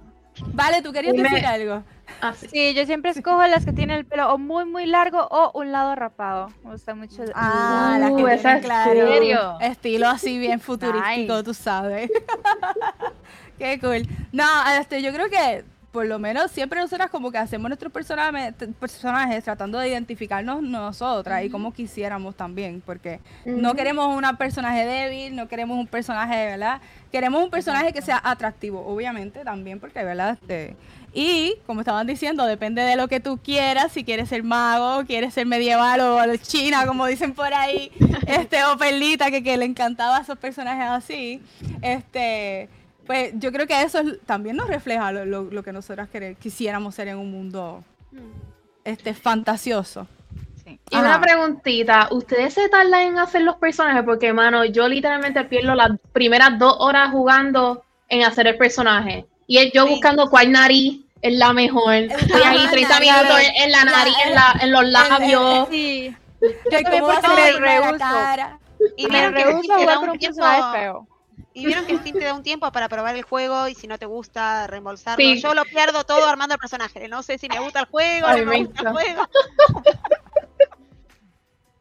Vale, 0.52 0.82
¿tú 0.82 0.92
querías 0.92 1.14
decir 1.14 1.46
algo? 1.46 1.82
así. 2.20 2.46
Sí, 2.50 2.74
yo 2.74 2.84
siempre 2.86 3.10
escojo 3.10 3.44
las 3.46 3.64
que 3.64 3.72
tienen 3.72 3.96
el 3.98 4.06
pelo 4.06 4.32
o 4.32 4.38
muy, 4.38 4.64
muy 4.64 4.86
largo 4.86 5.26
o 5.30 5.50
un 5.58 5.72
lado 5.72 5.94
rapado. 5.94 6.48
Me 6.64 6.72
gusta 6.72 6.94
mucho. 6.94 7.22
el- 7.22 7.32
Ah, 7.34 7.96
las 8.00 8.10
que 8.12 8.22
Uh, 8.22 8.26
tienen, 8.40 8.60
claro, 8.60 9.58
estilo 9.60 10.08
así 10.08 10.38
bien 10.38 10.60
futurístico, 10.60 11.32
Nice. 11.34 11.42
tú 11.44 11.54
sabes. 11.54 12.10
Qué 13.58 13.78
cool. 13.80 14.02
No, 14.32 14.44
este, 14.78 15.02
yo 15.02 15.12
creo 15.12 15.28
que 15.30 15.64
por 15.96 16.04
lo 16.04 16.18
menos 16.18 16.50
siempre 16.50 16.78
nosotras 16.78 17.08
como 17.08 17.32
que 17.32 17.38
hacemos 17.38 17.70
nuestros 17.70 17.90
personajes, 17.90 18.52
personajes 18.78 19.42
tratando 19.42 19.78
de 19.78 19.88
identificarnos 19.88 20.62
nosotras 20.62 21.42
y 21.42 21.48
como 21.48 21.72
quisiéramos 21.72 22.36
también, 22.36 22.82
porque 22.84 23.18
no 23.46 23.72
queremos 23.74 24.14
un 24.14 24.36
personaje 24.36 24.84
débil, 24.84 25.34
no 25.34 25.48
queremos 25.48 25.78
un 25.78 25.86
personaje, 25.86 26.34
¿verdad? 26.48 26.82
Queremos 27.10 27.42
un 27.42 27.48
personaje 27.48 27.94
que 27.94 28.02
sea 28.02 28.20
atractivo, 28.22 28.86
obviamente 28.86 29.42
también, 29.42 29.80
porque, 29.80 30.04
¿verdad? 30.04 30.36
Este, 30.38 30.76
y, 31.14 31.54
como 31.64 31.80
estaban 31.80 32.06
diciendo, 32.06 32.44
depende 32.44 32.82
de 32.82 32.94
lo 32.96 33.08
que 33.08 33.18
tú 33.18 33.38
quieras, 33.42 33.90
si 33.90 34.04
quieres 34.04 34.28
ser 34.28 34.42
mago, 34.42 35.06
quieres 35.06 35.32
ser 35.32 35.46
medieval 35.46 36.02
o 36.02 36.36
china, 36.36 36.84
como 36.86 37.06
dicen 37.06 37.32
por 37.32 37.54
ahí, 37.54 37.90
este, 38.26 38.62
o 38.66 38.76
perlita, 38.76 39.30
que, 39.30 39.42
que 39.42 39.56
le 39.56 39.64
encantaba 39.64 40.18
a 40.18 40.20
esos 40.20 40.36
personajes 40.36 40.90
así, 40.90 41.40
este, 41.80 42.68
pues 43.06 43.32
yo 43.36 43.52
creo 43.52 43.66
que 43.66 43.80
eso 43.82 44.00
es- 44.00 44.20
también 44.26 44.56
nos 44.56 44.68
refleja 44.68 45.12
lo, 45.12 45.24
lo- 45.24 45.44
lo 45.44 45.62
que 45.62 45.72
nosotras 45.72 46.08
quisiéramos 46.40 46.94
ser 46.94 47.08
en 47.08 47.18
un 47.18 47.30
mundo 47.30 47.84
este, 48.84 49.14
fantasioso. 49.14 50.06
Sí. 50.64 50.78
Y 50.90 50.96
Ajá. 50.96 51.04
una 51.06 51.20
preguntita, 51.20 52.08
¿ustedes 52.10 52.54
se 52.54 52.68
tardan 52.68 53.00
en 53.02 53.18
hacer 53.18 53.42
los 53.42 53.56
personajes? 53.56 54.02
Porque, 54.04 54.32
mano, 54.32 54.64
yo 54.64 54.88
literalmente 54.88 55.44
pierdo 55.44 55.74
las 55.74 55.90
primeras 56.12 56.58
dos 56.58 56.76
horas 56.80 57.10
jugando 57.10 57.82
en 58.08 58.24
hacer 58.24 58.46
el 58.48 58.56
personaje. 58.56 59.26
Y 59.46 59.58
es 59.58 59.72
yo 59.72 59.84
Sí. 59.86 59.90
buscando 59.90 60.28
cuál 60.28 60.50
nariz 60.52 61.00
es 61.22 61.34
la 61.36 61.52
mejor. 61.52 61.94
Estoy 61.94 62.42
ahí 62.44 62.58
Ajá, 62.58 62.70
30 62.70 62.98
claro. 62.98 63.22
minutos 63.24 63.40
en, 63.48 63.62
en 63.64 63.72
la 63.72 63.84
La- 63.84 63.90
nariz, 63.90 64.14
en, 64.26 64.34
la- 64.34 64.56
en 64.60 64.72
los 64.72 64.84
labios. 64.86 65.68
Sí. 65.70 66.16
Que 66.70 66.82
también 66.82 67.02
cómo 67.02 67.06
va 67.12 67.18
a 67.18 67.36
ser 67.36 67.56
rehuso. 67.60 67.98
cara. 67.98 68.58
Y 68.96 69.06
Me 69.06 69.28
Steam 69.30 69.70
a 69.70 69.78
jugar 69.78 69.98
un 70.10 70.18
personaje 70.18 70.78
feo. 70.78 71.08
Y 71.52 71.64
vieron 71.66 71.86
que 71.86 71.96
Steam 71.98 72.18
te 72.18 72.24
da 72.24 72.34
un 72.34 72.42
tiempo 72.42 72.70
para 72.72 72.88
probar 72.88 73.16
el 73.16 73.22
juego 73.22 73.66
y 73.68 73.74
si 73.74 73.86
no 73.86 73.98
te 73.98 74.04
gusta, 74.06 74.66
reembolsarlo. 74.66 75.24
Sí. 75.24 75.40
Yo 75.40 75.54
lo 75.54 75.64
pierdo 75.64 76.04
todo 76.04 76.26
armando 76.28 76.54
el 76.54 76.58
personaje. 76.60 77.08
No 77.08 77.22
sé 77.22 77.38
si 77.38 77.48
me 77.48 77.58
gusta 77.60 77.80
el 77.80 77.86
juego, 77.86 78.26
Ay, 78.26 78.44
no 78.44 78.50
me 78.50 78.64
gusta 78.64 78.82
el 78.82 78.88
juego. 78.88 79.28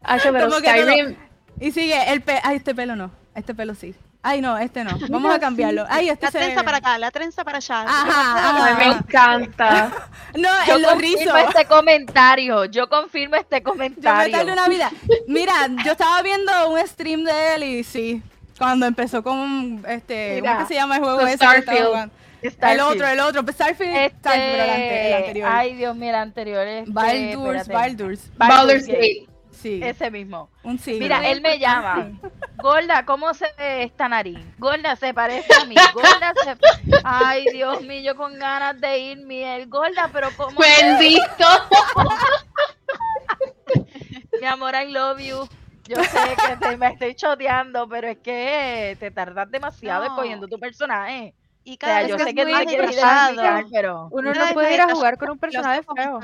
Ay, 0.01 0.19
pero 0.23 0.33
que 0.33 0.39
todo- 0.47 0.59
Skyrim, 0.59 1.15
Y 1.59 1.71
sigue 1.71 2.11
el 2.11 2.21
pelo. 2.21 2.39
Ay, 2.43 2.57
este 2.57 2.75
pelo 2.75 2.95
no. 2.95 3.11
Este 3.33 3.53
pelo 3.55 3.75
sí. 3.75 3.95
Ay, 4.21 4.41
no, 4.41 4.57
este 4.57 4.83
no. 4.83 4.97
Vamos 5.09 5.33
a 5.33 5.39
cambiarlo. 5.39 5.85
Ay, 5.89 6.09
este 6.09 6.25
La 6.25 6.31
se 6.31 6.37
trenza 6.39 6.63
para 6.63 6.77
acá, 6.77 6.97
la 6.97 7.11
trenza 7.11 7.43
para 7.43 7.57
allá. 7.57 7.81
Ajá, 7.87 8.65
ay, 8.67 8.75
me 8.75 8.85
encanta. 8.97 9.91
No, 10.35 10.49
Yo 10.67 10.79
los 10.79 10.91
confirmo 10.91 11.37
este 11.37 11.65
comentario. 11.65 12.65
Yo 12.65 12.89
confirmo 12.89 13.35
este 13.35 13.61
Yo 13.61 13.73
me 13.75 13.91
comentario. 13.93 14.53
una 14.53 14.67
vida. 14.67 14.91
Mira, 15.27 15.53
yo 15.85 15.93
estaba 15.93 16.21
viendo 16.21 16.69
un 16.69 16.85
stream 16.87 17.23
de 17.23 17.55
él 17.55 17.63
y 17.63 17.83
sí. 17.83 18.21
Cuando 18.57 18.85
empezó 18.85 19.23
con 19.23 19.83
este. 19.87 20.41
Mira, 20.41 20.53
¿Cómo 20.55 20.67
que 20.67 20.73
se 20.73 20.79
llama 20.79 20.95
el 20.95 21.01
juego 21.03 21.17
con 21.19 21.27
ese? 21.27 21.37
Starfield. 21.37 22.11
El 22.41 22.79
otro, 22.79 23.07
el 23.07 23.19
otro. 23.19 23.43
Pues 23.43 23.55
Starfield. 23.55 23.95
Este, 23.95 24.17
Starfield, 24.19 24.51
pero 24.51 24.63
el 24.63 24.69
ante- 24.69 25.07
el 25.07 25.13
anterior. 25.13 25.49
Ay, 25.51 25.75
Dios 25.75 25.95
mío, 25.95 26.09
el 26.09 26.15
anterior 26.15 26.67
es. 26.67 26.93
Baldur's, 26.93 27.67
Baldur's. 27.67 28.37
Baldur's 28.37 28.87
Gate. 28.87 29.27
Sí. 29.51 29.79
Ese 29.83 30.11
mismo. 30.11 30.47
Un 30.63 30.77
siglo. 30.77 30.99
Mira, 30.99 31.27
él 31.27 31.41
me 31.41 31.57
llama. 31.57 32.11
Gorda, 32.57 33.03
¿cómo 33.03 33.33
se 33.33 33.47
ve 33.57 33.83
esta 33.83 34.07
nariz? 34.07 34.37
Gorda, 34.59 34.95
se 34.95 35.11
parece 35.11 35.51
a 35.59 35.65
mí. 35.65 35.73
Gorda, 35.93 36.33
se... 36.43 36.55
Ay, 37.03 37.45
Dios 37.51 37.81
mío, 37.81 37.99
yo 38.01 38.15
con 38.15 38.37
ganas 38.37 38.79
de 38.79 38.99
ir, 38.99 39.17
Miel. 39.25 39.67
Gorda, 39.67 40.09
pero 40.13 40.29
¿cómo? 40.37 40.59
Bendito. 40.59 41.47
Mi 44.39 44.45
amor, 44.45 44.75
I 44.75 44.91
love 44.91 45.19
you. 45.19 45.47
Yo 45.87 46.03
sé 46.03 46.19
que 46.47 46.57
te, 46.57 46.77
me 46.77 46.87
estoy 46.87 47.15
choteando, 47.15 47.87
pero 47.87 48.07
es 48.07 48.17
que 48.17 48.97
te 48.99 49.11
tardas 49.11 49.49
demasiado 49.51 50.03
No. 50.05 50.11
escogiendo 50.11 50.47
tu 50.47 50.59
personaje. 50.59 51.33
Y 51.63 51.75
O 51.75 51.77
cada 51.77 51.93
sea, 51.93 52.01
vez 52.01 52.09
yo 52.11 52.17
que 52.17 52.23
sé 52.23 52.29
es 52.29 52.35
que 52.35 52.45
muy 52.45 53.67
pero... 53.71 54.07
Uno 54.11 54.33
no 54.33 54.53
puede 54.53 54.73
ir 54.75 54.81
a 54.81 54.89
jugar 54.93 55.17
con 55.17 55.31
un 55.31 55.39
personaje 55.39 55.81
feo. 55.95 56.19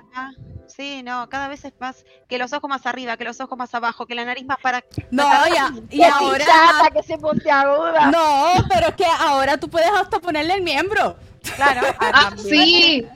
Sí, 0.67 1.03
no, 1.03 1.27
cada 1.29 1.47
vez 1.47 1.65
es 1.65 1.73
más 1.79 2.05
que 2.29 2.37
los 2.37 2.53
ojos 2.53 2.69
más 2.69 2.85
arriba, 2.85 3.17
que 3.17 3.25
los 3.25 3.41
ojos 3.41 3.57
más 3.57 3.73
abajo, 3.75 4.05
que 4.05 4.15
la 4.15 4.23
nariz 4.23 4.45
más 4.45 4.57
para. 4.61 4.83
No, 5.09 5.27
ya, 5.53 5.69
y 5.89 5.97
¡Qué 5.97 6.05
ahora. 6.05 6.37
pichata, 6.37 6.89
que 6.93 7.03
se 7.03 7.17
puntiaguda! 7.17 8.09
No, 8.09 8.53
pero 8.69 8.87
es 8.87 8.95
que 8.95 9.05
ahora 9.05 9.57
tú 9.57 9.69
puedes 9.69 9.89
hasta 9.91 10.19
ponerle 10.19 10.53
el 10.53 10.61
miembro. 10.61 11.17
Claro. 11.55 11.81
Ah, 11.99 12.31
sí. 12.37 13.05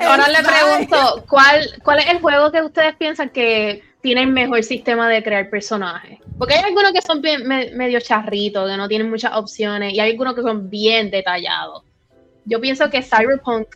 El 0.00 0.02
Ahora 0.02 0.28
le 0.28 0.42
pregunto, 0.42 1.24
¿cuál, 1.28 1.64
¿cuál 1.84 2.00
es 2.00 2.06
el 2.06 2.20
juego 2.20 2.50
que 2.50 2.60
ustedes 2.62 2.96
piensan 2.96 3.30
que 3.30 3.84
tiene 4.04 4.20
el 4.20 4.28
mejor 4.30 4.62
sistema 4.62 5.08
de 5.08 5.22
crear 5.22 5.48
personajes? 5.50 6.18
Porque 6.38 6.54
hay 6.54 6.62
algunos 6.62 6.92
que 6.92 7.00
son 7.02 7.20
bien- 7.22 7.48
me- 7.48 7.70
medio 7.72 7.98
charritos, 8.00 8.70
que 8.70 8.76
no 8.76 8.86
tienen 8.86 9.08
muchas 9.10 9.32
opciones, 9.34 9.94
y 9.94 9.98
hay 9.98 10.10
algunos 10.12 10.34
que 10.34 10.42
son 10.42 10.68
bien 10.70 11.10
detallados. 11.10 11.82
Yo 12.44 12.60
pienso 12.60 12.90
que 12.90 13.02
Cyberpunk 13.02 13.66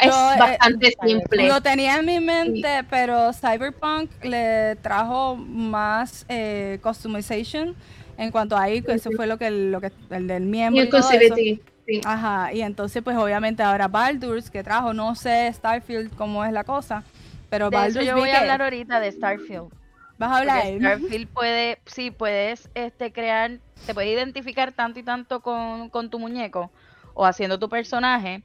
es 0.00 0.06
eh, 0.08 0.38
bastante 0.38 0.94
simple. 1.06 1.46
Lo 1.46 1.60
tenía 1.60 1.98
en 1.98 2.06
mi 2.06 2.18
mente, 2.20 2.84
pero 2.88 3.32
Cyberpunk 3.34 4.10
le 4.24 4.76
trajo 4.76 5.36
más 5.36 6.24
eh, 6.28 6.78
customization 6.82 7.76
en 8.16 8.30
cuanto 8.30 8.56
a 8.56 8.66
que 8.66 8.82
eso 8.88 9.10
fue 9.14 9.26
lo 9.26 9.36
que, 9.36 9.50
lo 9.50 9.80
que 9.80 9.92
el 10.10 10.26
del 10.26 10.44
miembro. 10.44 10.82
y 10.82 10.88
todo 10.88 11.00
eso. 11.00 11.12
Inclusivity. 11.12 11.62
Sí. 11.86 12.00
Ajá, 12.04 12.52
y 12.52 12.62
entonces 12.62 13.00
pues 13.02 13.16
obviamente 13.16 13.62
ahora 13.62 13.86
Baldur's 13.86 14.50
que 14.50 14.64
trajo, 14.64 14.92
no 14.92 15.14
sé 15.14 15.52
Starfield 15.52 16.12
cómo 16.16 16.44
es 16.44 16.50
la 16.50 16.64
cosa, 16.64 17.04
pero 17.48 17.70
De 17.70 17.86
eso 17.86 18.02
yo 18.02 18.16
voy 18.16 18.30
a 18.30 18.40
hablar 18.40 18.62
ahorita 18.62 19.00
de 19.00 19.12
Starfield. 19.12 19.68
vas 20.18 20.30
a 20.30 20.36
hablar. 20.38 20.62
Porque 20.62 20.78
Starfield 20.78 21.28
puede, 21.28 21.78
sí, 21.86 22.10
puedes 22.10 22.68
este, 22.74 23.12
crear, 23.12 23.58
te 23.86 23.94
puedes 23.94 24.12
identificar 24.12 24.72
tanto 24.72 25.00
y 25.00 25.02
tanto 25.02 25.40
con, 25.40 25.90
con 25.90 26.10
tu 26.10 26.18
muñeco 26.18 26.70
o 27.14 27.24
haciendo 27.24 27.58
tu 27.58 27.68
personaje 27.68 28.42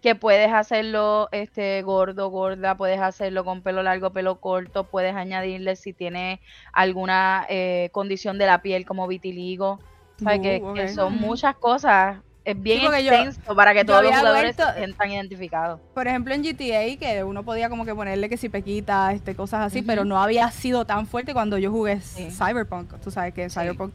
que 0.00 0.14
puedes 0.14 0.52
hacerlo 0.52 1.28
este 1.32 1.82
gordo, 1.82 2.30
gorda, 2.30 2.76
puedes 2.76 3.00
hacerlo 3.00 3.44
con 3.44 3.62
pelo 3.62 3.82
largo, 3.82 4.10
pelo 4.10 4.40
corto, 4.40 4.84
puedes 4.84 5.14
añadirle 5.14 5.76
si 5.76 5.92
tiene 5.92 6.40
alguna 6.72 7.46
eh, 7.48 7.90
condición 7.92 8.38
de 8.38 8.46
la 8.46 8.62
piel 8.62 8.86
como 8.86 9.06
vitiligo, 9.06 9.78
¿sabes? 10.22 10.40
que, 10.40 10.88
son 10.88 11.16
muchas 11.16 11.56
cosas, 11.56 12.18
es 12.44 12.60
bien 12.62 12.80
yo- 12.80 12.92
extenso 12.92 13.54
para 13.54 13.72
que 13.72 13.80
yo 13.80 13.86
todos 13.86 14.02
los 14.02 14.16
jugadores 14.16 14.56
vuelto- 14.56 14.72
se 14.72 14.78
sientan 14.78 15.10
identificados. 15.12 15.80
Por 15.94 16.08
ejemplo 16.08 16.34
en 16.34 16.42
GTA 16.42 16.96
que 16.98 17.22
uno 17.24 17.42
podía 17.44 17.68
como 17.68 17.84
que 17.84 17.94
ponerle 17.94 18.28
que 18.28 18.36
si 18.36 18.48
pequita, 18.48 19.12
este, 19.12 19.34
cosas 19.34 19.60
así, 19.66 19.78
Ujú. 19.80 19.86
pero 19.86 20.04
no 20.04 20.20
había 20.22 20.50
sido 20.50 20.84
tan 20.84 21.06
fuerte 21.06 21.32
cuando 21.32 21.58
yo 21.58 21.70
jugué 21.70 22.00
Sí. 22.00 22.30
Cyberpunk, 22.30 22.94
tú 23.00 23.10
sabes 23.10 23.34
que 23.34 23.48
Cyberpunk 23.50 23.92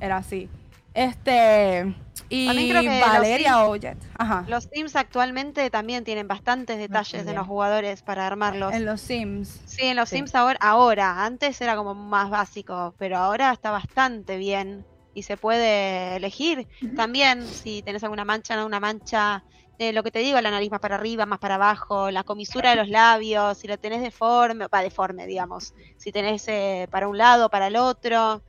era 0.00 0.16
así. 0.18 0.48
Este 0.94 1.94
y 2.28 2.46
También 2.48 2.70
creo 2.70 2.82
que 2.82 3.00
Valeria 3.00 3.64
Ojet, 3.64 3.96
ajá, 4.18 4.44
Los 4.48 4.64
Sims 4.72 4.96
actualmente 4.96 5.70
también 5.70 6.02
tienen 6.04 6.26
bastantes 6.26 6.76
detalles 6.78 7.24
bien. 7.24 7.36
los 7.36 7.46
jugadores 7.46 8.02
para 8.02 8.26
armarlos. 8.26 8.72
en 8.74 8.84
los 8.84 9.00
Sims. 9.00 9.60
Sí, 9.66 9.82
en 9.86 9.96
los 9.96 10.08
Sí. 10.08 10.16
Sims 10.16 10.34
ahora, 10.34 10.58
ahora, 10.60 11.24
antes 11.24 11.60
era 11.60 11.76
como 11.76 11.94
más 11.94 12.30
básico, 12.30 12.94
pero 12.98 13.16
ahora 13.18 13.52
está 13.52 13.70
bastante 13.70 14.36
bien 14.38 14.84
y 15.18 15.22
se 15.22 15.36
puede 15.36 16.16
elegir 16.16 16.66
también 16.94 17.52
si 17.52 17.82
tenés 17.82 18.02
alguna 18.04 18.24
mancha, 18.24 18.56
no 18.56 18.66
una 18.66 18.80
mancha, 18.80 19.44
eh, 19.78 19.92
lo 19.92 20.02
que 20.02 20.10
te 20.10 20.20
digo, 20.20 20.40
la 20.40 20.50
nariz 20.50 20.70
más 20.70 20.80
para 20.80 20.96
arriba, 20.96 21.26
más 21.26 21.38
para 21.38 21.56
abajo, 21.56 22.10
la 22.10 22.24
comisura 22.24 22.70
de 22.70 22.76
los 22.76 22.88
labios, 22.88 23.58
si 23.58 23.66
lo 23.68 23.76
tenés 23.78 24.00
deforme, 24.02 24.66
va 24.72 24.82
deforme, 24.82 25.26
digamos, 25.26 25.72
si 25.96 26.12
tenés 26.12 26.46
eh, 26.48 26.86
para 26.90 27.08
un 27.08 27.18
lado, 27.18 27.48
para 27.50 27.66
el 27.68 27.76
otro, 27.76 28.42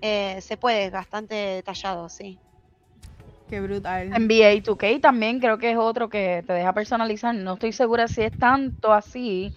eh, 0.00 0.40
se 0.40 0.56
puede, 0.56 0.90
bastante 0.90 1.34
detallado, 1.34 2.08
sí. 2.08 2.40
Qué 3.48 3.60
brutal. 3.60 4.12
NBA 4.14 4.62
2K 4.62 5.00
también 5.00 5.40
creo 5.40 5.58
que 5.58 5.72
es 5.72 5.76
otro 5.76 6.08
que 6.08 6.44
te 6.46 6.52
deja 6.52 6.72
personalizar. 6.72 7.34
No 7.34 7.54
estoy 7.54 7.72
segura 7.72 8.06
si 8.06 8.22
es 8.22 8.38
tanto 8.38 8.92
así, 8.92 9.52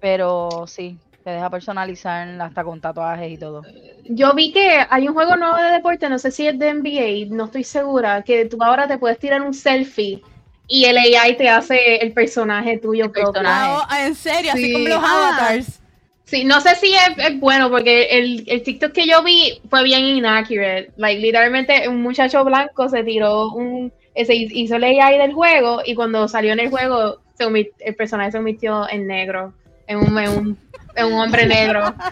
pero 0.00 0.64
sí, 0.66 0.98
te 1.28 1.34
deja 1.34 1.50
personalizar 1.50 2.26
hasta 2.40 2.64
con 2.64 2.80
tatuajes 2.80 3.30
y 3.30 3.36
todo. 3.36 3.62
Yo 4.04 4.32
vi 4.32 4.50
que 4.50 4.78
hay 4.88 5.06
un 5.06 5.12
juego 5.12 5.36
nuevo 5.36 5.56
de 5.58 5.72
deporte, 5.72 6.08
no 6.08 6.18
sé 6.18 6.30
si 6.30 6.46
es 6.46 6.58
de 6.58 6.72
NBA, 6.72 7.34
no 7.36 7.44
estoy 7.44 7.64
segura, 7.64 8.22
que 8.22 8.46
tú 8.46 8.56
ahora 8.62 8.88
te 8.88 8.96
puedes 8.96 9.18
tirar 9.18 9.42
un 9.42 9.52
selfie 9.52 10.22
y 10.66 10.86
el 10.86 10.96
AI 10.96 11.36
te 11.36 11.50
hace 11.50 11.96
el 11.96 12.12
personaje 12.12 12.78
tuyo 12.78 13.04
El 13.06 13.10
personaje. 13.10 13.82
Ah, 13.90 14.06
en 14.06 14.14
serio, 14.14 14.52
así 14.52 14.64
Sí. 14.64 14.72
como 14.72 14.88
los 14.88 15.02
Ah. 15.04 15.36
avatars. 15.38 15.80
Sí, 16.24 16.44
no 16.44 16.60
sé 16.62 16.74
si 16.76 16.92
es, 16.94 17.26
es 17.26 17.38
bueno 17.40 17.68
porque 17.70 18.04
el, 18.04 18.44
el 18.46 18.62
TikTok 18.62 18.92
que 18.92 19.06
yo 19.06 19.22
vi 19.22 19.60
fue 19.68 19.82
bien 19.82 20.04
inaccurate. 20.04 20.92
Like, 20.96 21.20
literalmente 21.20 21.88
un 21.88 22.02
muchacho 22.02 22.42
blanco 22.44 22.88
se 22.88 23.02
tiró 23.04 23.48
un... 23.52 23.92
Se 24.16 24.34
hizo 24.34 24.76
el 24.76 24.84
AI 24.84 25.18
del 25.18 25.32
juego 25.34 25.80
y 25.84 25.94
cuando 25.94 26.26
salió 26.26 26.52
en 26.54 26.60
el 26.60 26.70
juego 26.70 27.18
se 27.34 27.44
el 27.44 27.94
personaje 27.94 28.32
se 28.32 28.38
convirtió 28.38 28.88
en 28.90 29.06
negro, 29.06 29.52
en 29.86 29.98
un, 29.98 30.18
en 30.18 30.28
un, 30.30 30.58
en 30.98 31.06
un 31.12 31.20
hombre 31.20 31.46
negro. 31.46 31.94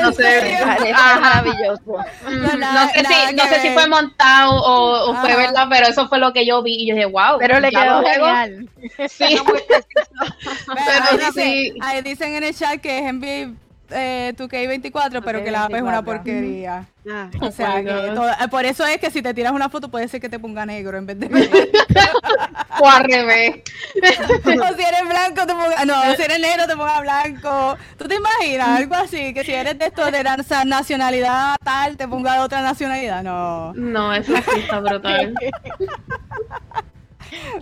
No 0.00 0.08
¿En 0.08 0.14
sé. 0.14 0.58
maravilloso. 0.94 1.82
No, 2.30 2.56
nada- 2.56 2.84
no 2.86 2.90
sé, 2.92 2.98
si, 3.04 3.34
no 3.34 3.44
sé 3.44 3.60
si 3.60 3.70
fue 3.70 3.88
montado 3.88 4.52
o, 4.52 5.10
o 5.10 5.14
fue 5.16 5.30
Ajá. 5.32 5.38
verdad, 5.38 5.66
pero 5.70 5.86
eso 5.88 6.08
fue 6.08 6.18
lo 6.18 6.32
que 6.32 6.46
yo 6.46 6.62
vi 6.62 6.74
y 6.82 6.88
yo 6.88 6.94
dije, 6.94 7.06
wow. 7.06 7.38
Pero 7.38 7.58
le 7.58 7.70
quedó 7.70 8.02
genial. 8.04 8.68
Sí. 9.08 9.38
Pero 9.44 9.60
Pero 10.66 11.04
ahí, 11.04 11.18
sí. 11.32 11.40
dice- 11.40 11.74
ahí 11.80 12.02
dicen 12.02 12.34
en 12.34 12.44
el 12.44 12.54
chat 12.54 12.80
que 12.80 12.98
es 12.98 13.12
NBA 13.12 13.54
eh, 13.90 14.34
2K24, 14.36 15.22
pero 15.24 15.42
que 15.44 15.50
la 15.50 15.64
app 15.64 15.74
es 15.74 15.82
una 15.82 16.00
2K24. 16.00 16.04
porquería. 16.04 16.86
Ah, 17.10 17.30
O 17.40 17.50
sea, 17.50 17.82
que 17.82 17.90
todo- 18.14 18.28
eh, 18.30 18.48
por 18.50 18.64
eso 18.66 18.84
es 18.84 18.98
que 18.98 19.10
si 19.10 19.22
te 19.22 19.32
tiras 19.32 19.52
una 19.52 19.68
foto 19.70 19.88
puede 19.90 20.08
ser 20.08 20.20
que 20.20 20.28
te 20.28 20.38
ponga 20.38 20.66
negro 20.66 20.98
en 20.98 21.06
vez 21.06 21.18
de. 21.18 21.28
O 22.80 22.88
al 22.88 23.04
revés. 23.04 23.56
o 24.44 24.76
si 24.76 24.82
eres 24.84 25.02
blanco 25.08 25.46
te 25.46 25.52
ponga, 25.54 25.84
no, 25.84 26.14
si 26.14 26.22
eres 26.22 26.38
negro 26.38 26.66
te 26.68 26.76
ponga 26.76 27.00
blanco. 27.00 27.76
¿Tú 27.96 28.06
te 28.06 28.14
imaginas 28.16 28.68
algo 28.68 28.94
así? 28.94 29.34
Que 29.34 29.42
si 29.42 29.52
eres 29.52 29.78
de 29.78 29.86
esto 29.86 30.08
de 30.10 30.22
la 30.22 30.36
na- 30.36 30.64
nacionalidad 30.64 31.56
tal, 31.64 31.96
te 31.96 32.06
ponga 32.06 32.34
de 32.34 32.38
otra 32.40 32.60
nacionalidad. 32.62 33.22
No. 33.24 33.72
No, 33.74 34.14
eso 34.14 34.32
sí 34.36 34.60
está 34.60 34.78
brutal. 34.80 35.34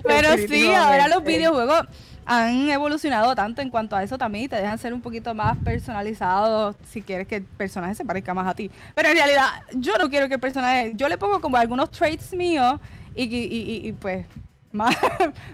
Pero 0.04 0.36
sí, 0.48 0.72
ahora 0.74 1.08
los 1.08 1.24
videojuegos 1.24 1.86
han 2.26 2.68
evolucionado 2.68 3.34
tanto 3.36 3.62
en 3.62 3.70
cuanto 3.70 3.94
a 3.94 4.02
eso 4.02 4.18
también 4.18 4.46
y 4.46 4.48
te 4.48 4.56
dejan 4.56 4.78
ser 4.78 4.92
un 4.92 5.00
poquito 5.00 5.32
más 5.34 5.56
personalizados 5.58 6.74
si 6.90 7.00
quieres 7.00 7.28
que 7.28 7.36
el 7.36 7.44
personaje 7.44 7.94
se 7.94 8.04
parezca 8.04 8.34
más 8.34 8.48
a 8.48 8.54
ti. 8.54 8.70
Pero 8.94 9.08
en 9.08 9.16
realidad, 9.16 9.46
yo 9.74 9.96
no 9.96 10.10
quiero 10.10 10.26
que 10.28 10.34
el 10.34 10.40
personaje, 10.40 10.92
yo 10.96 11.08
le 11.08 11.16
pongo 11.18 11.40
como 11.40 11.56
algunos 11.56 11.90
traits 11.90 12.32
míos 12.34 12.80
y, 13.14 13.22
y- 13.24 13.44
y- 13.46 13.88
y, 13.88 13.92
pues 13.92 14.26
más, 14.72 14.96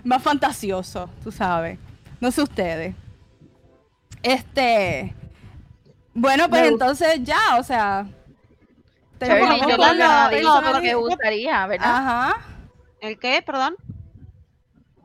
más 0.03 0.23
fantasioso, 0.23 1.09
tú 1.23 1.31
sabes. 1.31 1.79
No 2.21 2.31
sé 2.31 2.43
ustedes. 2.43 2.95
Este, 4.23 5.15
bueno, 6.15 6.49
pues 6.49 6.63
entonces 6.69 7.21
ya, 7.23 7.57
o 7.59 7.63
sea, 7.63 8.07
terminamos 9.19 9.61
yo 9.61 9.77
creo 9.77 9.79
que 10.41 10.43
no 10.43 10.81
que 10.81 10.95
gustaría, 10.95 11.67
¿verdad? 11.67 11.97
Ajá. 11.97 12.37
¿El 13.01 13.19
qué? 13.19 13.43
Perdón. 13.45 13.75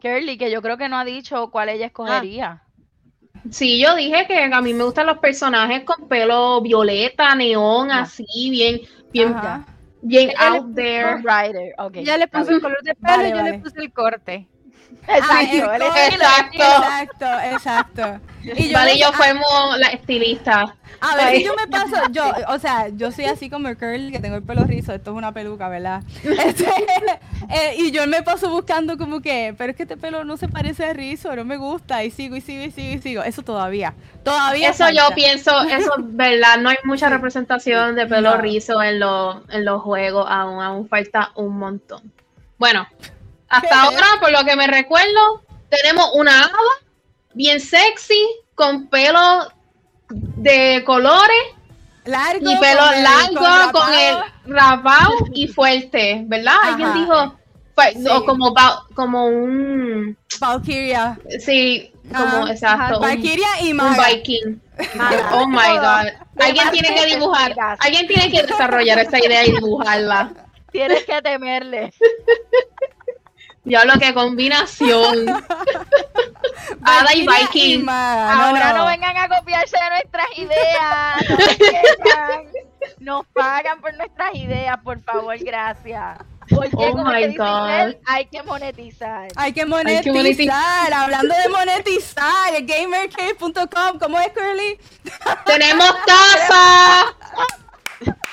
Curly, 0.02 0.38
que 0.38 0.52
yo 0.52 0.62
creo 0.62 0.78
que 0.78 0.90
no 0.90 0.98
ha 0.98 1.06
dicho 1.06 1.50
cuál 1.52 1.70
ella 1.70 1.88
escogería. 1.88 2.62
Sí, 3.52 3.82
yo 3.82 3.96
dije 3.96 4.26
que 4.28 4.44
a 4.44 4.62
mí 4.62 4.74
me 4.74 4.84
gustan 4.84 5.06
los 5.08 5.20
personajes 5.20 5.84
con 5.84 6.08
pelo 6.08 6.62
violeta, 6.62 7.34
neón, 7.36 7.92
Ah. 7.92 8.02
así, 8.02 8.26
bien, 8.50 8.82
bien, 9.12 9.34
Ajá. 9.36 9.66
bien 10.02 10.30
Ella 10.32 10.48
out 10.54 10.76
there. 10.76 11.16
Rider, 11.18 11.74
ok. 11.78 11.98
Ya 12.04 12.18
le 12.18 12.28
puso 12.28 12.52
el 12.52 12.62
color 12.62 12.82
de 12.84 12.94
pelo 12.96 13.18
Vale, 13.18 13.28
y 13.28 13.32
yo 13.32 13.38
vale. 13.38 13.52
le 13.52 13.60
puse 13.60 13.80
el 13.80 13.94
corte. 13.94 14.48
Exacto, 15.08 15.72
Ah, 15.72 16.08
Exacto. 16.08 16.64
Exacto, 16.64 17.26
exacto. 17.52 18.20
Y 18.44 18.68
yo 18.70 18.74
Vale, 18.74 18.94
no- 18.94 18.98
yo 19.00 19.08
a- 19.10 19.14
fuimos 19.14 19.80
la 19.80 19.88
estilista. 19.90 20.76
A 21.00 21.16
ver 21.16 21.36
si 21.38 21.44
yo 21.44 21.54
me 21.56 21.68
paso, 21.68 21.96
yo, 22.12 22.24
o 22.48 22.58
sea, 22.58 22.88
yo 22.90 23.12
soy 23.12 23.26
así 23.26 23.52
como 23.52 23.68
el 23.68 23.78
curl, 23.78 24.12
que 24.12 24.20
tengo 24.20 24.36
el 24.36 24.42
pelo 24.42 24.64
rizo, 24.64 24.94
esto 24.94 25.12
es 25.12 25.18
una 25.18 25.32
peluca, 25.32 25.70
¿verdad? 25.70 26.02
Este, 26.24 26.66
eh, 27.50 27.76
y 27.78 27.92
yo 27.92 28.08
me 28.08 28.24
paso 28.24 28.50
buscando 28.50 28.98
como 28.98 29.22
que, 29.22 29.54
pero 29.60 29.72
es 29.72 29.78
que 29.78 29.84
este 29.84 29.96
pelo 29.96 30.24
no 30.26 30.38
se 30.38 30.48
parece 30.48 30.86
a 30.86 30.94
rizo, 30.94 31.36
no 31.36 31.46
me 31.46 31.58
gusta, 31.58 32.04
y 32.04 32.10
sigo, 32.10 32.36
y 32.36 32.42
sigo, 32.42 32.64
y 32.64 32.72
sigo, 32.72 32.94
y 32.96 33.00
sigo. 33.00 33.24
Eso 33.24 33.44
todavía, 33.44 33.94
todavía 34.24 34.70
Eso 34.72 34.90
yo 34.90 35.14
pienso, 35.14 35.52
eso 35.70 35.98
es 36.00 36.16
verdad, 36.16 36.58
no 36.58 36.70
hay 36.70 36.78
mucha 36.84 37.10
representación 37.10 37.94
de 37.96 38.08
pelo 38.08 38.32
No. 38.36 38.42
rizo 38.42 38.82
en, 38.82 39.00
los 39.00 39.38
en 39.50 39.66
los 39.66 39.84
juegos, 39.84 40.26
aún, 40.28 40.64
aún 40.64 40.90
falta 40.90 41.32
un 41.36 41.60
montón. 41.60 42.12
Bueno, 42.58 42.88
hasta 43.50 43.82
ahora, 43.84 44.06
por 44.20 44.32
lo 44.32 44.44
que 44.46 44.56
me 44.56 44.68
recuerdo, 44.68 45.44
tenemos 45.70 46.10
una 46.14 46.42
hada 46.44 46.58
bien 47.34 47.60
sexy, 47.60 48.22
con 48.56 48.88
pelo 48.88 49.48
de 50.10 50.84
colores 50.86 51.38
Largo, 52.06 52.50
y 52.52 52.58
pelo 52.58 52.80
con 52.82 52.94
el- 52.96 53.04
largo, 53.04 53.72
con 53.80 53.94
el 53.94 54.18
rapado. 54.46 55.12
y 55.34 55.48
fuerte, 55.48 56.22
¿verdad? 56.26 56.56
Alguien 56.64 56.94
dijo, 56.94 57.36
Sí. 57.94 58.08
o 58.10 58.26
como, 58.26 58.56
como 58.96 59.28
un, 59.28 60.18
Valkyria. 60.40 61.20
sí, 61.40 61.92
como, 62.12 62.48
exacto, 62.48 62.96
un- 62.96 63.02
Valkyria 63.02 63.48
y 63.62 63.72
un 63.72 63.78
Maga. 63.78 64.08
Viking. 64.08 64.60
Oh 65.34 65.46
my 65.48 65.78
god. 65.78 66.08
Alguien 66.40 66.72
tiene 66.72 66.96
que 66.96 67.06
dibujar, 67.06 67.54
alguien 67.80 68.08
tiene 68.08 68.32
que 68.32 68.44
desarrollar 68.44 68.98
esa 69.00 69.20
idea 69.24 69.46
y 69.46 69.52
dibujarla. 69.52 70.32
Tienes 70.72 71.06
que 71.06 71.22
temerle. 71.22 71.94
Ya 73.68 73.84
lo 73.84 74.00
que 74.00 74.14
combinación. 74.14 75.28
Ada 76.84 77.14
y 77.14 77.28
Viking. 77.28 77.88
Ahora 77.90 78.74
no, 78.74 78.86
vengan 78.86 79.18
a 79.18 79.28
copiarse 79.28 79.76
de 79.78 79.90
nuestras 79.90 80.38
ideas. 80.38 81.26
Nos 83.00 83.26
pagan 83.28 83.82
por 83.82 83.94
nuestras 83.96 84.34
ideas, 84.36 84.78
por 84.84 85.02
favor, 85.02 85.38
gracias. 85.40 86.18
Porque 86.50 86.72
oh 86.78 86.92
como 86.92 87.12
my 87.12 87.36
God. 87.36 87.96
hay 88.06 88.26
que 88.32 88.42
monetizar. 88.44 89.28
Hay 89.36 89.52
que 89.52 89.66
monetizar. 89.66 90.94
Hablando 90.94 91.36
de 91.36 91.50
monetizar, 91.50 92.54
gamercave.com, 92.62 94.00
¿cómo 94.00 94.18
es 94.20 94.30
Curly? 94.30 94.80
Tenemos 95.46 95.90
taza. 96.06 97.14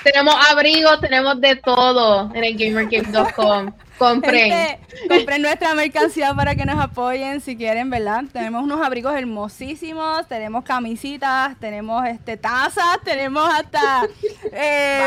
tenemos 0.01 0.33
abrigos, 0.49 1.01
tenemos 1.01 1.41
de 1.41 1.57
todo 1.57 2.31
en 2.33 2.43
el 2.45 2.57
gamercave.com. 2.57 3.73
Compren. 3.97 4.77
compren 5.07 5.41
nuestra 5.41 5.73
mercancía 5.73 6.33
para 6.33 6.55
que 6.55 6.65
nos 6.65 6.77
apoyen 6.77 7.39
si 7.39 7.55
quieren, 7.55 7.89
¿verdad? 7.89 8.25
Tenemos 8.31 8.63
unos 8.63 8.85
abrigos 8.85 9.15
hermosísimos, 9.15 10.27
tenemos 10.27 10.63
camisitas, 10.63 11.57
tenemos 11.59 12.05
este 12.05 12.35
tazas, 12.37 12.99
tenemos 13.03 13.47
hasta 13.53 14.03
eh, 14.51 15.01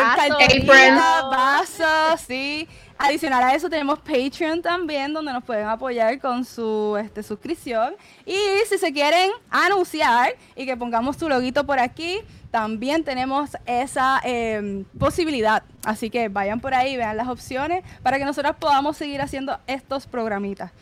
vasos, 0.66 1.30
vasos, 1.30 2.20
sí. 2.26 2.66
Adicional 3.00 3.44
a 3.44 3.54
eso 3.54 3.70
tenemos 3.70 4.00
Patreon 4.00 4.60
también, 4.60 5.12
donde 5.12 5.32
nos 5.32 5.44
pueden 5.44 5.68
apoyar 5.68 6.18
con 6.18 6.44
su 6.44 6.98
este, 7.00 7.22
suscripción. 7.22 7.94
Y 8.26 8.36
si 8.68 8.76
se 8.76 8.92
quieren 8.92 9.30
anunciar 9.50 10.34
y 10.56 10.66
que 10.66 10.76
pongamos 10.76 11.16
su 11.16 11.28
loguito 11.28 11.64
por 11.64 11.78
aquí, 11.78 12.20
también 12.50 13.04
tenemos 13.04 13.56
esa 13.66 14.20
em, 14.24 14.84
posibilidad. 14.98 15.62
Así 15.84 16.10
que 16.10 16.28
vayan 16.28 16.60
por 16.60 16.74
ahí, 16.74 16.96
vean 16.96 17.16
las 17.16 17.28
opciones 17.28 17.84
para 18.02 18.18
que 18.18 18.24
nosotros 18.24 18.56
podamos 18.58 18.96
seguir 18.96 19.20
haciendo 19.20 19.58
estos 19.66 20.06
programitas. 20.06 20.72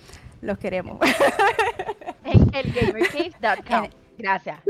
Los 0.40 0.58
queremos. 0.58 0.98
En 2.24 2.54
el 2.54 2.72
Gracias. 4.18 4.60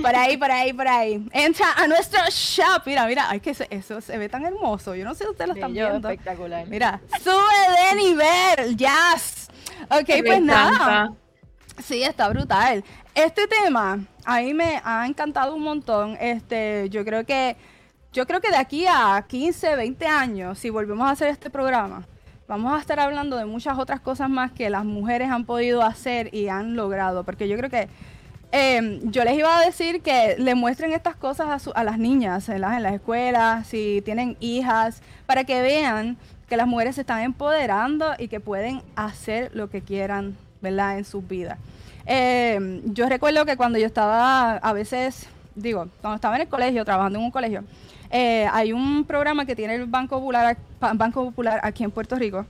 Por 0.00 0.14
ahí, 0.14 0.36
por 0.36 0.50
ahí, 0.50 0.72
por 0.72 0.88
ahí. 0.88 1.26
Entra 1.32 1.72
a 1.72 1.86
nuestro 1.86 2.20
shop. 2.30 2.82
Mira, 2.86 3.06
mira, 3.06 3.28
ay, 3.28 3.40
que 3.40 3.50
eso 3.50 4.00
se 4.00 4.18
ve 4.18 4.28
tan 4.28 4.44
hermoso. 4.44 4.94
Yo 4.94 5.04
no 5.04 5.14
sé 5.14 5.24
si 5.24 5.30
ustedes 5.30 5.48
lo 5.48 5.54
están 5.54 5.72
viendo. 5.72 6.08
Espectacular. 6.08 6.66
Mira, 6.66 7.00
sube 7.22 7.90
de 7.90 7.96
nivel. 7.96 8.76
Yes. 8.76 9.48
Ok, 9.90 10.24
pues 10.24 10.40
nada. 10.40 11.12
Sí, 11.82 12.02
está 12.02 12.28
brutal. 12.28 12.84
Este 13.14 13.46
tema 13.46 14.00
a 14.24 14.40
mí 14.40 14.54
me 14.54 14.80
ha 14.84 15.06
encantado 15.06 15.54
un 15.54 15.62
montón. 15.62 16.16
Este, 16.20 16.88
yo 16.90 17.04
creo 17.04 17.24
que 17.24 17.56
yo 18.12 18.26
creo 18.26 18.40
que 18.40 18.50
de 18.50 18.56
aquí 18.56 18.86
a 18.88 19.22
15, 19.28 19.76
20 19.76 20.06
años, 20.06 20.58
si 20.58 20.70
volvemos 20.70 21.06
a 21.06 21.10
hacer 21.10 21.28
este 21.28 21.50
programa, 21.50 22.06
vamos 22.48 22.72
a 22.72 22.80
estar 22.80 22.98
hablando 22.98 23.36
de 23.36 23.44
muchas 23.44 23.78
otras 23.78 24.00
cosas 24.00 24.30
más 24.30 24.52
que 24.52 24.70
las 24.70 24.86
mujeres 24.86 25.30
han 25.30 25.44
podido 25.44 25.82
hacer 25.82 26.34
y 26.34 26.48
han 26.48 26.76
logrado, 26.76 27.24
porque 27.24 27.46
yo 27.46 27.58
creo 27.58 27.68
que 27.68 27.88
eh, 28.52 29.00
yo 29.04 29.22
les 29.22 29.36
iba 29.36 29.58
a 29.58 29.64
decir 29.64 30.00
que 30.00 30.36
le 30.38 30.54
muestren 30.54 30.92
estas 30.92 31.14
cosas 31.14 31.68
a, 31.74 31.84
las 31.84 31.98
niñas 31.98 32.48
en 32.48 32.62
las, 32.62 32.92
escuelas, 32.92 33.66
si 33.66 34.00
tienen 34.02 34.36
hijas, 34.40 35.02
para 35.26 35.44
que 35.44 35.60
vean 35.60 36.16
que 36.48 36.56
las 36.56 36.66
mujeres 36.66 36.94
se 36.94 37.02
están 37.02 37.20
empoderando 37.20 38.14
y 38.18 38.28
que 38.28 38.40
pueden 38.40 38.80
hacer 38.94 39.50
lo 39.54 39.68
que 39.68 39.82
quieran, 39.82 40.38
¿verdad? 40.60 40.98
En 40.98 41.04
sus 41.04 41.26
vidas. 41.26 41.58
Eh, 42.06 42.82
yo 42.86 43.08
recuerdo 43.08 43.44
que 43.44 43.56
cuando 43.56 43.78
yo 43.78 43.86
estaba, 43.86 44.56
a 44.56 44.72
veces, 44.72 45.28
digo, 45.54 45.88
cuando 46.00 46.16
estaba 46.16 46.36
en 46.36 46.42
el 46.42 46.48
colegio, 46.48 46.84
trabajando 46.84 47.18
en 47.18 47.24
un 47.24 47.30
colegio, 47.30 47.64
eh, 48.10 48.48
hay 48.52 48.72
un 48.72 49.04
programa 49.04 49.44
que 49.44 49.56
tiene 49.56 49.74
el 49.74 49.86
Banco 49.86 50.18
Popular, 50.18 50.56
Banco 50.94 51.24
Popular 51.24 51.60
aquí 51.62 51.82
en 51.84 51.90
Puerto 51.90 52.16
Rico, 52.16 52.46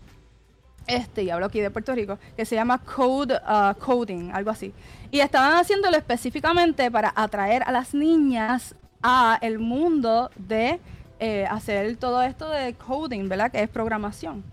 este, 0.86 1.24
y 1.24 1.30
hablo 1.30 1.46
aquí 1.46 1.60
de 1.60 1.70
Puerto 1.70 1.94
Rico, 1.94 2.18
que 2.36 2.44
se 2.44 2.54
llama 2.54 2.78
Code 2.78 3.34
uh, 3.34 3.74
Coding, 3.78 4.30
algo 4.32 4.50
así. 4.50 4.72
Y 5.10 5.20
estaban 5.20 5.54
haciéndolo 5.58 5.96
específicamente 5.96 6.90
para 6.90 7.12
atraer 7.16 7.62
a 7.64 7.72
las 7.72 7.94
niñas 7.94 8.74
a 9.02 9.38
el 9.40 9.58
mundo 9.58 10.30
de 10.36 10.78
eh, 11.18 11.46
hacer 11.50 11.96
todo 11.96 12.22
esto 12.22 12.50
de 12.50 12.74
coding, 12.74 13.28
¿verdad? 13.28 13.50
Que 13.50 13.62
es 13.62 13.68
programación. 13.68 14.44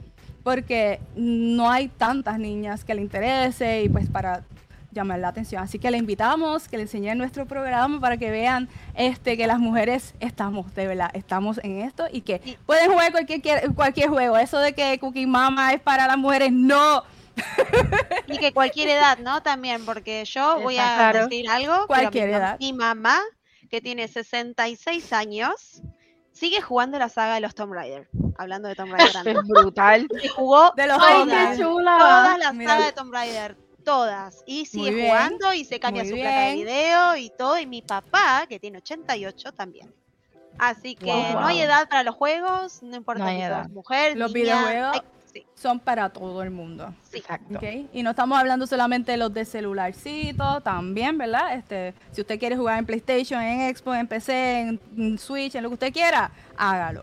Porque 0.44 1.00
no 1.16 1.72
hay 1.72 1.88
tantas 1.88 2.38
niñas 2.38 2.84
que 2.84 2.94
le 2.94 3.02
interese 3.02 3.84
y 3.84 3.90
pues 3.90 4.10
para 4.10 4.44
llamar 4.94 5.20
la 5.20 5.30
atención. 5.30 5.62
Así 5.64 5.80
que 5.80 5.92
le 5.92 5.98
invitamos 5.98 6.68
que 6.68 6.78
le 6.78 6.84
enseñen 6.84 7.18
nuestro 7.18 7.46
programa 7.46 8.00
para 8.00 8.18
que 8.18 8.32
vean 8.32 8.70
este 8.96 9.36
que 9.36 9.48
las 9.48 9.60
mujeres 9.60 10.14
estamos, 10.20 10.74
de 10.76 10.88
verdad, 10.88 11.10
estamos 11.14 11.60
en 11.64 11.82
esto 11.82 12.06
y 12.12 12.22
que 12.22 12.58
pueden 12.66 12.92
jugar 12.92 13.12
cualquier, 13.12 13.74
cualquier 13.76 14.10
juego. 14.10 14.38
Eso 14.38 14.60
de 14.60 14.74
que 14.74 14.98
Cookie 15.00 15.26
Mama 15.26 15.74
es 15.74 15.82
para 15.82 16.08
las 16.08 16.18
mujeres, 16.18 16.52
no. 16.52 17.04
Y 18.28 18.38
que 18.38 18.54
cualquier 18.54 18.90
edad, 18.90 19.18
¿no? 19.18 19.42
También, 19.42 19.86
porque 19.86 20.24
yo 20.26 20.60
voy 20.62 20.78
a 20.78 21.12
decir 21.14 21.50
algo. 21.50 21.88
Cualquier 21.88 22.30
edad. 22.30 22.60
Mi 22.60 22.74
mamá, 22.74 23.20
que 23.70 23.82
tiene 23.82 24.08
66 24.08 25.14
años, 25.14 25.82
sigue 26.34 26.62
jugando 26.62 27.00
la 27.00 27.10
saga 27.10 27.36
de 27.36 27.42
los 27.42 27.56
Tomb 27.56 27.74
Raider. 27.74 28.10
Hablando 28.38 28.68
de 28.68 28.76
Tomb 28.76 28.92
Raider. 28.92 29.28
es 29.38 29.48
brutal. 29.48 30.08
Y 30.22 30.28
jugó 30.28 30.72
de 30.76 30.88
los 30.88 30.98
todas, 30.98 31.58
todas 31.58 32.40
las 32.40 32.58
sagas 32.58 32.86
de 32.86 32.92
Tomb 32.92 33.14
Raider 33.14 33.56
todas. 33.84 34.44
Y 34.46 34.66
sigue 34.66 35.08
jugando 35.08 35.54
y 35.54 35.66
se 35.66 35.80
cambia 35.80 36.06
su 36.06 36.16
placa 36.16 36.48
de 36.48 36.56
video 36.56 37.16
y 37.16 37.30
todo. 37.30 37.60
Y 37.60 37.68
mi 37.68 37.82
papá, 37.82 38.46
que 38.48 38.60
tiene 38.60 38.80
88, 38.80 39.52
también. 39.54 39.94
Así 40.58 40.96
que 40.96 41.08
no 41.34 41.46
hay 41.46 41.62
edad 41.62 41.90
para 41.90 42.04
los 42.04 42.16
juegos, 42.16 42.84
no 42.84 42.96
importa 42.96 43.28
si 43.30 43.42
sos 43.42 43.70
mujer, 43.70 44.18
Los 44.18 44.32
videojuegos 44.32 45.02
son 45.56 45.80
para 45.80 46.10
todo 46.10 46.44
el 46.44 46.52
mundo. 46.52 46.94
Exacto. 47.12 47.60
Y 47.94 48.04
no 48.04 48.12
estamos 48.12 48.38
hablando 48.38 48.68
solamente 48.68 49.14
de 49.14 49.18
los 49.18 49.34
de 49.34 49.46
celularcito, 49.46 50.62
también, 50.62 51.18
¿verdad? 51.18 51.56
Este, 51.56 51.94
si 52.12 52.22
usted 52.22 52.40
quiere 52.40 52.58
jugar 52.58 52.80
en 52.80 52.86
PlayStation, 52.86 53.42
en 53.42 53.76
Xbox, 53.76 53.98
en 53.98 54.08
PC, 54.08 54.80
en 54.98 55.20
Switch, 55.20 55.56
en 55.56 55.64
lo 55.64 55.70
que 55.70 55.74
usted 55.74 55.94
quiera, 55.94 56.32
hágalo. 56.58 57.02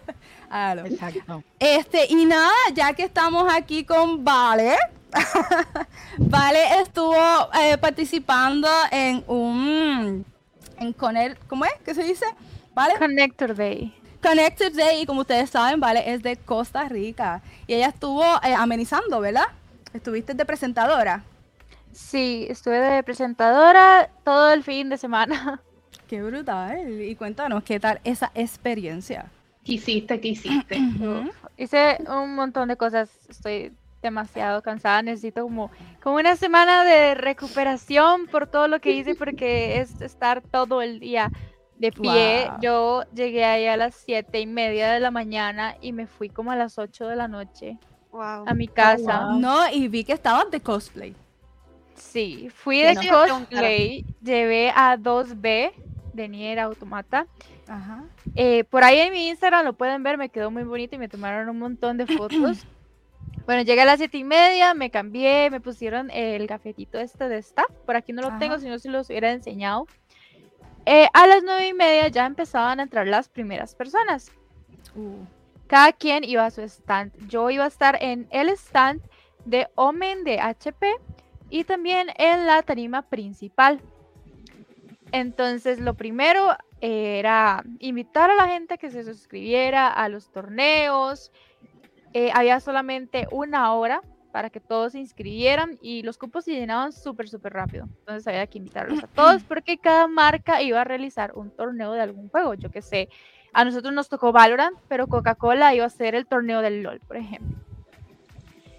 hágalo. 0.50 0.86
Exacto. 0.86 1.42
Este, 1.58 2.06
y 2.08 2.24
nada, 2.24 2.52
ya 2.74 2.92
que 2.92 3.04
estamos 3.04 3.52
aquí 3.52 3.84
con 3.84 4.24
Vale, 4.24 4.76
vale 6.18 6.80
estuvo 6.80 7.14
eh, 7.60 7.76
participando 7.78 8.68
en 8.92 9.24
un 9.26 10.24
en 10.78 10.92
Conel, 10.94 11.36
¿cómo 11.46 11.64
es? 11.64 11.72
¿Qué 11.84 11.94
se 11.94 12.02
dice? 12.02 12.24
¿Vale? 12.74 12.94
Connector 12.98 13.54
Day. 13.54 13.94
Connector 14.22 14.72
Day, 14.72 15.02
y 15.02 15.06
como 15.06 15.22
ustedes 15.22 15.50
saben, 15.50 15.80
Vale, 15.80 16.12
es 16.12 16.22
de 16.22 16.36
Costa 16.36 16.88
Rica. 16.88 17.42
Y 17.66 17.74
ella 17.74 17.88
estuvo 17.88 18.22
eh, 18.22 18.54
amenizando, 18.54 19.20
¿verdad? 19.20 19.46
Estuviste 19.92 20.34
de 20.34 20.44
presentadora. 20.44 21.24
Sí, 21.92 22.46
estuve 22.48 22.78
de 22.78 23.02
presentadora 23.02 24.10
todo 24.24 24.52
el 24.52 24.62
fin 24.62 24.88
de 24.88 24.98
semana. 24.98 25.60
Qué 26.06 26.22
brutal. 26.22 27.00
Y 27.00 27.14
cuéntanos, 27.16 27.62
¿qué 27.64 27.80
tal 27.80 28.00
esa 28.04 28.30
experiencia? 28.34 29.26
¿Qué 29.64 29.74
hiciste? 29.74 30.20
¿Qué 30.20 30.28
hiciste? 30.28 30.80
Hice 31.56 31.98
un 32.08 32.34
montón 32.34 32.68
de 32.68 32.76
cosas. 32.76 33.10
Estoy 33.28 33.72
demasiado 34.02 34.62
cansada, 34.62 35.02
necesito 35.02 35.42
como, 35.42 35.70
como 36.02 36.16
una 36.16 36.36
semana 36.36 36.84
de 36.84 37.14
recuperación 37.14 38.26
por 38.26 38.46
todo 38.46 38.66
lo 38.66 38.80
que 38.80 38.92
hice 38.92 39.14
porque 39.14 39.80
es 39.80 40.00
estar 40.00 40.40
todo 40.40 40.80
el 40.82 41.00
día 41.00 41.30
de 41.80 41.92
pie. 41.92 42.50
Yo 42.60 43.02
llegué 43.14 43.44
ahí 43.44 43.66
a 43.66 43.76
las 43.76 43.94
siete 43.94 44.38
y 44.38 44.46
media 44.46 44.92
de 44.92 45.00
la 45.00 45.10
mañana 45.10 45.76
y 45.80 45.92
me 45.92 46.06
fui 46.06 46.28
como 46.28 46.52
a 46.52 46.56
las 46.56 46.78
8 46.78 47.08
de 47.08 47.16
la 47.16 47.26
noche 47.26 47.78
a 48.12 48.54
mi 48.54 48.68
casa. 48.68 49.32
No, 49.38 49.68
y 49.72 49.88
vi 49.88 50.04
que 50.04 50.12
estabas 50.12 50.50
de 50.50 50.60
cosplay. 50.60 51.16
Sí, 51.94 52.48
fui 52.54 52.80
de 52.80 52.96
cosplay, 52.96 54.04
llevé 54.22 54.70
a 54.70 54.96
2B 54.98 55.72
de 56.12 56.28
Nier 56.28 56.60
Automata. 56.60 57.26
Eh, 58.34 58.64
por 58.64 58.84
ahí 58.84 58.98
en 58.98 59.12
mi 59.12 59.28
Instagram 59.28 59.64
lo 59.64 59.72
pueden 59.72 60.02
ver, 60.02 60.18
me 60.18 60.28
quedó 60.28 60.50
muy 60.50 60.64
bonito 60.64 60.96
y 60.96 60.98
me 60.98 61.08
tomaron 61.08 61.48
un 61.48 61.58
montón 61.58 61.96
de 61.96 62.06
fotos. 62.06 62.66
Bueno, 63.46 63.62
llegué 63.62 63.80
a 63.80 63.84
las 63.84 63.98
siete 63.98 64.16
y 64.16 64.22
media, 64.22 64.74
me 64.74 64.90
cambié, 64.90 65.50
me 65.50 65.60
pusieron 65.60 66.08
el 66.12 66.46
cafetito 66.46 67.00
este 67.00 67.28
de 67.28 67.38
staff. 67.38 67.66
Por 67.84 67.96
aquí 67.96 68.12
no 68.12 68.22
lo 68.22 68.38
tengo, 68.38 68.58
si 68.60 68.68
no 68.68 68.78
se 68.78 68.88
los 68.88 69.08
hubiera 69.08 69.32
enseñado. 69.32 69.88
Eh, 70.86 71.08
a 71.12 71.26
las 71.26 71.42
nueve 71.42 71.68
y 71.68 71.74
media 71.74 72.08
ya 72.08 72.26
empezaban 72.26 72.80
a 72.80 72.84
entrar 72.84 73.06
las 73.06 73.28
primeras 73.28 73.74
personas. 73.74 74.32
Uh. 74.94 75.24
Cada 75.66 75.92
quien 75.92 76.24
iba 76.24 76.44
a 76.44 76.50
su 76.50 76.62
stand. 76.62 77.12
Yo 77.28 77.48
iba 77.50 77.64
a 77.64 77.68
estar 77.68 77.96
en 78.00 78.26
el 78.30 78.48
stand 78.50 79.00
de 79.44 79.68
Omen 79.76 80.24
de 80.24 80.40
HP 80.40 80.96
y 81.48 81.64
también 81.64 82.08
en 82.16 82.46
la 82.46 82.62
tarima 82.62 83.02
principal. 83.02 83.80
Entonces, 85.12 85.78
lo 85.80 85.94
primero 85.94 86.56
era 86.80 87.62
invitar 87.78 88.30
a 88.30 88.34
la 88.34 88.48
gente 88.48 88.78
que 88.78 88.90
se 88.90 89.04
suscribiera 89.04 89.88
a 89.88 90.08
los 90.08 90.30
torneos, 90.30 91.30
eh, 92.12 92.30
había 92.34 92.58
solamente 92.58 93.28
una 93.30 93.72
hora 93.74 94.02
para 94.32 94.50
que 94.50 94.60
todos 94.60 94.92
se 94.92 94.98
inscribieran 94.98 95.78
y 95.82 96.02
los 96.02 96.18
cupos 96.18 96.44
se 96.44 96.52
llenaban 96.52 96.92
súper, 96.92 97.28
súper 97.28 97.52
rápido. 97.52 97.88
Entonces 98.00 98.26
había 98.26 98.46
que 98.46 98.58
invitarlos 98.58 99.02
a 99.02 99.06
todos 99.08 99.42
porque 99.42 99.78
cada 99.78 100.06
marca 100.06 100.62
iba 100.62 100.80
a 100.80 100.84
realizar 100.84 101.32
un 101.34 101.50
torneo 101.50 101.92
de 101.92 102.00
algún 102.00 102.28
juego. 102.28 102.54
Yo 102.54 102.70
que 102.70 102.82
sé, 102.82 103.08
a 103.52 103.64
nosotros 103.64 103.92
nos 103.92 104.08
tocó 104.08 104.32
Valorant, 104.32 104.78
pero 104.88 105.06
Coca-Cola 105.08 105.74
iba 105.74 105.84
a 105.84 105.88
hacer 105.88 106.14
el 106.14 106.26
torneo 106.26 106.62
del 106.62 106.82
LOL, 106.82 107.00
por 107.00 107.16
ejemplo. 107.16 107.56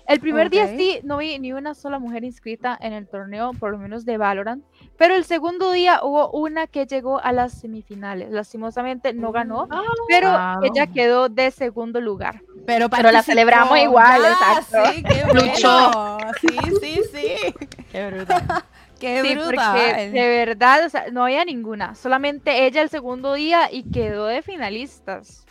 El 0.07 0.19
primer 0.19 0.49
día 0.49 0.67
sí, 0.67 0.99
no 1.03 1.17
vi 1.17 1.39
ni 1.39 1.53
una 1.53 1.73
sola 1.73 1.97
mujer 1.97 2.25
inscrita 2.25 2.77
en 2.81 2.91
el 2.91 3.07
torneo, 3.07 3.51
por 3.53 3.71
lo 3.71 3.77
menos 3.77 4.03
de 4.03 4.17
Valorant. 4.17 4.61
Pero 4.97 5.15
el 5.15 5.23
segundo 5.23 5.71
día 5.71 6.01
hubo 6.03 6.29
una 6.31 6.67
que 6.67 6.85
llegó 6.85 7.19
a 7.21 7.31
las 7.31 7.53
semifinales. 7.53 8.29
Lastimosamente 8.29 9.13
no 9.13 9.31
ganó, 9.31 9.69
Ah, 9.71 9.81
pero 10.09 10.31
wow. 10.31 10.63
ella 10.65 10.87
quedó 10.87 11.29
de 11.29 11.49
segundo 11.51 12.01
lugar. 12.01 12.41
Pero, 12.65 12.89
Pero 12.89 13.11
la 13.11 13.23
celebramos 13.23 13.77
igual, 13.79 14.21
Ya, 14.21 14.31
exacto. 14.31 14.91
Sí, 14.93 15.03
qué 15.03 15.23
Luchó. 15.33 15.91
bueno. 15.91 16.31
Sí, 16.39 16.57
sí, 16.81 17.01
sí. 17.13 17.55
Qué 17.91 18.07
brutal. 18.09 18.63
Qué 18.99 19.21
Sí, 19.23 19.33
brutal. 19.35 19.71
porque 19.79 20.09
de 20.11 20.27
verdad, 20.45 20.85
o 20.85 20.89
sea, 20.89 21.05
no 21.11 21.23
había 21.23 21.43
ninguna. 21.43 21.95
Solamente 21.95 22.67
ella 22.67 22.83
el 22.83 22.89
segundo 22.89 23.33
día 23.33 23.67
y 23.71 23.89
quedó 23.91 24.27
de 24.27 24.43
finalistas. 24.43 25.43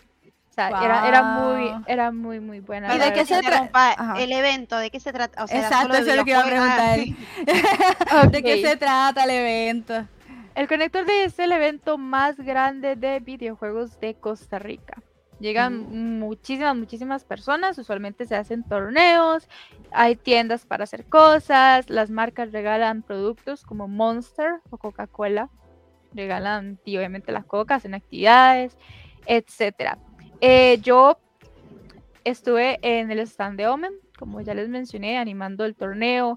O 0.51 0.53
sea, 0.53 0.69
era, 0.69 1.09
era 1.09 1.23
muy, 1.23 1.73
era 1.89 2.13
muy, 2.13 2.39
muy 2.39 2.61
buena. 2.61 2.95
¿Y 2.95 2.99
de 3.01 3.13
qué 3.13 3.25
se 3.27 3.41
trata? 3.43 4.15
El 4.19 4.31
evento, 4.31 4.77
¿de 4.79 4.91
qué 4.91 5.01
se 5.01 5.13
trata? 5.13 5.43
O 5.43 5.49
sea, 5.49 5.59
¿era 5.59 5.67
Exacto, 5.67 5.97
eso 5.97 6.11
es 6.13 6.17
lo 6.17 6.25
que 6.25 6.31
iba 6.31 6.41
a 6.41 6.45
videojuegos? 6.45 6.77
preguntar. 7.45 8.31
¿De 8.31 8.43
qué 8.43 8.63
se 8.63 8.77
trata 8.77 9.25
el 9.25 9.31
evento? 9.31 10.07
El 10.55 10.69
Conector 10.69 11.05
Day 11.07 11.21
es 11.25 11.39
el 11.41 11.51
evento 11.53 11.99
más 11.99 12.37
grande 12.37 12.95
de 12.95 13.19
videojuegos 13.21 13.99
de 14.01 14.15
Costa 14.15 14.59
Rica. 14.61 15.03
Llegan 15.41 16.19
muchísimas, 16.21 16.77
muchísimas 16.77 17.25
personas. 17.25 17.79
Usualmente 17.79 18.27
se 18.27 18.37
hacen 18.37 18.63
torneos, 18.63 19.49
hay 19.91 20.15
tiendas 20.15 20.67
para 20.67 20.85
hacer 20.85 21.07
cosas, 21.07 21.89
las 21.89 22.11
marcas 22.11 22.53
regalan 22.53 23.03
productos 23.03 23.65
como 23.65 23.89
Monster 23.89 24.61
o 24.69 24.77
Coca-Cola. 24.77 25.49
Regalan, 26.13 26.79
y 26.85 26.97
obviamente, 26.97 27.33
las 27.33 27.47
cocas 27.47 27.85
en 27.85 27.95
actividades, 27.95 28.77
etcétera. 29.27 29.99
Eh, 30.41 30.79
yo 30.83 31.19
estuve 32.25 32.79
en 32.83 33.11
el 33.11 33.21
stand 33.21 33.57
de 33.57 33.69
Omen, 33.69 33.93
como 34.19 34.41
ya 34.41 34.55
les 34.55 34.69
mencioné, 34.69 35.19
animando 35.19 35.65
el 35.65 35.75
torneo. 35.75 36.37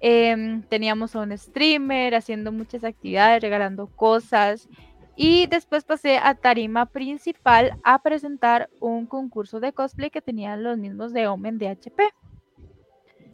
Em, 0.00 0.62
teníamos 0.62 1.14
a 1.14 1.20
un 1.20 1.36
streamer 1.38 2.16
haciendo 2.16 2.50
muchas 2.50 2.82
actividades, 2.82 3.40
regalando 3.40 3.86
cosas. 3.86 4.68
Y 5.16 5.46
después 5.46 5.84
pasé 5.84 6.18
a 6.18 6.34
tarima 6.34 6.86
principal 6.86 7.78
a 7.84 8.00
presentar 8.02 8.70
un 8.80 9.06
concurso 9.06 9.60
de 9.60 9.72
cosplay 9.72 10.10
que 10.10 10.22
tenían 10.22 10.62
los 10.62 10.78
mismos 10.78 11.12
de 11.12 11.26
Omen 11.26 11.58
de 11.58 11.68
HP. 11.68 12.02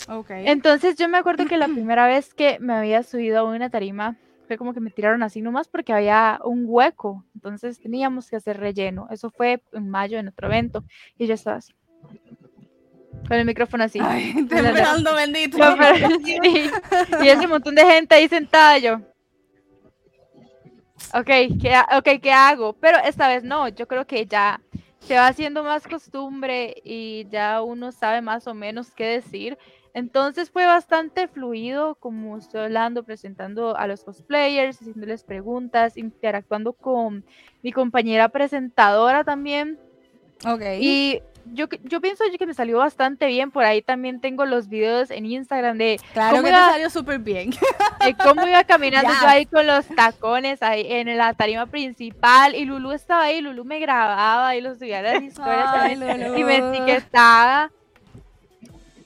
Ok. 0.09 0.31
Entonces 0.31 0.97
yo 0.97 1.09
me 1.09 1.18
acuerdo 1.18 1.47
que 1.47 1.57
la 1.57 1.66
primera 1.68 2.07
vez 2.07 2.35
que 2.35 2.59
me 2.61 2.74
había 2.74 3.03
subido 3.03 3.39
a 3.39 3.45
una 3.45 3.70
tarima 3.70 4.16
fue 4.47 4.57
como 4.57 4.72
que 4.72 4.81
me 4.81 4.91
tiraron 4.91 5.22
así 5.22 5.43
nomás 5.43 5.68
porque 5.68 5.93
había 5.93 6.41
un 6.45 6.64
hueco. 6.66 7.24
Entonces 7.35 7.79
teníamos 7.81 8.31
que 8.31 8.37
hacer 8.37 8.59
relleno. 8.59 9.07
Eso 9.11 9.31
fue 9.31 9.62
en 9.72 9.89
mayo 9.89 10.18
en 10.18 10.29
otro 10.29 10.49
evento. 10.49 10.85
Y 11.18 11.26
yo 11.26 11.35
estaba 11.35 11.59
así. 11.59 11.74
Con 13.29 13.37
el 13.37 13.45
micrófono 13.45 13.85
así. 13.85 13.99
Ay, 14.03 14.33
temblando, 14.49 15.14
bendito. 15.14 15.59
no, 15.59 15.76
pero- 15.76 16.09
sí. 16.24 16.70
Y 17.22 17.29
ese 17.29 17.47
montón 17.47 17.74
de 17.74 17.85
gente 17.85 18.14
ahí 18.14 18.26
sentada 18.26 18.79
yo. 18.79 19.01
Ok, 21.15 21.31
¿qué, 21.61 21.75
ha- 21.75 21.99
ok, 21.99 22.21
¿qué 22.23 22.33
hago? 22.33 22.75
Pero 22.75 22.99
esta 23.05 23.29
vez 23.29 23.43
no, 23.43 23.69
yo 23.69 23.87
creo 23.87 24.07
que 24.07 24.27
ya 24.27 24.61
se 25.01 25.15
va 25.15 25.29
haciendo 25.29 25.65
más 25.65 25.87
costumbre 25.87 26.75
y 26.85 27.27
ya 27.31 27.63
uno 27.63 27.93
sabe 27.93 28.21
más 28.21 28.47
o 28.47 28.55
menos 28.55 28.91
qué 28.91 29.07
decir. 29.07 29.57
Entonces 29.95 30.51
fue 30.51 30.67
bastante 30.67 31.27
fluido, 31.29 31.95
como 31.97 32.37
estoy 32.37 32.61
hablando, 32.61 33.05
presentando 33.05 33.77
a 33.77 33.87
los 33.87 34.05
cosplayers, 34.05 34.81
haciéndoles 34.81 35.25
preguntas, 35.25 35.97
interactuando 35.97 36.75
con 36.75 37.25
mi 37.63 37.73
compañera 37.73 38.29
presentadora 38.29 39.25
también. 39.25 39.79
Ok. 40.47 40.63
Y 40.79 41.23
yo, 41.53 41.67
yo 41.85 42.01
pienso 42.01 42.25
que 42.39 42.47
me 42.47 42.55
salió 42.55 42.79
bastante 42.79 43.27
bien. 43.27 43.51
Por 43.51 43.65
ahí 43.65 43.83
también 43.83 44.21
tengo 44.21 44.47
los 44.47 44.69
videos 44.69 45.11
en 45.11 45.27
Instagram 45.27 45.79
de 45.79 46.01
claro 46.13 46.37
¿cómo 46.37 46.43
que 46.45 46.51
iba? 46.51 46.67
te 46.67 46.73
salió 46.73 46.91
súper 46.91 47.19
bien. 47.19 47.51
de 48.05 48.15
cómo 48.15 48.47
iba 48.47 48.65
caminando 48.65 49.11
yo 49.11 49.27
ahí 49.27 49.47
con 49.47 49.67
los 49.67 49.87
tacones 49.87 50.63
ahí 50.63 50.87
en 50.89 51.17
la 51.17 51.35
tarima 51.35 51.67
principal 51.67 52.55
y 52.55 52.65
Lulu 52.65 52.93
estaba 52.93 53.25
ahí, 53.25 53.41
Lulu 53.41 53.65
me 53.65 53.81
grababa 53.81 54.55
y 54.57 54.61
lo 54.61 54.75
subía 54.75 55.01
a 55.01 55.03
las 55.03 55.23
historias 55.23 55.69
Ay, 55.73 55.99
también, 55.99 56.39
y 56.39 56.45
me 56.45 56.57
etiquetaba. 56.57 57.71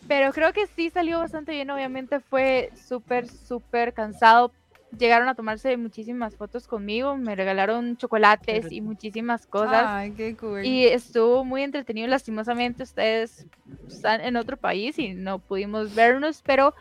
Pero 0.08 0.32
creo 0.32 0.52
que 0.52 0.66
sí 0.66 0.90
salió 0.90 1.18
bastante 1.20 1.52
bien, 1.52 1.70
obviamente 1.70 2.20
fue 2.20 2.70
súper, 2.86 3.28
súper 3.28 3.94
cansado. 3.94 4.52
Llegaron 4.98 5.28
a 5.28 5.34
tomarse 5.34 5.76
muchísimas 5.78 6.36
fotos 6.36 6.66
conmigo, 6.68 7.16
me 7.16 7.34
regalaron 7.34 7.96
chocolates 7.96 8.70
y 8.70 8.82
muchísimas 8.82 9.46
cosas. 9.46 9.84
Ay, 9.86 10.12
qué 10.12 10.36
cool. 10.36 10.64
Y 10.64 10.84
estuvo 10.84 11.44
muy 11.44 11.62
entretenido. 11.62 12.08
Lastimosamente, 12.08 12.82
ustedes 12.82 13.46
están 13.88 14.20
en 14.20 14.36
otro 14.36 14.58
país 14.58 14.98
y 14.98 15.14
no 15.14 15.38
pudimos 15.38 15.94
vernos, 15.94 16.42
pero. 16.44 16.74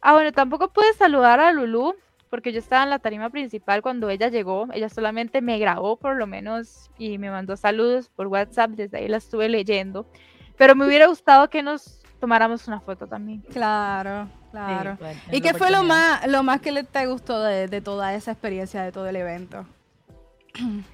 Ah, 0.00 0.12
bueno, 0.12 0.32
tampoco 0.32 0.72
pude 0.72 0.92
saludar 0.92 1.40
a 1.40 1.50
Lulu 1.50 1.94
porque 2.28 2.52
yo 2.52 2.58
estaba 2.58 2.82
en 2.82 2.90
la 2.90 2.98
tarima 2.98 3.30
principal 3.30 3.80
cuando 3.80 4.10
ella 4.10 4.28
llegó. 4.28 4.68
Ella 4.72 4.88
solamente 4.88 5.40
me 5.40 5.58
grabó, 5.58 5.96
por 5.96 6.16
lo 6.16 6.26
menos, 6.26 6.90
y 6.98 7.16
me 7.18 7.30
mandó 7.30 7.56
saludos 7.56 8.10
por 8.10 8.26
WhatsApp. 8.26 8.72
Desde 8.72 8.98
ahí 8.98 9.08
la 9.08 9.16
estuve 9.16 9.48
leyendo. 9.48 10.06
Pero 10.56 10.74
me 10.74 10.86
hubiera 10.86 11.06
gustado 11.06 11.48
que 11.48 11.62
nos 11.62 12.03
tomáramos 12.24 12.66
una 12.68 12.80
foto 12.80 13.06
también. 13.06 13.42
Claro, 13.52 14.26
claro. 14.50 14.92
Sí, 14.92 14.96
pues, 14.98 15.18
¿Y 15.30 15.40
qué 15.42 15.52
fue 15.52 15.70
lo 15.70 15.82
más, 15.82 16.26
lo 16.26 16.42
más 16.42 16.58
que 16.62 16.72
le- 16.72 16.84
te 16.84 17.06
gustó 17.06 17.42
de, 17.42 17.68
de 17.68 17.80
toda 17.82 18.14
esa 18.14 18.32
experiencia, 18.32 18.82
de 18.82 18.92
todo 18.92 19.06
el 19.06 19.16
evento? 19.16 19.66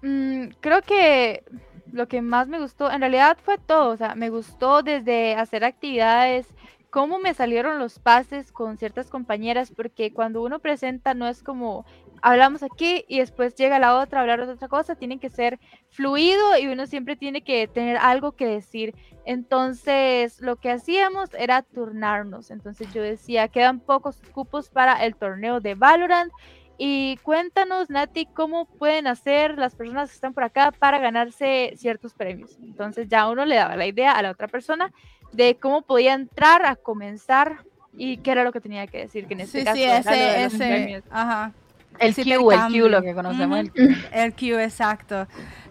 Mm, 0.00 0.50
creo 0.60 0.80
que 0.82 1.42
lo 1.90 2.06
que 2.06 2.22
más 2.22 2.46
me 2.46 2.60
gustó, 2.60 2.88
en 2.88 3.00
realidad 3.00 3.36
fue 3.42 3.58
todo, 3.58 3.88
o 3.94 3.96
sea, 3.96 4.14
me 4.14 4.30
gustó 4.30 4.84
desde 4.84 5.34
hacer 5.34 5.64
actividades, 5.64 6.46
cómo 6.90 7.18
me 7.18 7.34
salieron 7.34 7.80
los 7.80 7.98
pases 7.98 8.52
con 8.52 8.78
ciertas 8.78 9.10
compañeras, 9.10 9.72
porque 9.74 10.12
cuando 10.12 10.40
uno 10.42 10.60
presenta 10.60 11.14
no 11.14 11.26
es 11.26 11.42
como 11.42 11.84
hablamos 12.22 12.62
aquí 12.62 13.04
y 13.08 13.18
después 13.20 13.54
llega 13.54 13.78
la 13.78 13.96
otra 13.98 14.18
a 14.18 14.22
hablar 14.22 14.44
de 14.46 14.52
otra 14.52 14.68
cosa, 14.68 14.94
tiene 14.94 15.18
que 15.18 15.28
ser 15.30 15.58
fluido 15.90 16.58
y 16.58 16.66
uno 16.66 16.86
siempre 16.86 17.16
tiene 17.16 17.42
que 17.42 17.66
tener 17.68 17.96
algo 17.96 18.32
que 18.32 18.46
decir. 18.46 18.94
Entonces, 19.24 20.40
lo 20.40 20.56
que 20.56 20.70
hacíamos 20.70 21.30
era 21.34 21.62
turnarnos. 21.62 22.50
Entonces, 22.50 22.92
yo 22.92 23.02
decía, 23.02 23.48
quedan 23.48 23.80
pocos 23.80 24.20
cupos 24.32 24.68
para 24.70 25.04
el 25.04 25.14
torneo 25.16 25.60
de 25.60 25.74
Valorant. 25.74 26.32
Y 26.80 27.16
cuéntanos, 27.24 27.90
Nati, 27.90 28.26
cómo 28.26 28.66
pueden 28.66 29.06
hacer 29.08 29.58
las 29.58 29.74
personas 29.74 30.10
que 30.10 30.14
están 30.14 30.32
por 30.32 30.44
acá 30.44 30.70
para 30.70 30.98
ganarse 31.00 31.72
ciertos 31.76 32.14
premios. 32.14 32.56
Entonces 32.62 33.08
ya 33.08 33.28
uno 33.28 33.44
le 33.44 33.56
daba 33.56 33.74
la 33.74 33.86
idea 33.86 34.12
a 34.12 34.22
la 34.22 34.30
otra 34.30 34.46
persona 34.46 34.92
de 35.32 35.56
cómo 35.56 35.82
podía 35.82 36.14
entrar 36.14 36.64
a 36.64 36.76
comenzar 36.76 37.64
y 37.96 38.18
qué 38.18 38.30
era 38.30 38.44
lo 38.44 38.52
que 38.52 38.60
tenía 38.60 38.86
que 38.86 38.98
decir, 38.98 39.26
que 39.26 39.34
en 39.34 39.40
este 39.40 39.58
Sí, 39.58 39.64
caso 39.64 39.76
sí, 39.76 39.82
ese, 39.82 40.44
ese, 40.44 40.56
premios. 40.58 41.04
ajá. 41.10 41.52
El 41.98 42.14
Q, 42.14 42.50
el. 42.50 42.60
Q, 42.72 42.88
lo 42.88 43.02
que 43.02 43.14
conocemos. 43.14 43.58
El 43.58 43.72
Q. 43.72 43.78
El 44.12 44.34
Q, 44.34 44.58
exacto. 44.60 45.26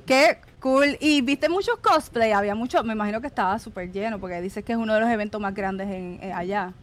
Qué 0.05 0.39
cool. 0.59 0.97
Y 0.99 1.21
viste 1.21 1.49
muchos 1.49 1.77
cosplay, 1.79 2.31
había 2.31 2.55
mucho, 2.55 2.83
me 2.83 2.93
imagino 2.93 3.21
que 3.21 3.27
estaba 3.27 3.59
súper 3.59 3.91
lleno, 3.91 4.19
porque 4.19 4.41
dices 4.41 4.63
que 4.63 4.73
es 4.73 4.77
uno 4.77 4.93
de 4.93 5.01
los 5.01 5.09
eventos 5.09 5.39
más 5.39 5.53
grandes 5.53 5.87
en, 5.89 6.19
eh, 6.21 6.31
allá. 6.33 6.73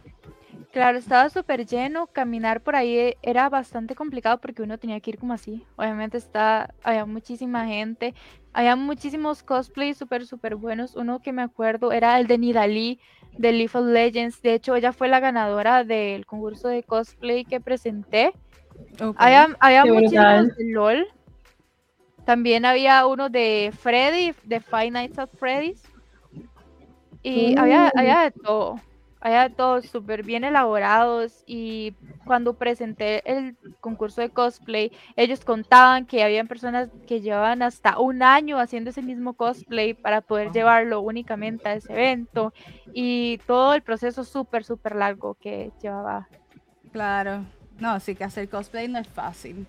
Claro, 0.71 0.97
estaba 0.97 1.29
súper 1.29 1.65
lleno, 1.65 2.07
caminar 2.07 2.61
por 2.61 2.75
ahí 2.75 3.15
era 3.21 3.47
bastante 3.47 3.95
complicado 3.95 4.39
porque 4.41 4.61
uno 4.61 4.77
tenía 4.77 4.99
que 4.99 5.11
ir 5.11 5.17
como 5.17 5.31
así. 5.31 5.63
Obviamente 5.77 6.17
está, 6.17 6.73
había 6.83 7.05
muchísima 7.05 7.65
gente, 7.65 8.13
había 8.51 8.75
muchísimos 8.75 9.41
cosplays 9.41 9.97
súper, 9.97 10.25
súper 10.25 10.55
buenos. 10.55 10.95
Uno 10.95 11.21
que 11.21 11.31
me 11.31 11.41
acuerdo 11.41 11.93
era 11.93 12.19
el 12.19 12.27
de 12.27 12.37
Nidalí 12.37 12.99
de 13.37 13.51
League 13.53 13.71
of 13.73 13.85
Legends. 13.85 14.41
De 14.41 14.53
hecho, 14.53 14.75
ella 14.75 14.91
fue 14.91 15.07
la 15.07 15.19
ganadora 15.19 15.83
del 15.83 16.25
concurso 16.25 16.67
de 16.67 16.83
cosplay 16.83 17.45
que 17.45 17.61
presenté. 17.61 18.33
Había, 19.17 19.49
había 19.59 19.85
muchísimos 19.85 20.55
de 20.55 20.71
LOL. 20.71 21.07
También 22.25 22.65
había 22.65 23.05
uno 23.05 23.29
de 23.29 23.71
Freddy, 23.77 24.33
de 24.43 24.59
Five 24.59 24.91
Nights 24.91 25.19
at 25.19 25.29
Freddy's. 25.37 25.83
Y 27.21 27.57
había, 27.57 27.91
Uh. 27.93 27.99
había 27.99 28.19
de 28.21 28.31
todo. 28.31 28.79
Había 29.19 29.49
de 29.49 29.55
todo 29.55 29.81
súper 29.81 30.23
bien 30.23 30.43
elaborados. 30.43 31.43
Y 31.45 31.95
cuando 32.25 32.53
presenté 32.55 33.21
el 33.31 33.55
concurso 33.79 34.21
de 34.21 34.29
cosplay, 34.29 34.91
ellos 35.15 35.43
contaban 35.45 36.05
que 36.05 36.23
habían 36.23 36.47
personas 36.47 36.89
que 37.07 37.21
llevaban 37.21 37.61
hasta 37.61 37.99
un 37.99 38.23
año 38.23 38.59
haciendo 38.59 38.89
ese 38.89 39.01
mismo 39.01 39.33
cosplay 39.33 39.93
para 39.93 40.21
poder 40.21 40.51
llevarlo 40.51 41.01
únicamente 41.01 41.69
a 41.69 41.73
ese 41.75 41.93
evento. 41.93 42.53
Y 42.93 43.39
todo 43.45 43.73
el 43.73 43.81
proceso 43.83 44.23
súper, 44.23 44.63
súper 44.63 44.95
largo 44.95 45.35
que 45.35 45.71
llevaba 45.81 46.27
Claro. 46.91 47.45
No, 47.79 47.99
sí 47.99 48.15
que 48.15 48.23
hacer 48.23 48.49
cosplay 48.49 48.87
no 48.87 48.99
es 48.99 49.07
fácil. 49.07 49.67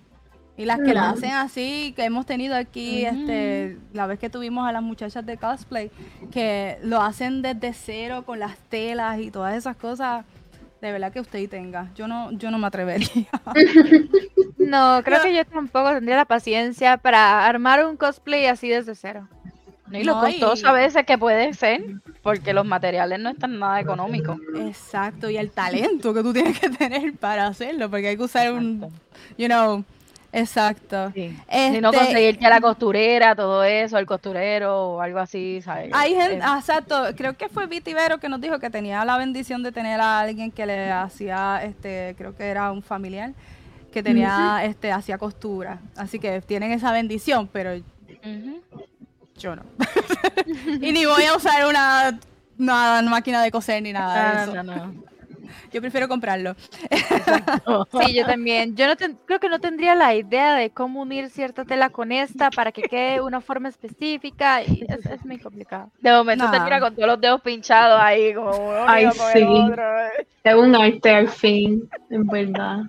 Y 0.58 0.64
las 0.64 0.78
que 0.78 0.94
lo 0.94 1.00
No. 1.00 1.08
hacen 1.08 1.32
así, 1.32 1.92
que 1.94 2.04
hemos 2.04 2.24
tenido 2.24 2.54
aquí, 2.56 3.04
este, 3.04 3.76
la 3.92 4.06
vez 4.06 4.18
que 4.18 4.30
tuvimos 4.30 4.66
a 4.66 4.72
las 4.72 4.82
muchachas 4.82 5.26
de 5.26 5.36
cosplay, 5.36 5.90
que 6.32 6.78
lo 6.82 7.02
hacen 7.02 7.42
desde 7.42 7.74
cero 7.74 8.22
con 8.24 8.38
las 8.38 8.56
telas 8.70 9.18
y 9.20 9.30
todas 9.30 9.54
esas 9.54 9.76
cosas, 9.76 10.24
de 10.80 10.92
verdad 10.92 11.12
que 11.12 11.20
usted 11.20 11.46
tenga. 11.50 11.90
Yo 11.94 12.08
no, 12.08 12.30
yo 12.32 12.50
no 12.50 12.58
me 12.58 12.66
atrevería. 12.68 13.26
No, 14.58 15.00
creo 15.04 15.18
No. 15.18 15.24
que 15.24 15.34
yo 15.36 15.44
tampoco 15.44 15.90
tendría 15.92 16.16
la 16.16 16.24
paciencia 16.24 16.96
para 16.96 17.46
armar 17.46 17.84
un 17.86 17.96
cosplay 17.96 18.46
así 18.46 18.68
desde 18.68 18.94
cero. 18.96 19.28
Y 19.92 20.04
lo 20.04 20.20
costoso 20.20 20.68
a 20.68 20.72
veces 20.72 21.04
que 21.04 21.18
puede 21.18 21.52
ser, 21.54 21.82
porque 22.22 22.52
los 22.52 22.64
materiales 22.64 23.20
no 23.20 23.30
están 23.30 23.58
nada 23.58 23.80
económicos. 23.80 24.38
Exacto, 24.58 25.30
y 25.30 25.36
el 25.36 25.50
talento 25.50 26.12
que 26.12 26.22
tú 26.22 26.32
tienes 26.32 26.58
que 26.58 26.68
tener 26.70 27.14
para 27.14 27.46
hacerlo, 27.46 27.90
porque 27.90 28.08
hay 28.08 28.16
que 28.16 28.22
usar 28.22 28.52
un, 28.52 28.80
you 29.38 29.46
know, 29.46 29.84
exacto. 30.32 31.12
Si 31.14 31.28
no 31.80 31.90
este, 31.90 31.98
conseguirte 31.98 32.46
a 32.46 32.50
la 32.50 32.60
costurera, 32.60 33.34
todo 33.34 33.64
eso, 33.64 33.98
el 33.98 34.06
costurero 34.06 34.94
o 34.94 35.00
algo 35.00 35.18
así, 35.18 35.60
¿sabes? 35.62 35.90
Hay 35.92 36.14
gente, 36.14 36.36
exacto, 36.36 37.04
creo 37.16 37.36
que 37.36 37.48
fue 37.48 37.66
Vero 37.66 38.18
que 38.18 38.28
nos 38.28 38.40
dijo 38.40 38.58
que 38.58 38.70
tenía 38.70 39.04
la 39.04 39.18
bendición 39.18 39.62
de 39.62 39.72
tener 39.72 40.00
a 40.00 40.20
alguien 40.20 40.50
que 40.50 40.66
le 40.66 40.90
hacía, 40.90 41.60
este, 41.64 42.14
creo 42.18 42.34
que 42.34 42.44
era 42.44 42.72
un 42.72 42.82
familiar, 42.82 43.32
que 43.92 44.02
tenía, 44.02 44.60
este, 44.64 44.92
hacía 44.92 45.16
costura. 45.16 45.78
Así 45.96 46.18
que 46.18 46.42
tienen 46.42 46.70
esa 46.72 46.92
bendición, 46.92 47.48
pero 47.50 47.70
yo 49.38 49.56
no. 49.56 49.62
y 50.80 50.92
ni 50.92 51.04
voy 51.06 51.24
a 51.24 51.36
usar 51.36 51.66
una, 51.66 52.18
máquina 53.08 53.42
de 53.42 53.50
coser 53.50 53.82
ni 53.82 53.92
nada 53.92 54.46
de 54.46 54.52
eso. 54.52 54.62
No, 54.62 54.94
Yo 55.72 55.80
prefiero 55.80 56.08
comprarlo. 56.08 56.54
sí, 58.00 58.14
yo 58.14 58.24
también. 58.24 58.76
Yo 58.76 58.86
no 58.86 58.94
creo 59.26 59.40
que 59.40 59.48
no 59.48 59.60
tendría 59.60 59.94
la 59.94 60.14
idea 60.14 60.54
de 60.54 60.70
cómo 60.70 61.02
unir 61.02 61.28
cierta 61.28 61.64
tela 61.64 61.90
con 61.90 62.12
esta 62.12 62.50
para 62.50 62.72
que 62.72 62.82
quede 62.82 63.20
una 63.20 63.40
forma 63.40 63.68
específica. 63.68 64.62
Y 64.62 64.86
es, 64.88 65.24
muy 65.24 65.38
complicado. 65.38 65.90
De 66.00 66.12
momento 66.12 66.50
te 66.50 66.60
tira 66.60 66.80
con 66.80 66.94
todos 66.94 67.08
los 67.08 67.20
dedos 67.20 67.40
pinchados 67.42 68.00
ahí, 68.00 68.32
como 68.32 68.72
Ay, 68.86 69.08
sí. 69.32 69.46
Es 70.44 70.54
un 70.54 70.74
arte 70.74 71.10
al 71.10 71.28
fin, 71.28 71.88
en 72.10 72.26
verdad. 72.26 72.82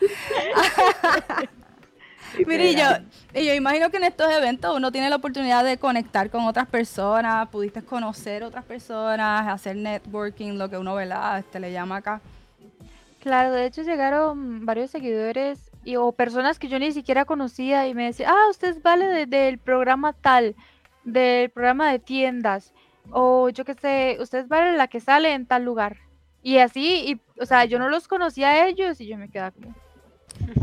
Mire, 2.46 2.74
yo, 2.74 2.84
yo 3.34 3.54
imagino 3.54 3.90
que 3.90 3.96
en 3.96 4.04
estos 4.04 4.30
eventos 4.30 4.76
uno 4.76 4.92
tiene 4.92 5.10
la 5.10 5.16
oportunidad 5.16 5.64
de 5.64 5.78
conectar 5.78 6.30
con 6.30 6.44
otras 6.44 6.66
personas, 6.66 7.48
pudiste 7.48 7.82
conocer 7.82 8.42
otras 8.42 8.64
personas, 8.64 9.48
hacer 9.48 9.76
networking, 9.76 10.54
lo 10.54 10.68
que 10.68 10.78
uno 10.78 10.94
¿verdad? 10.94 11.38
Este, 11.38 11.60
le 11.60 11.72
llama 11.72 11.96
acá. 11.96 12.20
Claro, 13.20 13.52
de 13.52 13.66
hecho 13.66 13.82
llegaron 13.82 14.64
varios 14.64 14.90
seguidores 14.90 15.70
y, 15.84 15.96
o 15.96 16.12
personas 16.12 16.58
que 16.58 16.68
yo 16.68 16.78
ni 16.78 16.92
siquiera 16.92 17.24
conocía 17.24 17.86
y 17.86 17.94
me 17.94 18.04
decían, 18.04 18.32
ah, 18.32 18.48
usted 18.50 18.80
vale 18.82 19.26
del 19.26 19.58
programa 19.58 20.14
tal, 20.14 20.54
del 21.04 21.50
programa 21.50 21.90
de 21.90 21.98
tiendas, 21.98 22.72
o 23.10 23.50
yo 23.50 23.64
qué 23.64 23.74
sé, 23.74 24.16
usted 24.20 24.46
vale 24.46 24.76
la 24.76 24.88
que 24.88 25.00
sale 25.00 25.32
en 25.34 25.46
tal 25.46 25.64
lugar. 25.64 25.98
Y 26.42 26.58
así, 26.58 27.04
y, 27.06 27.20
o 27.40 27.44
sea, 27.44 27.66
yo 27.66 27.78
no 27.78 27.90
los 27.90 28.08
conocía 28.08 28.48
a 28.48 28.66
ellos 28.68 29.00
y 29.00 29.06
yo 29.06 29.18
me 29.18 29.28
quedaba 29.28 29.50
como, 29.50 29.74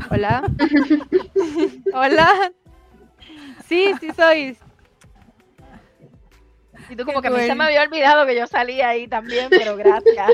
Hola. 0.10 0.44
Hola. 1.94 2.52
Sí, 3.66 3.94
sí 4.00 4.12
soy. 4.16 4.58
Y 6.90 6.96
tú 6.96 7.06
como 7.06 7.22
que 7.22 7.28
a 7.28 7.32
mí 7.32 7.42
se 7.42 7.56
me 7.56 7.66
había 7.66 7.84
olvidado 7.84 8.26
que 8.26 8.36
yo 8.36 8.48
salía 8.48 8.90
ahí 8.90 9.08
también, 9.08 9.50
pero 9.50 9.76
gracias. 9.76 10.32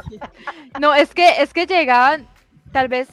no, 0.80 0.94
es 0.94 1.12
que 1.12 1.42
es 1.42 1.52
que 1.52 1.66
llegaban 1.66 2.26
tal 2.72 2.88
vez 2.88 3.08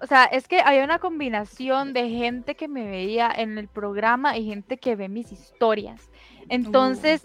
o 0.00 0.06
sea, 0.06 0.24
es 0.24 0.46
que 0.46 0.60
había 0.60 0.84
una 0.84 0.98
combinación 0.98 1.92
de 1.92 2.08
gente 2.08 2.54
que 2.54 2.68
me 2.68 2.88
veía 2.88 3.32
en 3.34 3.58
el 3.58 3.68
programa 3.68 4.36
y 4.36 4.46
gente 4.46 4.78
que 4.78 4.94
ve 4.94 5.08
mis 5.08 5.32
historias. 5.32 6.08
Entonces, 6.48 7.22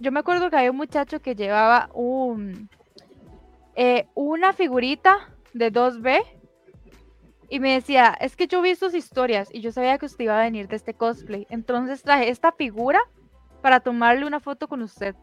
yo 0.00 0.10
me 0.10 0.20
acuerdo 0.20 0.50
que 0.50 0.56
había 0.56 0.70
un 0.70 0.76
muchacho 0.76 1.20
que 1.20 1.36
llevaba 1.36 1.90
un 1.94 2.68
eh, 3.76 4.08
una 4.14 4.52
figurita 4.52 5.30
de 5.52 5.72
2B 5.72 6.24
y 7.48 7.60
me 7.60 7.72
decía, 7.72 8.16
es 8.20 8.36
que 8.36 8.46
yo 8.46 8.60
vi 8.60 8.74
sus 8.74 8.94
historias 8.94 9.48
y 9.52 9.60
yo 9.60 9.72
sabía 9.72 9.98
que 9.98 10.06
usted 10.06 10.24
iba 10.24 10.38
a 10.38 10.42
venir 10.42 10.68
de 10.68 10.76
este 10.76 10.94
cosplay. 10.94 11.46
Entonces 11.50 12.02
traje 12.02 12.28
esta 12.28 12.52
figura 12.52 13.00
para 13.62 13.80
tomarle 13.80 14.26
una 14.26 14.40
foto 14.40 14.68
con 14.68 14.82
usted. 14.82 15.14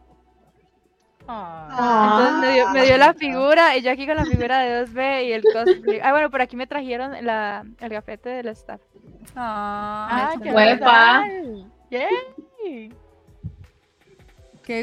Entonces 1.27 2.37
me 2.39 2.53
dio, 2.53 2.69
me 2.69 2.83
dio, 2.83 2.97
la 2.97 3.13
figura 3.13 3.75
y 3.77 3.81
yo 3.81 3.91
aquí 3.91 4.05
con 4.05 4.15
la 4.15 4.25
figura 4.25 4.59
de 4.59 4.85
2B 4.85 5.25
y 5.27 5.31
el 5.33 5.43
cosplay. 5.43 5.99
Ah, 6.03 6.11
bueno, 6.11 6.29
por 6.29 6.41
aquí 6.41 6.55
me 6.55 6.67
trajeron 6.67 7.13
la, 7.25 7.63
el 7.79 7.89
gafete 7.89 8.29
del 8.29 8.47
staff. 8.49 8.81
Ah, 9.35 10.33
qué 10.41 10.51
Yay. 11.89 12.93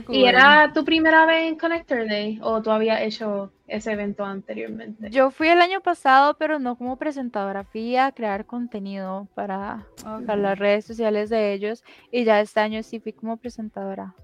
¿Y 0.08 0.24
era 0.24 0.72
tu 0.72 0.84
primera 0.84 1.26
vez 1.26 1.48
en 1.48 1.58
Connector 1.58 2.06
Day 2.06 2.38
o 2.42 2.62
tú 2.62 2.70
habías 2.70 3.00
hecho 3.02 3.52
ese 3.66 3.92
evento 3.92 4.24
anteriormente? 4.24 5.10
Yo 5.10 5.30
fui 5.30 5.48
el 5.48 5.60
año 5.60 5.80
pasado, 5.80 6.36
pero 6.38 6.58
no 6.58 6.76
como 6.76 6.96
presentadora, 6.96 7.64
fui 7.64 7.96
a 7.96 8.12
crear 8.12 8.46
contenido 8.46 9.28
para, 9.34 9.86
para 10.04 10.36
las 10.36 10.58
redes 10.58 10.84
sociales 10.84 11.30
de 11.30 11.52
ellos 11.52 11.82
y 12.10 12.24
ya 12.24 12.40
este 12.40 12.60
año 12.60 12.82
sí 12.82 13.00
fui 13.00 13.12
como 13.12 13.36
presentadora. 13.36 14.14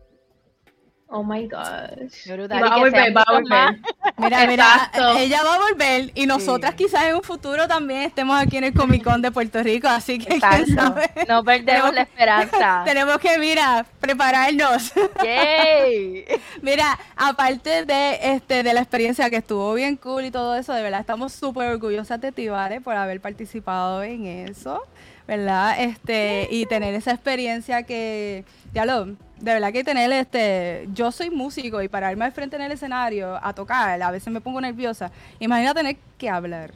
Oh 1.11 1.23
my 1.23 1.49
gosh. 1.49 2.29
Va 2.29 2.75
a 2.75 2.79
volver, 2.79 3.17
va 3.17 3.23
a 3.23 3.33
volver. 3.33 3.81
Mira, 4.19 4.47
mira, 4.47 4.91
ella 5.17 5.43
va 5.43 5.55
a 5.55 5.59
volver 5.59 6.13
y 6.15 6.27
nosotras 6.27 6.75
quizás 6.75 7.05
en 7.05 7.15
un 7.17 7.23
futuro 7.23 7.67
también 7.67 8.03
estemos 8.03 8.39
aquí 8.39 8.59
en 8.59 8.65
el 8.65 8.75
Comic 8.75 9.05
Con 9.05 9.23
de 9.23 9.31
Puerto 9.31 9.63
Rico, 9.63 9.89
así 9.89 10.19
que 10.19 10.39
quién 10.39 10.67
sabe. 10.75 11.11
No 11.27 11.43
perdemos 11.43 11.95
la 11.95 12.03
esperanza. 12.03 12.83
tenemos 12.85 13.17
que, 13.19 13.39
mira, 13.39 13.87
prepararnos. 14.01 14.93
Yay. 15.25 16.27
mira, 16.63 16.99
aparte 17.17 17.87
de 17.87 18.35
este 18.35 18.63
de 18.63 18.75
la 18.75 18.81
experiencia 18.81 19.31
que 19.31 19.37
estuvo 19.37 19.73
bien 19.73 19.97
cool 19.97 20.27
y 20.27 20.31
todo 20.31 20.57
eso, 20.57 20.75
de 20.75 20.83
verdad 20.83 21.01
estamos 21.01 21.33
súper 21.33 21.69
orgullosas 21.69 22.21
de 22.21 22.33
ti, 22.33 22.49
¿vale? 22.49 22.83
Por 22.83 22.97
haber 22.97 23.23
participado 23.23 24.03
en 24.03 24.27
eso, 24.27 24.83
¿verdad? 25.27 25.81
Este, 25.81 26.49
y 26.51 26.67
tener 26.67 26.95
esa 26.95 27.13
experiencia 27.13 27.85
que, 27.85 28.45
ya 28.75 28.85
lo 28.85 29.17
de 29.41 29.53
verdad 29.53 29.73
que 29.73 29.85
tener 29.85 30.11
este, 30.13 30.89
yo 30.93 31.13
soy 31.13 31.31
músico 31.31 31.81
y 31.83 31.89
pararme 31.89 32.25
al 32.25 32.33
frente 32.33 32.57
en 32.57 32.63
el 32.63 32.73
escenario 32.73 33.39
a 33.43 33.53
tocar, 33.53 34.01
a 34.03 34.11
veces 34.11 34.33
me 34.33 34.41
pongo 34.41 34.61
nerviosa. 34.61 35.11
Imagina 35.39 35.75
tener 35.75 35.97
que 36.17 36.29
hablar. 36.29 36.73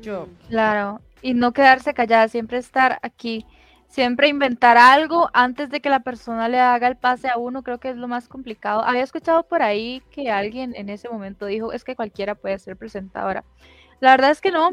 Yo. 0.00 0.28
Claro, 0.48 1.00
y 1.22 1.34
no 1.34 1.52
quedarse 1.52 1.94
callada, 1.94 2.28
siempre 2.28 2.58
estar 2.58 2.98
aquí, 3.02 3.46
siempre 3.88 4.28
inventar 4.28 4.76
algo 4.76 5.30
antes 5.32 5.70
de 5.70 5.80
que 5.80 5.88
la 5.88 6.00
persona 6.00 6.48
le 6.48 6.58
haga 6.58 6.88
el 6.88 6.96
pase 6.96 7.28
a 7.28 7.38
uno, 7.38 7.62
creo 7.62 7.78
que 7.78 7.90
es 7.90 7.96
lo 7.96 8.08
más 8.08 8.28
complicado. 8.28 8.84
Había 8.84 9.02
escuchado 9.02 9.44
por 9.44 9.62
ahí 9.62 10.02
que 10.10 10.30
alguien 10.30 10.74
en 10.74 10.88
ese 10.88 11.08
momento 11.08 11.46
dijo, 11.46 11.72
es 11.72 11.84
que 11.84 11.96
cualquiera 11.96 12.34
puede 12.34 12.58
ser 12.58 12.76
presentadora. 12.76 13.44
La 14.00 14.10
verdad 14.10 14.30
es 14.30 14.40
que 14.40 14.50
no, 14.50 14.70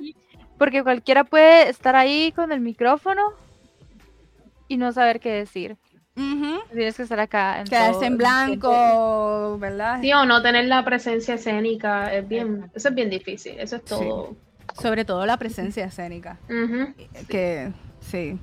porque 0.58 0.84
cualquiera 0.84 1.24
puede 1.24 1.70
estar 1.70 1.96
ahí 1.96 2.32
con 2.32 2.52
el 2.52 2.62
micrófono 2.62 3.22
y 4.68 4.78
no 4.78 4.92
saber 4.92 5.20
qué 5.20 5.32
decir. 5.32 5.78
Tienes 6.16 6.96
que 6.96 7.04
estar 7.04 7.20
acá. 7.20 7.60
En 7.60 7.68
Quedarse 7.68 8.06
en 8.06 8.18
blanco, 8.18 9.58
¿verdad? 9.60 10.02
Sí, 10.02 10.12
o 10.14 10.26
no 10.26 10.42
tener 10.42 10.66
la 10.66 10.84
presencia 10.86 11.36
escénica. 11.36 12.14
Es 12.14 12.28
bien, 12.28 12.70
eso 12.74 12.90
es 12.90 12.96
bien 12.96 13.10
difícil. 13.10 13.60
Eso 13.60 13.78
es 13.78 13.86
todo. 13.86 14.36
Sobre 14.82 15.04
todo 15.06 15.26
la 15.26 15.38
presencia 15.38 15.86
escénica. 15.86 16.38
Que 17.28 17.72
sí. 18.00 18.40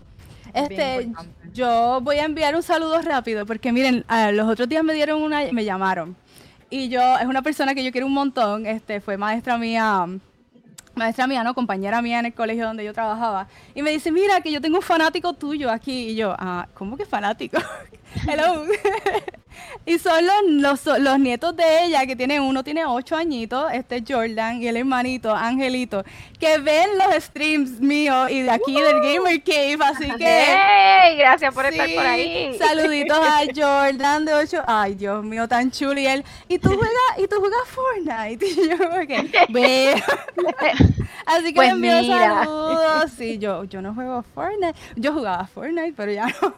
Este, 0.55 1.11
yo 1.53 2.01
voy 2.03 2.17
a 2.17 2.25
enviar 2.25 2.57
un 2.57 2.63
saludo 2.63 3.01
rápido 3.03 3.45
porque 3.45 3.71
miren, 3.73 4.05
los 4.33 4.49
otros 4.49 4.69
días 4.69 4.83
me 4.83 4.95
dieron 4.95 5.23
una, 5.23 5.43
me 5.53 5.65
llamaron 5.65 6.17
y 6.71 6.89
yo 6.89 7.19
es 7.19 7.27
una 7.27 7.43
persona 7.43 7.75
que 7.75 7.85
yo 7.85 7.93
quiero 7.93 8.07
un 8.07 8.15
montón. 8.15 8.67
Este, 8.67 9.01
fue 9.01 9.17
maestra 9.17 9.59
mía 9.59 10.07
maestra 10.99 11.27
mía, 11.27 11.43
¿no? 11.43 11.55
Compañera 11.55 12.03
mía 12.03 12.19
en 12.19 12.27
el 12.27 12.35
colegio 12.35 12.67
donde 12.67 12.85
yo 12.85 12.93
trabajaba. 12.93 13.49
Y 13.75 13.83
me 13.83 13.91
dice, 13.91 14.13
mira, 14.13 14.41
que 14.41 14.53
yo 14.53 14.61
tengo 14.61 14.77
un 14.77 14.83
fanático 14.83 15.33
tuyo 15.33 15.71
aquí. 15.71 16.11
Y 16.11 16.17
yo, 16.17 16.35
ah, 16.39 16.69
¿cómo 16.75 16.97
que 16.97 17.07
fanático? 17.07 17.59
Hello. 18.27 18.65
y 19.87 19.99
son 19.99 20.25
los, 20.61 20.87
los, 20.87 21.19
nietos 21.19 21.57
de 21.57 21.85
ella, 21.85 22.07
que 22.07 22.17
tienen, 22.17 22.43
uno 22.43 22.63
tiene 22.63 22.85
ocho 22.85 23.17
añitos, 23.17 23.73
este 23.73 24.05
Jordan, 24.07 24.63
y 24.63 24.69
el 24.69 24.77
hermanito, 24.77 25.35
Angelito, 25.35 26.05
que 26.39 26.59
ven 26.59 26.91
los 26.99 27.23
streams 27.25 27.81
míos 27.81 28.31
y 28.31 28.43
de 28.43 28.51
aquí 28.51 28.75
del 28.75 29.01
Gamer 29.01 29.43
Cave, 29.43 29.79
así 29.85 30.11
que... 30.19 30.45
¡Hey! 30.47 31.17
Gracias 31.19 31.55
por 31.55 31.67
estar 31.67 31.89
por 31.95 32.07
ahí. 32.07 32.57
Saluditos 32.59 33.19
a 33.19 33.41
Jordan 33.55 34.25
de 34.25 34.35
ocho, 34.35 34.63
ay 34.67 34.95
Dios 34.95 35.25
mío, 35.25 35.49
tan 35.49 35.71
chulo, 35.71 35.99
y 35.99 36.07
él, 36.07 36.25
¿y 36.49 36.59
tú 36.59 36.69
juegas, 36.69 37.19
y 37.19 37.27
tú 37.27 37.37
juegas 37.37 37.69
Fortnite? 37.69 38.47
Y 38.59 38.69
yo, 38.69 38.77
okay. 39.03 39.31
así 41.27 41.45
que 41.47 41.55
pues 41.55 41.69
le 41.69 41.75
envío 41.75 42.03
saludos, 42.05 43.13
sí, 43.17 43.39
yo, 43.39 43.65
yo 43.65 43.81
no 43.83 43.95
juego 43.95 44.25
Fortnite, 44.35 44.75
yo 44.97 45.13
jugaba 45.13 45.47
Fortnite, 45.47 45.95
pero 45.97 46.13
ya 46.13 46.27
no, 46.27 46.55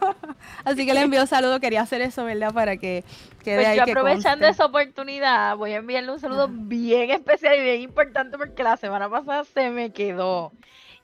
así 0.65 0.87
que 0.87 0.95
le 0.95 1.03
envío 1.03 1.27
saludos, 1.27 1.40
quería 1.61 1.83
hacer 1.83 2.01
eso, 2.03 2.25
¿verdad? 2.25 2.53
Para 2.53 2.77
que 2.77 3.05
pues 3.45 3.77
yo 3.77 3.83
aprovechando 3.83 4.47
esa 4.47 4.67
oportunidad, 4.67 5.57
voy 5.57 5.73
a 5.73 5.77
enviarle 5.77 6.13
un 6.13 6.21
saludo 6.21 6.49
bien 6.49 7.11
especial 7.11 7.59
y 7.59 7.63
bien 7.63 7.81
importante 7.81 8.37
porque 8.37 8.63
la 8.63 8.77
semana 8.77 9.09
pasada 9.09 9.45
se 9.45 9.71
me 9.71 9.93
quedó. 9.93 10.53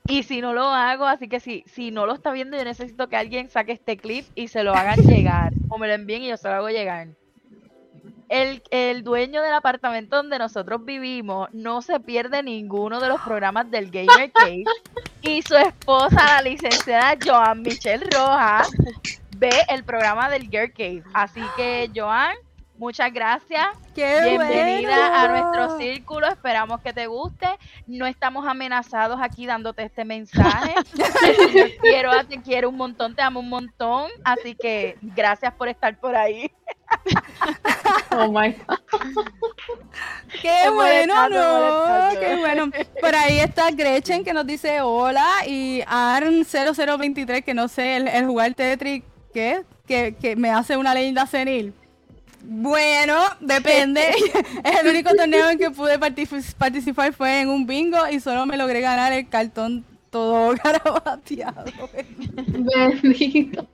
Y 0.07 0.23
si 0.23 0.39
no 0.39 0.53
lo 0.53 0.63
hago, 0.63 1.05
así 1.05 1.27
que 1.27 1.39
si, 1.39 1.63
si 1.67 1.91
no 1.91 2.05
lo 2.05 2.13
está 2.13 2.31
viendo, 2.31 2.57
yo 2.57 2.63
necesito 2.63 3.09
que 3.09 3.17
alguien 3.17 3.49
saque 3.49 3.73
este 3.73 3.97
clip 3.97 4.25
y 4.35 4.47
se 4.47 4.63
lo 4.63 4.73
hagan 4.73 4.99
llegar. 5.07 5.51
O 5.69 5.77
me 5.77 5.87
lo 5.87 5.93
envíen 5.93 6.23
y 6.23 6.29
yo 6.29 6.37
se 6.37 6.47
lo 6.47 6.55
hago 6.55 6.69
llegar. 6.69 7.09
El, 8.29 8.61
el, 8.71 9.03
dueño 9.03 9.41
del 9.41 9.53
apartamento 9.53 10.17
donde 10.17 10.37
nosotros 10.37 10.83
vivimos 10.83 11.47
no 11.53 11.81
se 11.81 11.99
pierde 12.01 12.43
ninguno 12.43 12.99
de 12.99 13.07
los 13.07 13.21
programas 13.21 13.71
del 13.71 13.89
Gamer 13.89 14.31
Cage. 14.31 14.63
y 15.21 15.41
su 15.41 15.55
esposa, 15.55 16.15
la 16.15 16.41
licenciada 16.41 17.17
Joan 17.23 17.61
Michelle 17.61 18.05
Rojas, 18.11 18.69
ve 19.37 19.51
el 19.69 19.83
programa 19.83 20.29
del 20.29 20.49
Girl 20.49 20.71
Cave. 20.71 21.03
Así 21.13 21.41
que, 21.55 21.89
Joan, 21.95 22.35
muchas 22.77 23.11
gracias. 23.13 23.67
Qué 23.93 24.21
Bienvenida 24.21 25.21
a 25.21 25.27
nuestro 25.27 25.77
círculo. 25.77 26.27
Esperamos 26.27 26.81
que 26.81 26.93
te 26.93 27.07
guste. 27.07 27.47
No 27.85 28.05
estamos 28.05 28.47
amenazados 28.47 29.19
aquí 29.21 29.45
dándote 29.45 29.83
este 29.83 30.05
mensaje. 30.05 30.73
Señor 31.19 31.69
quiero, 31.81 32.11
te 32.25 32.41
quiero 32.41 32.69
un 32.69 32.77
montón, 32.77 33.15
te 33.15 33.21
amo 33.21 33.39
un 33.39 33.49
montón. 33.49 34.09
Así 34.23 34.55
que 34.55 34.97
gracias 35.01 35.53
por 35.53 35.67
estar 35.67 35.97
por 35.99 36.15
ahí. 36.15 36.51
Oh 38.11 38.27
my 38.31 38.53
God. 38.53 38.77
Qué 40.41 40.63
Es 40.65 40.71
bueno, 40.71 41.29
no, 41.29 42.19
qué 42.19 42.35
bueno. 42.37 42.71
Por 43.01 43.15
ahí 43.15 43.39
está 43.39 43.71
Gretchen 43.71 44.23
que 44.23 44.33
nos 44.33 44.45
dice 44.45 44.81
hola 44.81 45.27
y 45.45 45.81
Arn0023 45.81 47.43
que 47.43 47.53
no 47.53 47.67
sé, 47.67 47.97
el, 47.97 48.07
el 48.07 48.25
jugar 48.25 48.53
Tetris, 48.53 49.03
¿qué? 49.37 49.63
Que, 49.87 50.15
que 50.19 50.35
me 50.35 50.49
hace 50.49 50.77
una 50.77 50.95
leyenda 50.95 51.27
senil. 51.27 51.71
Bueno, 52.43 53.15
depende. 53.39 54.01
el 54.81 54.87
único 54.87 55.13
torneo 55.13 55.47
en 55.51 55.59
que 55.59 55.69
pude 55.69 55.99
partic- 55.99 56.55
participar 56.55 57.13
fue 57.13 57.41
en 57.41 57.49
un 57.49 57.67
bingo 57.67 57.99
y 58.09 58.19
solo 58.19 58.47
me 58.47 58.57
logré 58.57 58.81
ganar 58.81 59.13
el 59.13 59.29
cartón 59.29 59.85
todo 60.09 60.55
garabateado. 60.63 61.65
Bendito. 62.47 63.69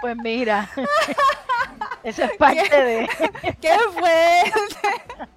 Pues 0.00 0.16
mira, 0.16 0.68
eso 2.02 2.24
es 2.24 2.32
parte 2.36 2.82
de. 2.82 3.08
¡Qué 3.60 3.70
fuerte! 3.92 5.28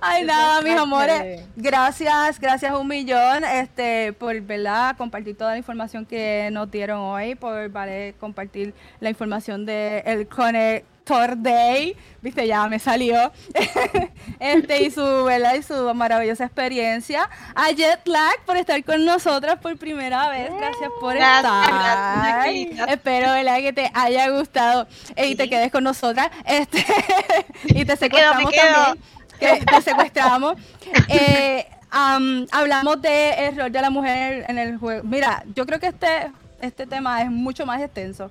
Ay, 0.00 0.24
nada, 0.24 0.60
mis 0.62 0.74
parte 0.74 0.80
amores. 0.82 1.40
Gracias, 1.56 2.38
gracias 2.40 2.74
un 2.74 2.88
millón 2.88 3.44
este, 3.44 4.12
por 4.14 4.38
¿verdad? 4.40 4.96
compartir 4.96 5.36
toda 5.36 5.52
la 5.52 5.58
información 5.58 6.06
que 6.06 6.48
nos 6.52 6.70
dieron 6.70 7.00
hoy, 7.00 7.34
por 7.34 7.68
¿vale? 7.70 8.14
compartir 8.20 8.74
la 9.00 9.10
información 9.10 9.64
del 9.66 10.02
el 10.06 10.28
Connector 10.28 11.36
Day. 11.42 11.96
Viste, 12.22 12.46
ya 12.46 12.68
me 12.68 12.78
salió. 12.78 13.32
este, 14.38 14.82
y 14.84 14.90
su, 14.90 15.24
¿verdad? 15.24 15.54
y 15.54 15.62
su 15.62 15.74
maravillosa 15.94 16.44
experiencia. 16.44 17.28
A 17.54 17.68
Jetlag 17.74 18.44
por 18.46 18.56
estar 18.56 18.82
con 18.84 19.04
nosotras 19.04 19.58
por 19.58 19.76
primera 19.78 20.28
vez. 20.28 20.50
Gracias 20.56 20.90
por 21.00 21.14
Gracias, 21.14 21.44
estar. 21.68 21.70
gracias. 21.72 22.88
Espero 22.88 23.32
¿verdad? 23.32 23.58
que 23.58 23.72
te 23.72 23.90
haya 23.94 24.28
gustado 24.30 24.86
y 25.16 25.34
te 25.36 25.44
Sí. 25.44 25.48
quedes 25.48 25.70
con 25.72 25.84
nosotras. 25.84 26.30
Este, 26.44 26.84
y 27.64 27.84
te 27.84 27.96
Me 28.00 28.10
quedo, 28.10 28.34
me 28.34 28.46
secuestramos 28.46 28.50
quedo. 28.50 28.74
también. 28.84 29.19
Que 29.40 29.64
te 29.64 29.82
secuestramos. 29.82 30.54
Eh, 31.08 31.66
am, 31.90 32.46
hablamos 32.52 33.00
de 33.02 33.46
el 33.46 33.56
rol 33.56 33.72
de 33.72 33.80
la 33.80 33.90
mujer 33.90 34.44
en 34.48 34.58
el 34.58 34.76
juego. 34.78 35.02
Mira, 35.04 35.42
yo 35.54 35.66
creo 35.66 35.78
que 35.78 35.88
este, 35.88 36.30
este 36.60 36.86
tema 36.86 37.22
es 37.22 37.30
mucho 37.30 37.66
más 37.66 37.80
extenso. 37.80 38.30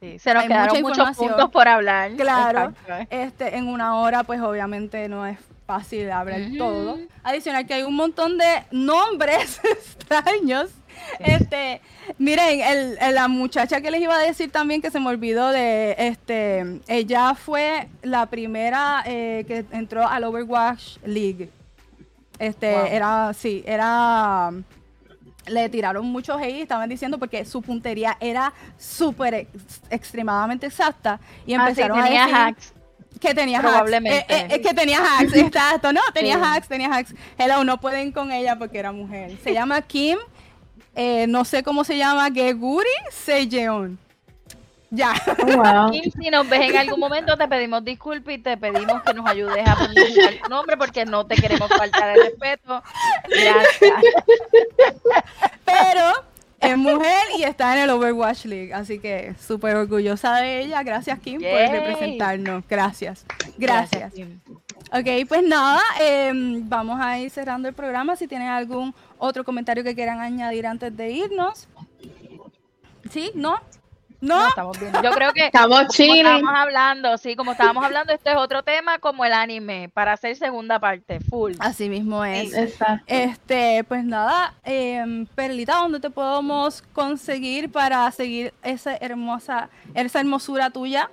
Sí, 0.00 0.18
se 0.18 0.32
nos 0.32 0.42
Hay 0.42 0.48
quedaron 0.48 0.80
muchos 0.82 1.16
puntos 1.16 1.50
por 1.50 1.68
hablar. 1.68 2.12
Claro. 2.12 2.72
Exacto. 2.86 3.06
Este, 3.10 3.56
en 3.56 3.68
una 3.68 3.96
hora, 3.96 4.22
pues 4.22 4.40
obviamente 4.40 5.08
no 5.08 5.26
es 5.26 5.38
fácil 5.66 6.10
hablar 6.10 6.40
todo. 6.56 6.98
Adicional 7.22 7.66
que 7.66 7.74
hay 7.74 7.82
un 7.82 7.94
montón 7.94 8.38
de 8.38 8.64
nombres 8.70 9.60
extraños. 9.64 10.70
Este, 11.20 11.80
miren, 12.18 12.60
el- 12.60 12.98
el- 13.00 13.14
la 13.14 13.28
muchacha 13.28 13.80
que 13.80 13.90
les 13.90 14.00
iba 14.00 14.14
a 14.16 14.20
decir 14.22 14.50
también 14.50 14.80
que 14.80 14.90
se 14.90 15.00
me 15.00 15.08
olvidó 15.08 15.50
de, 15.50 15.94
este, 15.98 16.80
ella 16.88 17.34
fue 17.34 17.88
la 18.02 18.26
primera 18.26 19.02
eh, 19.06 19.44
que 19.46 19.64
entró 19.72 20.06
al 20.06 20.24
Overwatch 20.24 20.96
League. 21.04 21.50
Este, 22.38 22.72
Wow. 22.74 22.86
era, 22.86 23.32
sí, 23.34 23.62
era, 23.66 24.50
le 25.46 25.68
tiraron 25.68 26.06
muchos 26.06 26.40
hate, 26.40 26.62
estaban 26.62 26.88
diciendo 26.88 27.18
porque 27.18 27.44
su 27.44 27.60
puntería 27.60 28.16
era 28.20 28.52
súper 28.78 29.34
ex- 29.34 29.80
extremadamente 29.90 30.66
exacta 30.66 31.20
y 31.46 31.52
Ah, 31.54 31.64
sí, 31.64 31.68
empezaron 31.82 31.98
a 32.00 32.04
tenía 32.04 32.20
decir 32.22 32.36
hacks. 32.36 32.72
que 33.20 33.34
tenía 33.34 33.60
Probablemente. 33.60 34.20
hacks. 34.20 34.32
Eh, 34.32 34.46
eh, 34.48 34.54
eh, 34.54 34.60
que 34.62 34.72
tenía 34.72 35.00
hacks, 35.00 35.34
exacto. 35.36 35.92
No, 35.92 36.00
tenía 36.14 36.36
Sí. 36.36 36.40
hacks, 36.42 36.68
tenía 36.68 36.88
hacks. 36.94 37.14
Hello, 37.36 37.62
no 37.64 37.78
pueden 37.78 38.12
con 38.12 38.32
ella 38.32 38.56
porque 38.58 38.78
era 38.78 38.92
mujer. 38.92 39.36
Se 39.44 39.52
llama 39.52 39.82
Kim, 39.82 40.16
eh, 41.02 41.26
no 41.26 41.46
sé 41.46 41.62
cómo 41.62 41.82
se 41.82 41.96
llama, 41.96 42.30
Geguri 42.30 42.90
Sejeon. 43.10 43.98
Ya. 44.90 45.14
Oh, 45.38 45.46
wow. 45.46 45.92
Si 45.92 46.30
nos 46.30 46.46
ves 46.46 46.60
en 46.68 46.76
algún 46.76 47.00
momento, 47.00 47.38
te 47.38 47.48
pedimos 47.48 47.82
disculpas 47.82 48.34
y 48.34 48.38
te 48.38 48.54
pedimos 48.58 49.02
que 49.02 49.14
nos 49.14 49.26
ayudes 49.26 49.66
a 49.66 49.76
pronunciar 49.76 50.34
tu 50.42 50.50
nombre 50.50 50.76
porque 50.76 51.06
no 51.06 51.24
te 51.24 51.36
queremos 51.36 51.70
faltar 51.70 52.18
el 52.18 52.24
respeto. 52.24 52.82
Gracias. 53.30 54.02
Pero 55.64 56.12
es 56.58 56.76
mujer 56.76 57.22
y 57.38 57.44
está 57.44 57.74
en 57.76 57.84
el 57.84 57.90
Overwatch 57.90 58.44
League. 58.44 58.74
Así 58.74 58.98
que 58.98 59.34
súper 59.40 59.76
orgullosa 59.76 60.36
de 60.36 60.60
ella. 60.60 60.82
Gracias, 60.82 61.18
Kim, 61.20 61.40
por 61.40 61.50
representarnos. 61.50 62.64
Gracias. 62.68 63.24
Gracias. 63.56 64.12
Kim. 64.12 64.38
Ok, 64.92 65.28
pues 65.28 65.42
nada, 65.44 65.80
em, 66.00 66.68
vamos 66.68 67.00
a 67.00 67.18
ir 67.18 67.30
cerrando 67.30 67.68
el 67.68 67.74
programa. 67.74 68.16
Si 68.16 68.26
tienen 68.26 68.48
algún 68.48 68.92
otro 69.18 69.44
comentario 69.44 69.84
que 69.84 69.94
quieran 69.94 70.20
añadir 70.20 70.66
antes 70.66 70.96
de 70.96 71.10
irnos. 71.12 71.68
¿Sí? 73.08 73.30
¿No? 73.34 73.60
¿No? 74.20 74.38
No, 74.38 74.48
estamos 74.48 74.78
bien. 74.78 74.92
Yo 75.02 75.12
creo 75.12 75.32
que 75.32 75.46
Estamos 75.46 75.96
como 75.96 76.14
estábamos 76.14 76.54
hablando, 76.54 77.16
sí, 77.18 77.36
como 77.36 77.52
estábamos 77.52 77.84
hablando, 77.84 78.12
esto 78.12 78.30
es 78.30 78.36
otro 78.36 78.62
tema 78.62 78.98
como 78.98 79.24
el 79.24 79.32
anime, 79.32 79.88
para 79.94 80.12
hacer 80.12 80.36
segunda 80.36 80.78
parte, 80.78 81.20
full. 81.20 81.54
Así 81.58 81.88
mismo 81.88 82.22
es. 82.24 82.52
Exacto. 82.52 83.04
Este, 83.06 83.82
pues 83.84 84.04
nada, 84.04 84.54
em, 84.62 85.24
Perlita, 85.24 85.76
¿dónde 85.76 86.00
te 86.00 86.10
podemos 86.10 86.82
conseguir 86.92 87.72
para 87.72 88.10
seguir 88.10 88.52
esa 88.62 88.94
hermosa, 88.96 89.70
esa 89.94 90.20
hermosura 90.20 90.68
tuya? 90.68 91.08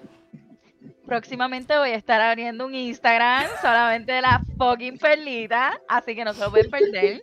Próximamente 1.08 1.78
voy 1.78 1.92
a 1.92 1.96
estar 1.96 2.20
abriendo 2.20 2.66
un 2.66 2.76
Instagram 2.76 3.46
solamente 3.62 4.12
de 4.12 4.22
la 4.22 4.44
fucking 4.58 4.98
perlita, 4.98 5.80
así 5.88 6.14
que 6.14 6.26
no 6.26 6.34
se 6.34 6.42
lo 6.42 6.52
pueden 6.52 6.70
perder. 6.70 7.22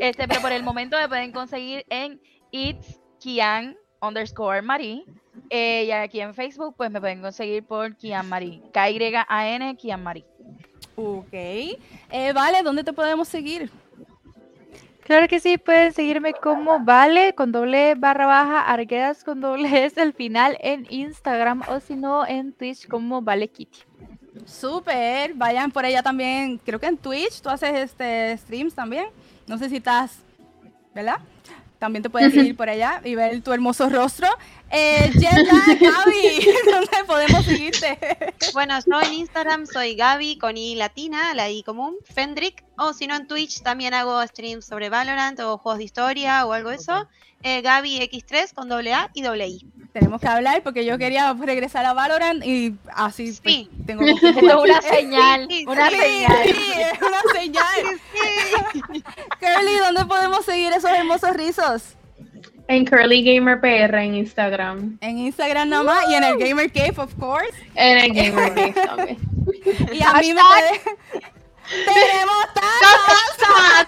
Este, 0.00 0.28
pero 0.28 0.42
por 0.42 0.52
el 0.52 0.62
momento 0.62 0.98
me 0.98 1.08
pueden 1.08 1.32
conseguir 1.32 1.86
en 1.88 2.20
It's 2.50 3.00
Kian 3.20 3.76
underscore 4.02 4.60
Marie. 4.60 5.04
Eh, 5.48 5.84
y 5.86 5.90
aquí 5.92 6.20
en 6.20 6.34
Facebook, 6.34 6.74
pues 6.76 6.90
me 6.90 7.00
pueden 7.00 7.22
conseguir 7.22 7.64
por 7.64 7.96
Kian 7.96 8.28
Marie. 8.28 8.60
K-Y-A-N 8.72 9.76
Kian 9.76 10.02
Marie. 10.02 10.26
Ok. 10.96 11.32
Eh, 11.32 12.32
vale, 12.34 12.62
¿dónde 12.62 12.84
te 12.84 12.92
podemos 12.92 13.28
seguir? 13.28 13.70
Claro 15.04 15.26
que 15.26 15.40
sí, 15.40 15.58
pueden 15.58 15.92
seguirme 15.92 16.32
como 16.32 16.80
Vale 16.80 17.34
con 17.34 17.50
doble 17.50 17.94
barra 17.96 18.26
baja, 18.26 18.60
Arguedas 18.60 19.24
con 19.24 19.40
doble 19.40 19.84
S 19.84 20.00
al 20.00 20.12
final 20.12 20.56
en 20.60 20.86
Instagram 20.90 21.62
o 21.68 21.80
si 21.80 21.96
no 21.96 22.26
en 22.26 22.52
Twitch 22.52 22.86
como 22.86 23.20
Vale 23.20 23.48
Kitty. 23.48 23.80
Súper, 24.46 25.34
vayan 25.34 25.70
por 25.70 25.84
allá 25.84 26.02
también, 26.02 26.58
creo 26.58 26.78
que 26.78 26.86
en 26.86 26.96
Twitch 26.96 27.40
tú 27.42 27.48
haces 27.48 27.74
este 27.74 28.36
streams 28.38 28.74
también. 28.74 29.06
No 29.46 29.58
sé 29.58 29.68
si 29.68 29.76
estás, 29.76 30.20
¿verdad? 30.94 31.18
También 31.82 32.04
te 32.04 32.10
puedes 32.10 32.32
seguir 32.32 32.56
por 32.56 32.70
allá 32.70 33.00
y 33.04 33.16
ver 33.16 33.42
tu 33.42 33.52
hermoso 33.52 33.88
rostro. 33.88 34.28
Eh, 34.70 35.10
Jetlag, 35.14 35.78
Gaby, 35.80 36.46
¿dónde 36.70 37.04
podemos 37.08 37.44
seguirte? 37.44 37.98
Bueno, 38.52 38.78
yo 38.86 39.00
en 39.00 39.14
Instagram 39.14 39.66
soy 39.66 39.96
Gaby 39.96 40.38
con 40.38 40.56
I 40.56 40.76
latina, 40.76 41.34
la 41.34 41.50
I 41.50 41.64
común, 41.64 41.96
Fendrick, 42.04 42.62
o 42.78 42.92
si 42.92 43.08
no 43.08 43.16
en 43.16 43.26
Twitch 43.26 43.62
también 43.62 43.94
hago 43.94 44.24
streams 44.28 44.64
sobre 44.64 44.90
Valorant 44.90 45.40
o 45.40 45.58
juegos 45.58 45.78
de 45.78 45.84
historia 45.84 46.46
o 46.46 46.52
algo 46.52 46.70
de 46.70 46.76
eso. 46.76 47.08
Eh, 47.42 47.62
Gaby 47.62 47.98
X3 47.98 48.54
con 48.54 48.68
doble 48.68 48.94
A 48.94 49.10
y 49.12 49.22
doble 49.22 49.48
I. 49.48 49.66
Tenemos 49.92 50.20
que 50.22 50.26
hablar 50.28 50.62
porque 50.62 50.84
yo 50.86 50.96
quería 50.96 51.32
regresar 51.34 51.84
a 51.84 51.92
Valorant 51.92 52.42
y 52.44 52.74
así 52.94 53.24
pues, 53.42 53.54
Sí. 53.54 53.70
tengo 53.86 54.02
jugar. 54.20 54.56
una 54.58 54.80
señal, 54.82 55.46
sí, 55.50 55.64
una 55.68 55.90
Sí, 55.90 55.96
señal. 55.96 56.42
sí, 56.44 56.72
es 56.76 57.02
una 57.02 57.22
señal. 57.34 58.00
Curly, 59.40 59.76
¿dónde 59.78 60.04
podemos 60.06 60.44
seguir 60.46 60.72
esos 60.72 60.90
hermosos 60.90 61.34
rizos? 61.36 61.82
En 62.68 62.86
Curly 62.86 63.22
Gamer 63.22 63.60
PR 63.60 63.98
en 64.02 64.14
Instagram. 64.14 64.96
En 65.02 65.18
Instagram 65.18 65.68
nada 65.68 65.82
más 65.82 66.08
y 66.08 66.14
en 66.14 66.24
el 66.24 66.38
Gamer 66.38 66.72
Cave, 66.72 66.94
of 66.96 67.12
course. 67.16 67.52
En 67.74 67.98
el 67.98 68.14
Gamer 68.14 68.54
Cave 68.54 68.72
también. 68.86 69.18
Y 69.92 70.02
a 70.02 70.12
mí 70.14 70.32
me 70.32 70.40
puede... 70.40 70.80
¡Tenemos 71.84 72.46
tazas! 72.54 73.86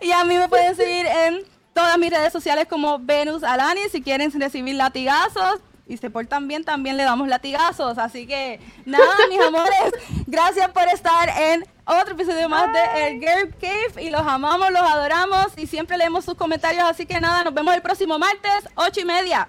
y 0.00 0.10
a 0.12 0.24
mí 0.24 0.36
me 0.36 0.48
pueden 0.48 0.74
seguir 0.74 1.06
en 1.06 1.44
todas 1.76 1.98
mis 1.98 2.10
redes 2.10 2.32
sociales 2.32 2.66
como 2.68 2.98
Venus 2.98 3.44
Alani. 3.44 3.82
Si 3.92 4.00
quieren 4.00 4.32
recibir 4.40 4.74
latigazos 4.74 5.60
y 5.86 5.98
se 5.98 6.10
portan 6.10 6.48
bien, 6.48 6.64
también 6.64 6.96
le 6.96 7.04
damos 7.04 7.28
latigazos. 7.28 7.98
Así 7.98 8.26
que 8.26 8.58
nada, 8.86 9.14
mis 9.28 9.40
amores, 9.46 9.92
gracias 10.26 10.70
por 10.70 10.84
estar 10.88 11.28
en 11.38 11.64
otro 11.84 12.14
episodio 12.14 12.48
más 12.48 12.72
de 12.72 13.06
El 13.06 13.20
Girl 13.20 13.54
Cave. 13.60 14.02
Y 14.02 14.10
los 14.10 14.22
amamos, 14.22 14.70
los 14.70 14.82
adoramos 14.82 15.48
y 15.58 15.66
siempre 15.66 15.98
leemos 15.98 16.24
sus 16.24 16.34
comentarios. 16.34 16.84
Así 16.84 17.04
que 17.04 17.20
nada, 17.20 17.44
nos 17.44 17.52
vemos 17.52 17.74
el 17.74 17.82
próximo 17.82 18.18
martes, 18.18 18.68
ocho 18.74 19.00
y 19.00 19.04
media. 19.04 19.46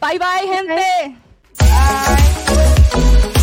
Bye 0.00 0.18
bye, 0.18 0.48
gente. 0.52 1.16
Bye. 1.60 3.41